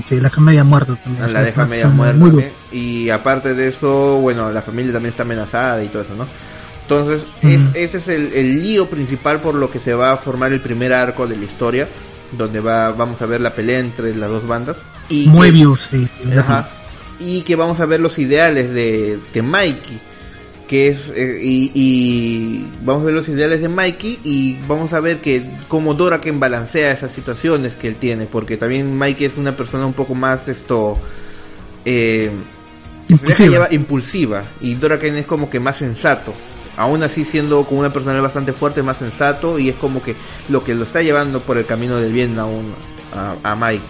[0.09, 1.33] Sí, la deja media muerta también.
[1.33, 2.17] La deja es media muerta.
[2.19, 2.43] Muy.
[2.43, 2.53] ¿eh?
[2.73, 6.27] Y aparte de eso, bueno, la familia también está amenazada y todo eso, ¿no?
[6.83, 7.71] Entonces, es- Ujú.
[7.75, 10.93] ese es el, el lío principal por lo que se va a formar el primer
[10.93, 11.89] arco de la historia,
[12.37, 14.77] donde va vamos a ver la pelea entre las dos bandas.
[15.09, 16.09] Y que- Moebius, sí.
[16.23, 16.69] sí, Ajá.
[17.21, 20.01] Y que vamos a ver los ideales de, de Mikey.
[20.69, 25.01] Que es, eh, y, y vamos a ver los ideales de Mikey y vamos a
[25.01, 29.55] ver que cómo Doraken balancea esas situaciones que él tiene, porque también Mikey es una
[29.55, 30.99] persona un poco más esto,
[31.85, 32.31] eh,
[33.09, 33.49] Impulsiva.
[33.51, 36.33] llevar- impulsiva y Doraken es como que más sensato.
[36.79, 40.17] Aún así siendo como una persona bastante fuerte, más sensato y es como que
[40.49, 42.73] lo que lo está llevando por el camino del bien aún
[43.15, 43.83] a, a Mikey.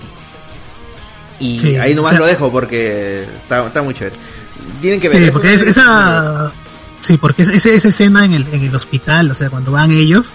[1.38, 4.16] Y Sí, ahí nomás o sea- lo dejo porque está, está muy chévere.
[4.80, 5.24] Tienen que ver.
[5.26, 6.52] Sí, porque es- esa,
[7.05, 9.90] sí, porque es- esa, esa escena en el, en el hospital, o sea, cuando van
[9.90, 10.32] ellos,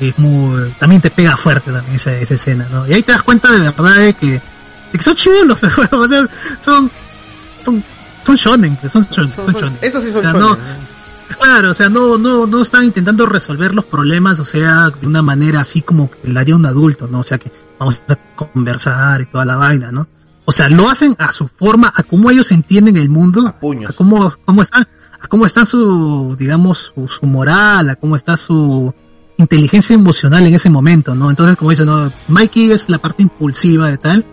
[0.00, 2.86] y es muy, también te pega fuerte también esa, esa escena, ¿no?
[2.86, 4.40] Y ahí te das cuenta de verdad de que, de
[4.92, 6.26] que son chulos, pero, o sea,
[6.60, 6.90] son,
[7.64, 7.84] son,
[8.22, 9.78] son shonen, pues, son, son- son son- shonen.
[9.82, 10.58] estos sí O son sea, shonen.
[11.40, 15.20] Claro, o sea, no, no, no están intentando resolver los problemas, o sea, de una
[15.22, 17.20] manera así como que la haría un adulto, ¿no?
[17.20, 20.06] O sea, que vamos a conversar y toda la vaina, ¿no?
[20.44, 23.90] O sea, lo hacen a su forma, a cómo ellos entienden el mundo, A puños.
[23.90, 24.86] a cómo, cómo está, a
[25.28, 28.94] cómo está su, digamos, su, su moral, a cómo está su
[29.36, 31.30] inteligencia emocional en ese momento, ¿no?
[31.30, 32.12] Entonces, como dicen, ¿no?
[32.28, 34.24] Mikey es la parte impulsiva de tal,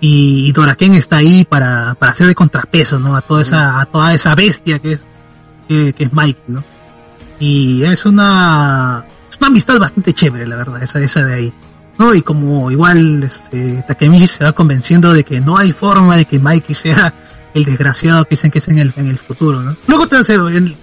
[0.00, 3.14] y, y Doraken está ahí para, para hacer de contrapeso, ¿no?
[3.16, 5.06] A toda esa, a toda esa bestia que es,
[5.68, 6.64] que, que es Mikey, ¿no?
[7.38, 11.52] Y es una, es una amistad bastante chévere, la verdad, esa, esa de ahí.
[11.98, 12.14] ¿no?
[12.14, 16.38] Y como igual este, Takemichi se va convenciendo de que no hay forma de que
[16.38, 17.12] Mikey sea
[17.54, 19.76] el desgraciado que dicen que es en el, en el futuro, ¿no?
[19.86, 20.36] Luego te, hace-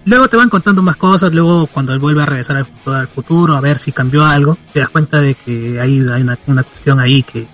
[0.06, 3.08] luego te van contando más cosas, luego cuando él vuelve a regresar al futuro, al
[3.08, 7.00] futuro, a ver si cambió algo, te das cuenta de que hay, una, una cuestión
[7.00, 7.48] ahí que,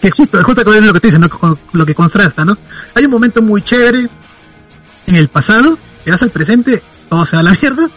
[0.00, 1.58] que justo, justo con lo que te dicen, ¿no?
[1.72, 2.58] Lo que contrasta, ¿no?
[2.94, 4.08] Hay un momento muy chévere
[5.06, 7.88] en el pasado, te vas al presente, todo se va a la mierda,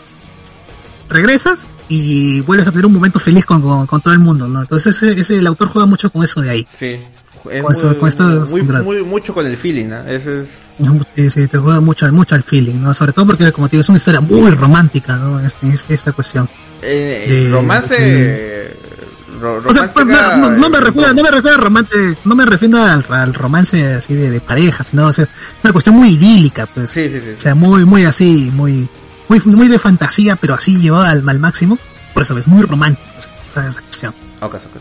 [1.09, 4.61] regresas y vuelves a tener un momento feliz con, con, con todo el mundo, ¿no?
[4.61, 6.67] Entonces ese, ese, el autor juega mucho con eso de ahí.
[6.77, 6.99] Sí.
[7.51, 7.75] Es muy,
[8.49, 9.99] muy, es muy- mucho con el feeling, ¿no?
[10.07, 10.47] Ese es...
[11.15, 12.93] Sí, sí, te juega mucho, mucho al feeling, ¿no?
[12.93, 15.39] Sobre todo porque, como te digo, es una historia muy romántica, ¿no?
[15.39, 16.47] Este- este- esta cuestión.
[16.81, 17.93] eh, De- romance...
[17.99, 18.77] de-
[19.41, 22.35] ro- O sea, pues, no, no- me eh, refiero, no me refiero a romance, no
[22.35, 25.27] me refiero al, al romance así de, de pareja, sino, o sea,
[25.63, 26.89] una cuestión muy idílica, pues.
[26.91, 27.33] Sí, sí, sí.
[27.37, 28.87] O sea, muy, muy así, muy,
[29.27, 31.77] muy, muy de fantasía, pero así llevada al, al máximo.
[32.13, 33.07] Por eso es muy romántico,
[33.51, 34.13] o sea, esa cuestión.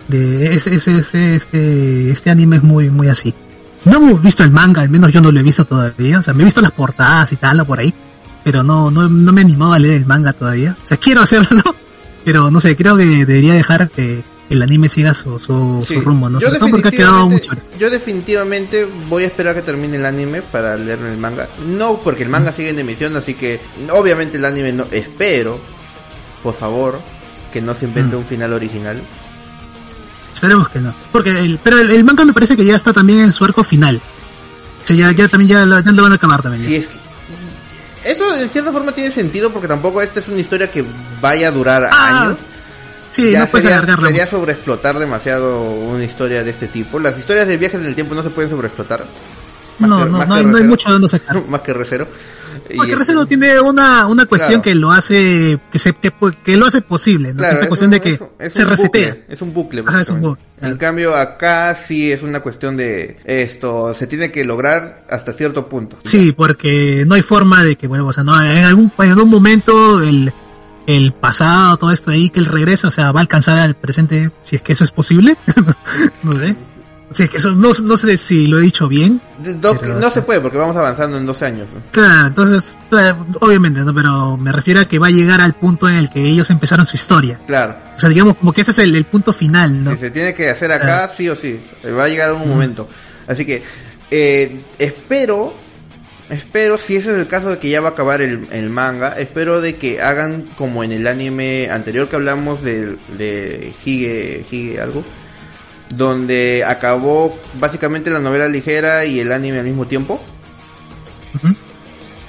[0.08, 3.34] De ese, ese, ese- este, este anime es muy, muy así.
[3.84, 6.18] No hemos visto el manga, al menos yo no lo he visto todavía.
[6.18, 7.92] O sea, me he visto las portadas y tal, por ahí.
[8.44, 10.76] Pero no, no, no me he animado a leer el manga todavía.
[10.84, 11.60] O sea, quiero hacerlo,
[12.24, 15.94] Pero no sé, creo que debería dejar que el anime siga su, su, Sí.
[15.94, 16.40] su rumbo, ¿no?
[16.40, 17.78] Yo todo porque ha quedado definitivamente- mucho.
[17.78, 21.48] Yo definitivamente voy a esperar que termine el anime para leer el manga.
[21.66, 23.60] No, porque el manga sigue en emisión, así que
[23.92, 24.84] obviamente el anime no.
[24.90, 25.58] Espero,
[26.42, 27.00] por favor,
[27.52, 28.18] que no se invente Mm.
[28.20, 29.02] un final original.
[30.34, 30.94] Esperemos que no.
[31.12, 33.64] Porque el, pero el, el manga me parece que ya está también en su arco
[33.64, 34.00] final.
[34.82, 36.62] O sea, ya, ya también ya, lo- ya lo van a acabar también.
[36.64, 36.68] ya.
[36.68, 36.98] Si es que-
[38.04, 40.84] eso en cierta forma tiene sentido porque tampoco esta es una historia que
[41.20, 42.38] vaya a durar Ah, años.
[43.10, 46.98] Sí, ya no puedes sería, sería sobreexplotar demasiado una historia de este tipo.
[46.98, 49.04] Las historias de viajes en el tiempo no se pueden sobreexplotar.
[49.78, 50.68] Más No, que- no, no hay, no hay Recero.
[50.68, 51.44] mucho de dónde sacar.
[51.48, 52.06] más que recero.
[52.76, 54.62] Porque Y- Recero tiene una, una cuestión Claro.
[54.62, 56.12] que lo hace, que se, que,
[56.44, 57.38] que lo hace posible, ¿no?
[57.38, 59.08] Claro, Esta es cuestión un- de que es un- es se resetea.
[59.10, 59.80] bucle, es un bucle.
[59.86, 60.28] Ajá, es un básicamente.
[60.28, 60.72] bucle, claro.
[60.74, 65.68] En cambio, acá sí es una cuestión de esto, se tiene que lograr hasta cierto
[65.68, 65.98] punto.
[66.04, 69.30] Sí, porque no hay forma de que, bueno, o sea, no, en algún, en algún
[69.30, 70.32] momento el,
[70.86, 74.30] el pasado, todo esto ahí, que él regresa, o sea, va a alcanzar al presente,
[74.42, 75.36] si es que eso es posible.
[76.22, 76.56] no sé.
[77.10, 79.20] Es que eso, no, no sé si lo he dicho bien.
[79.38, 81.66] Do- no se puede porque vamos avanzando en dos años.
[81.74, 81.80] ¿no?
[81.90, 83.94] Claro, entonces, claro, obviamente, ¿no?
[83.94, 86.86] Pero me refiero a que va a llegar al punto en el que ellos empezaron
[86.86, 87.40] su historia.
[87.46, 87.76] Claro.
[87.96, 89.92] O sea, digamos, como que ese es el, el punto final, ¿no?
[89.92, 91.58] Si se tiene que hacer acá, sí o sí.
[91.86, 92.50] Va a llegar un Ujú.
[92.50, 92.88] momento.
[93.26, 93.62] Así que
[94.10, 95.54] eh, espero,
[96.28, 99.18] espero, si ese es el caso de que ya va a acabar el, el manga,
[99.18, 104.80] espero de que hagan como en el anime anterior que hablamos de, de Hige, Hige
[104.80, 105.04] algo,
[105.90, 110.20] donde acabó básicamente la novela ligera y el anime al mismo tiempo.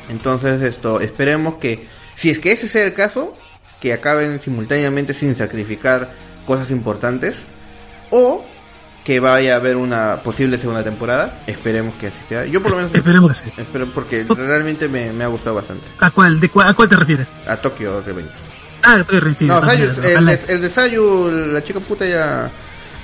[0.10, 3.36] Entonces esto, esperemos que, si es que ese sea el caso,
[3.80, 6.14] que acaben simultáneamente sin sacrificar
[6.46, 7.44] cosas importantes,
[8.10, 8.44] o
[9.04, 11.42] que vaya a haber una posible segunda temporada.
[11.48, 12.46] Esperemos que así sea.
[12.46, 13.54] Yo por lo menos Esperemos que sí.
[13.58, 15.86] espero porque realmente me, me ha gustado bastante.
[16.00, 17.28] ¿A cuál, de ¿A cuál te refieres?
[17.48, 18.32] A Tokyo Revenge.
[18.84, 22.50] Ah, estoy re- sí, no, Sayu- el, el de Sayu, la chica puta ya...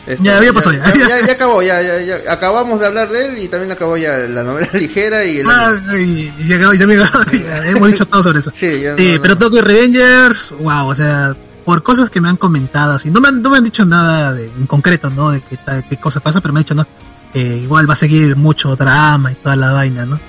[0.07, 0.93] esto, Ya, ya pasó, ya.
[0.93, 2.31] ya, ya acabó, ya, ya, ya.
[2.31, 5.47] Acabamos de hablar de él y también acabó ya la novela ligera y el...
[5.49, 6.85] Ah, y, y acabó- ya
[7.69, 8.51] hemos dicho todo sobre eso.
[8.55, 9.37] Sí, ya Sí, no- pero no.
[9.39, 13.41] Tokyo Revengers, wow, o sea, por cosas que me han comentado, así, no me han,
[13.41, 15.31] no me han dicho nada de- en concreto, ¿no?
[15.31, 15.57] De qué,
[15.89, 16.85] qué cosa pasa, pero me han dicho, ¿no?
[17.33, 20.19] Igual va a seguir mucho drama y toda la vaina, ¿no?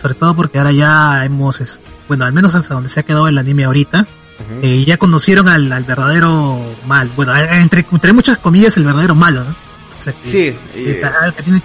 [0.00, 3.38] Sobre todo porque ahora ya hemos, bueno, al menos hasta donde se ha quedado el
[3.38, 4.06] anime ahorita,
[4.50, 4.60] Ujú.
[4.62, 9.44] eh, ya conocieron al, al verdadero mal, bueno, entre, entre muchas comillas el verdadero malo,
[9.44, 9.54] ¿no?
[9.98, 11.02] O sea, que, Sí, que, eh,
[11.36, 11.62] que tiene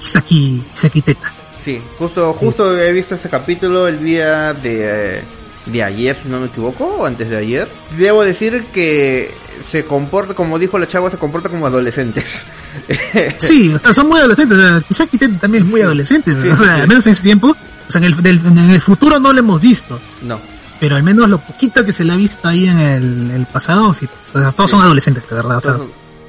[0.00, 1.32] Kisaki, Kisaki Teta.
[1.64, 5.24] Sí, justo, justo he visto ese capítulo el día de, eh,
[5.66, 7.68] de ayer, si no me equivoco, o antes de ayer.
[7.96, 9.32] Debo decir que
[9.70, 12.44] se comporta, como dijo la chava, se comporta como adolescentes.
[13.38, 14.56] Sí, o sea, son muy adolescentes.
[14.56, 16.80] O sea, Kisaki Teta también es muy adolescente, Sí, o sí, sea, sí.
[16.80, 17.48] al menos en ese tiempo.
[17.88, 20.40] O sea, en el, del- en el futuro no lo hemos visto, no,
[20.82, 23.94] pero al menos lo poquito que se le ha visto ahí en el, el pasado,
[23.94, 25.58] sí, o sea, todos son adolescentes, de verdad.
[25.58, 25.78] O sea,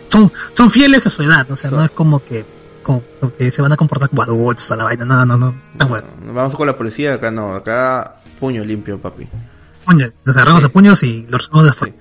[0.09, 2.45] son, son fieles a su edad, o sea, no es como que,
[2.83, 3.01] como
[3.35, 5.55] que se van a comportar como adultos a la vaina, no, no, no,
[5.87, 6.07] bueno.
[6.31, 9.27] vamos con la policía, acá no, acá puño limpio, papi.
[9.85, 11.95] Puño, nos agarramos a puños y los resolvemos de fuego.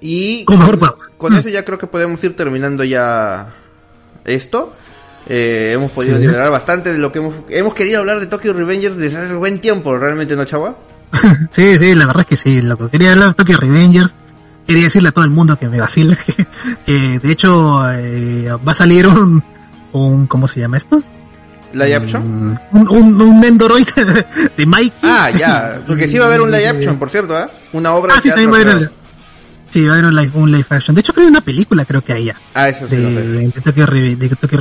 [0.00, 0.94] Y podamos.
[1.18, 1.36] con Mm.
[1.36, 3.54] eso ya creo que podemos ir terminando ya
[4.24, 4.72] esto.
[5.26, 6.22] Eh, hemos podido Sí.
[6.22, 9.60] liberar bastante de lo que hemos, hemos querido hablar de Tokyo Revengers desde hace buen
[9.60, 10.78] tiempo, realmente, ¿no, chava?
[11.50, 14.14] Sí, sí, la verdad es que sí, lo que quería hablar de Tokyo Revengers,
[14.66, 16.46] quería decirle a todo el mundo que me vacila, que,
[16.86, 19.42] que de hecho eh, va a salir un,
[19.92, 21.02] un, ¿cómo se llama esto?
[21.72, 22.50] Live action.
[22.50, 23.86] Mm, Un, un, un Nendoroid
[24.56, 24.92] de, Mikey.
[25.02, 27.48] Ah, ya, porque sí va a haber un live action, por cierto, ¿ah?
[27.72, 28.92] Una obra Ah, de sí, teatro, también va a haber.
[29.70, 30.94] Sí, va a haber un live, un live action.
[30.94, 33.02] De hecho, creo que hay una película, creo que hay ya, Ah, eso sí de,
[33.02, 33.22] lo sé.
[33.26, 33.86] de Tokyo,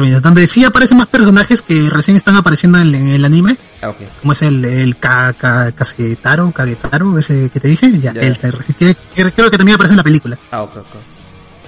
[0.06, 3.90] de donde sí aparecen más personajes que recién están apareciendo en, en el anime, Ah,
[3.90, 3.98] ok.
[4.22, 8.22] como es el, el Ka, Ka, Kagetaro, Kagetaro, ese que te dije, ya, Ya.
[8.22, 10.38] él, que- que- creo que también aparece en la película.
[10.52, 10.86] Ah, ok, ok.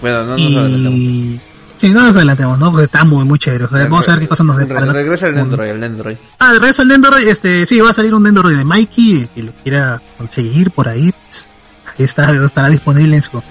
[0.02, 1.00] Bueno, no nos adelantamos.
[1.00, 1.40] y
[1.78, 2.72] sí, no nos adelantemos, ¿no?
[2.72, 3.66] Porque está muy, muy chévere.
[3.66, 4.94] O sea, vamos a ver qué cosas nos deparan.
[4.94, 6.18] Regresa el Nendroid, el Nendroid.
[6.40, 9.44] Ah, de regreso al Nendoroid, este, sí, va a salir un Nendoroid de Mikey, que
[9.44, 11.48] lo quiera conseguir por ahí, pues,
[11.88, 13.42] ahí está, estará disponible en su,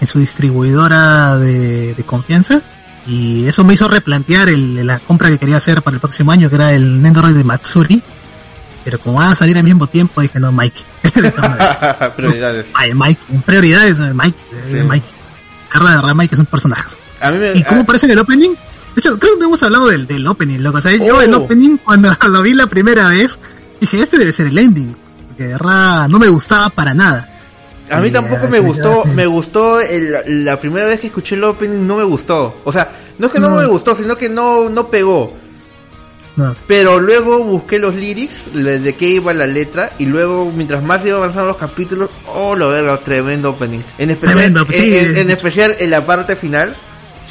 [0.00, 2.62] en su distribuidora de, de confianza.
[3.06, 6.48] Y eso me hizo replantear el, la compra que quería hacer para el próximo año,
[6.48, 8.02] que era el Nendoroid de Matsuri.
[8.84, 10.84] Pero como van a salir al mismo tiempo, dije, no, maneras.
[12.16, 12.66] Prioridades.
[12.74, 14.88] Ay, Mike, prioridades, eh, Mike, eh, Sí.
[14.88, 15.06] Mike.
[15.68, 16.84] Carla de Mike es un personaje.
[17.20, 17.54] A mí me...
[17.54, 18.50] ¿Y cómo ah, aparece en el opening?
[18.50, 20.78] De hecho, creo que no hemos hablado del, del opening, loco.
[20.78, 21.20] O sea, yo Oh.
[21.22, 23.40] el opening, cuando lo vi la primera vez,
[23.80, 24.94] dije, este debe ser el ending.
[25.28, 27.31] Porque de verdad no me gustaba para nada.
[27.92, 31.86] A mí tampoco me gustó, me gustó el- la primera vez que escuché el opening
[31.86, 32.60] no me gustó.
[32.64, 33.56] O sea, no es que no, No.
[33.56, 35.34] me gustó, sino que no, no pegó.
[36.34, 36.54] No.
[36.66, 41.16] Pero luego busqué los lyrics, de qué iba la letra, y luego mientras más iba
[41.18, 43.80] avanzando los capítulos, oh, lo verga, tremendo opening.
[43.98, 44.96] En especial, Tremendo, en, sí.
[44.98, 46.74] en- en especial en la parte final,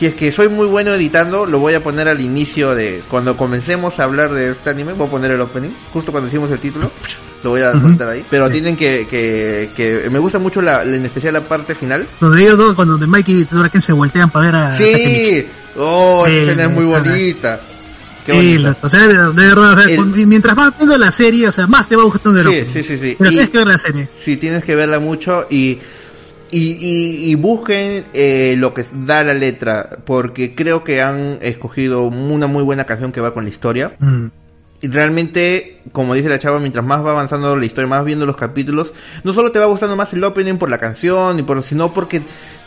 [0.01, 3.37] si es que soy muy bueno editando, lo voy a poner al inicio de, cuando
[3.37, 6.57] comencemos a hablar de este anime, voy a poner el opening, justo cuando decimos el
[6.57, 6.91] título,
[7.43, 7.81] lo voy a Ujú.
[7.81, 8.25] soltar ahí.
[8.27, 8.53] Pero Sí.
[8.53, 12.07] tienen que, que, que, me gusta mucho la, en especial la parte final.
[12.19, 14.77] Donde ellos dos, cuando de Mikey y Todoroki se voltean para ver a.
[14.79, 15.45] Sí,
[15.77, 17.61] oh, esa escena es muy bonita.
[18.25, 21.51] Qué Sí, o sea, de, verdad, o sea, El- mientras vas viendo la serie, o
[21.51, 23.15] sea, más te va gustando el Sí, sí, sí, sí.
[23.19, 24.09] Pero Y- tienes que ver la serie.
[24.25, 25.77] Sí, tienes que verla mucho y,
[26.51, 32.03] y, y, y busquen eh, lo que da la letra, porque creo que han escogido
[32.03, 33.93] una muy buena canción que va con la historia.
[33.99, 34.27] Mm.
[34.81, 38.35] Y realmente, como dice la chava, mientras más va avanzando la historia, más viendo los
[38.35, 41.93] capítulos, no solo te va gustando más el opening por la canción, y por, sino
[41.93, 42.21] porque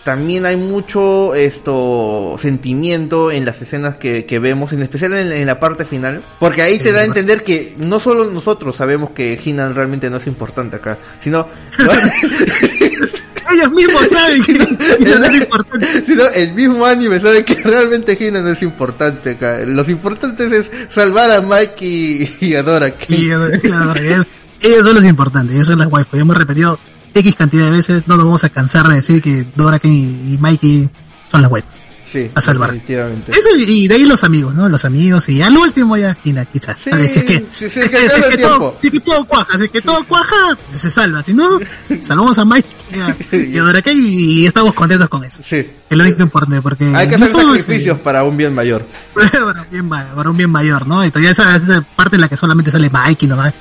[0.04, 5.46] también hay mucho esto sentimiento en las escenas que, que vemos, en especial en, en
[5.46, 9.40] la parte final, porque ahí te da a entender que no solo nosotros sabemos que
[9.42, 11.48] Hinan realmente no es importante acá, sino
[13.52, 16.02] Ellos mismos saben que, no es importante.
[16.06, 19.60] sino el mismo anime sabe que realmente Hinan no es importante acá.
[19.66, 22.90] Los importantes es salvar a Mike y, y a Dora.
[22.92, 23.28] que- Y,
[23.60, 24.26] claro, ellos,
[24.60, 26.16] ellos son los importantes, ellos son las waifu.
[26.16, 26.78] Ya hemos repetido
[27.14, 29.88] X cantidad de veces, no nos vamos a cansar de decir que Dora y,
[30.34, 30.88] y Mikey
[31.30, 31.80] son las waifus.
[32.14, 32.70] Sí, a salvar.
[32.72, 33.32] definitivamente.
[33.32, 34.68] Eso y, y de ahí los amigos, ¿no?
[34.68, 36.76] Los amigos y al último ya Hina, quizás.
[36.82, 38.58] Sí, Vale, si es que, sí, sí, es que si es todo el que tiempo.
[38.58, 41.22] todo, si es que todo cuaja, si es que todo cuaja, se salva.
[41.22, 41.58] Si no,
[42.02, 45.42] salvamos a Mike y a, y a y, y estamos contentos con eso.
[45.42, 45.56] Sí.
[45.90, 48.86] Es lo único importante porque Hay que no hacer sacrificios para un bien mayor.
[49.14, 51.04] para un bien, para un bien mayor, ¿no?
[51.04, 53.52] Y todavía esa, esa parte en la que solamente sale Mikey nomás.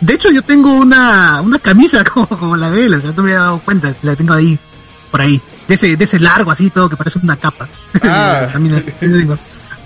[0.00, 3.22] De hecho, yo tengo una, una camisa como, como la de él, o sea, no
[3.22, 4.58] me he dado cuenta, la tengo ahí,
[5.10, 5.40] por ahí.
[5.68, 7.68] De ese, de ese largo así todo que parece una capa.
[8.02, 8.48] Ah.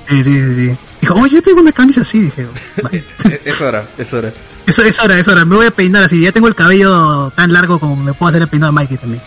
[0.08, 0.76] Sí, sí, sí, sí.
[1.00, 2.46] Dijo, oh, yo tengo una camisa así, dije.
[2.80, 3.04] "Vale".
[3.24, 4.32] Eh, Es hora, es hora.
[4.66, 5.44] Eso es hora, es hora.
[5.44, 6.20] Me voy a peinar así.
[6.20, 9.22] Ya tengo el cabello tan largo como me puedo hacer el peinado de Mikey también.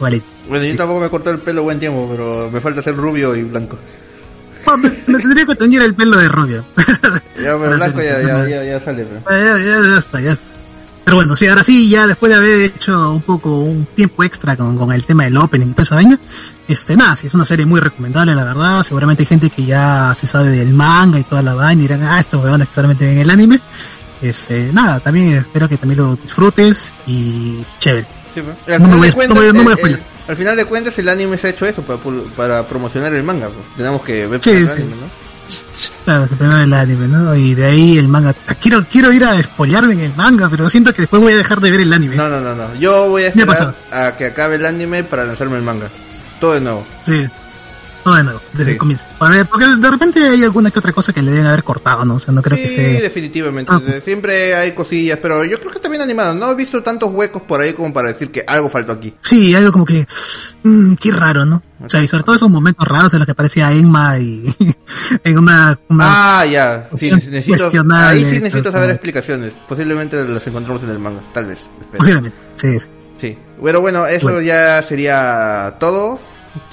[0.00, 0.20] Vale.
[0.48, 3.42] Bueno, yo tampoco me corté el pelo buen tiempo, pero me falta ser rubio y
[3.44, 3.78] blanco.
[4.64, 6.64] Bueno, me, me tendría que teñir el pelo de rubio.
[6.76, 9.04] Ya, pero blanco ya, ya, ya, ya sale.
[9.24, 9.38] pero.
[9.38, 10.44] ya, ya, ya está, ya está.
[11.06, 14.56] Pero bueno, sí, ahora sí, ya después de haber hecho un poco, un tiempo extra
[14.56, 16.18] con, con el tema del opening y toda esa vaina,
[16.66, 18.82] este, nada, sí, es una serie muy recomendable, la verdad.
[18.82, 22.02] Seguramente hay gente que ya se sabe del manga y toda la vaina y dirán,
[22.02, 23.60] ah, estos huevones que solamente ven el anime.
[24.20, 28.08] Este, nada, también espero que también lo disfrutes y chévere.
[28.34, 28.40] Sí.
[28.66, 29.98] Al No me final de cuentas, no me- no me voy a el- spoiler.
[30.00, 32.00] el- al final de cuentas, el anime se ha hecho eso para,
[32.36, 33.46] para promocionar el manga.
[33.46, 33.64] pues.
[33.76, 34.72] Tenemos que ver Sí, el sí.
[34.72, 35.26] anime, ¿no?
[36.04, 37.34] Claro, se primero el anime, ¿no?
[37.34, 38.34] Y de ahí el manga.
[38.60, 41.60] Quiero, quiero ir a spoilearme en el manga, pero siento que después voy a dejar
[41.60, 42.16] de ver el anime.
[42.16, 42.74] No, no, no, no.
[42.76, 45.88] Yo voy a esperar a que acabe el anime para lanzarme el manga.
[46.40, 46.86] Todo de nuevo.
[47.02, 47.26] Sí.
[48.06, 48.70] Todo de nuevo, desde Sí.
[48.70, 49.04] el comienzo.
[49.18, 52.14] Porque de repente hay alguna que otra cosa que le deben haber cortado, ¿no?
[52.14, 53.02] O sea, no creo que sí, esté...
[53.02, 53.72] definitivamente.
[53.74, 53.80] Ah.
[54.00, 56.32] Siempre hay cosillas, pero yo creo que está bien animado.
[56.32, 59.12] No he visto tantos huecos por ahí como para decir que algo faltó aquí.
[59.22, 60.06] Sí, algo como que...
[60.62, 61.64] mm, qué raro, ¿no?
[61.84, 64.54] O sea, y sobre todo esos momentos raros en los que aparecía Emma y...
[65.24, 65.76] en una...
[65.88, 66.04] una
[66.40, 66.88] Ah, ya.
[66.94, 69.52] Sí, necesito, ahí sí necesito saber explicaciones.
[69.68, 71.24] Posiblemente las encontramos en el manga.
[71.34, 71.58] Tal vez.
[71.80, 71.98] Espero.
[71.98, 72.86] Posiblemente, sí, sí.
[73.18, 73.38] Sí.
[73.58, 74.42] Bueno, bueno, eso Bueno.
[74.42, 76.20] ya sería todo.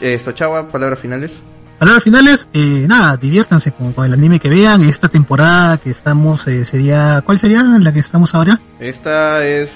[0.02, 1.32] Esto, chava, palabras finales.
[1.80, 4.84] Palabras finales, eh, nada, diviértanse con, con el anime que vean.
[4.84, 7.22] Esta temporada que estamos eh, sería...
[7.26, 8.60] ¿Cuál sería la que estamos ahora?
[8.80, 9.70] Esta es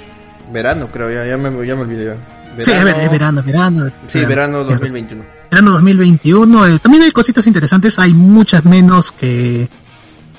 [0.54, 2.06] verano, creo, ya, ya, me, ya me olvidé.
[2.06, 2.64] ya.
[2.64, 3.92] Sí, es ver- es verano, verano.
[4.08, 4.64] Sí, verano Verano.
[4.64, 5.24] 2021.
[5.52, 6.68] Verano 2021.
[6.68, 8.00] eh, también hay cositas interesantes.
[8.00, 9.70] Hay muchas menos que,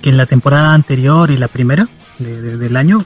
[0.01, 1.87] que en la temporada anterior y la primera
[2.19, 3.05] de- de- del año.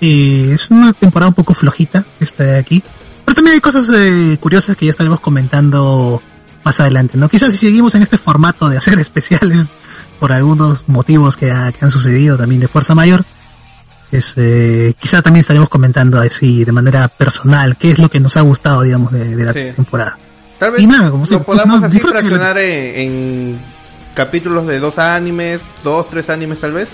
[0.00, 2.82] Eh, es una temporada un poco flojita esta de aquí.
[3.30, 6.20] Pero también hay cosas eh, curiosas que ya estaremos comentando
[6.64, 7.28] más adelante, ¿no?
[7.28, 9.68] Quizás si seguimos en este formato de hacer especiales
[10.18, 13.24] por algunos motivos que, ha- que han sucedido también de fuerza mayor,
[14.10, 18.36] es, eh, quizá también estaremos comentando así de manera personal qué es lo que nos
[18.36, 19.70] ha gustado, digamos, de, de la Sí.
[19.76, 20.18] temporada.
[20.58, 23.58] Tal vez Y nada, como lo siempre, podamos no, así fraccionar en, en
[24.12, 26.88] capítulos de dos animes, dos, tres animes tal vez.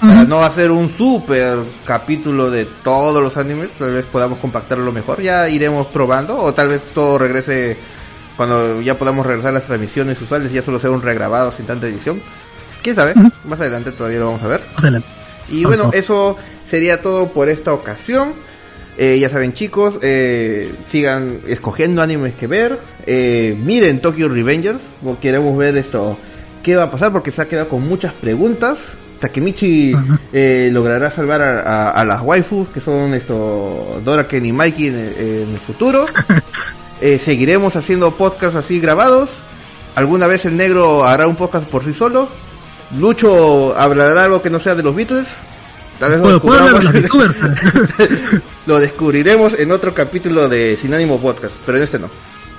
[0.00, 5.20] Para no hacer un super capítulo de todos los animes, tal vez podamos compactarlo mejor.
[5.20, 7.76] Ya iremos probando, o tal vez todo regrese
[8.36, 11.88] cuando ya podamos regresar a las transmisiones usuales, ya solo sea un regrabado sin tanta
[11.88, 12.22] edición.
[12.82, 13.14] Quién sabe,
[13.44, 14.60] más adelante todavía lo vamos a ver.
[14.74, 15.08] Más adelante.
[15.48, 16.36] Y Vamos, bueno, eso
[16.70, 18.34] sería todo por esta ocasión.
[18.96, 22.78] Eh, ya saben chicos, eh, sigan escogiendo animes que ver.
[23.06, 24.80] Eh, miren Tokyo Revengers,
[25.20, 26.18] queremos ver esto,
[26.62, 28.78] qué va a pasar, porque se ha quedado con muchas preguntas.
[29.20, 29.92] Takemichi
[30.32, 34.94] eh, logrará salvar a, a- a las waifus, que son esto Doraken y Mikey en
[34.96, 36.06] el, en el futuro.
[37.00, 39.30] Eh, seguiremos haciendo podcasts así grabados.
[39.94, 42.28] Alguna vez el negro hará un podcast por sí solo.
[42.98, 45.28] Lucho hablará algo que no sea de los Beatles.
[46.00, 47.38] Tal vez lo descubramos- youtubers,
[48.66, 52.10] lo descubriremos en otro capítulo de Sin Ánimo Podcast, pero en este no.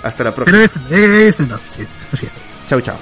[0.04, 0.58] Hasta la próxima.
[0.90, 2.32] pero este, este no, sí, así es.
[2.70, 2.96] Chau, chao.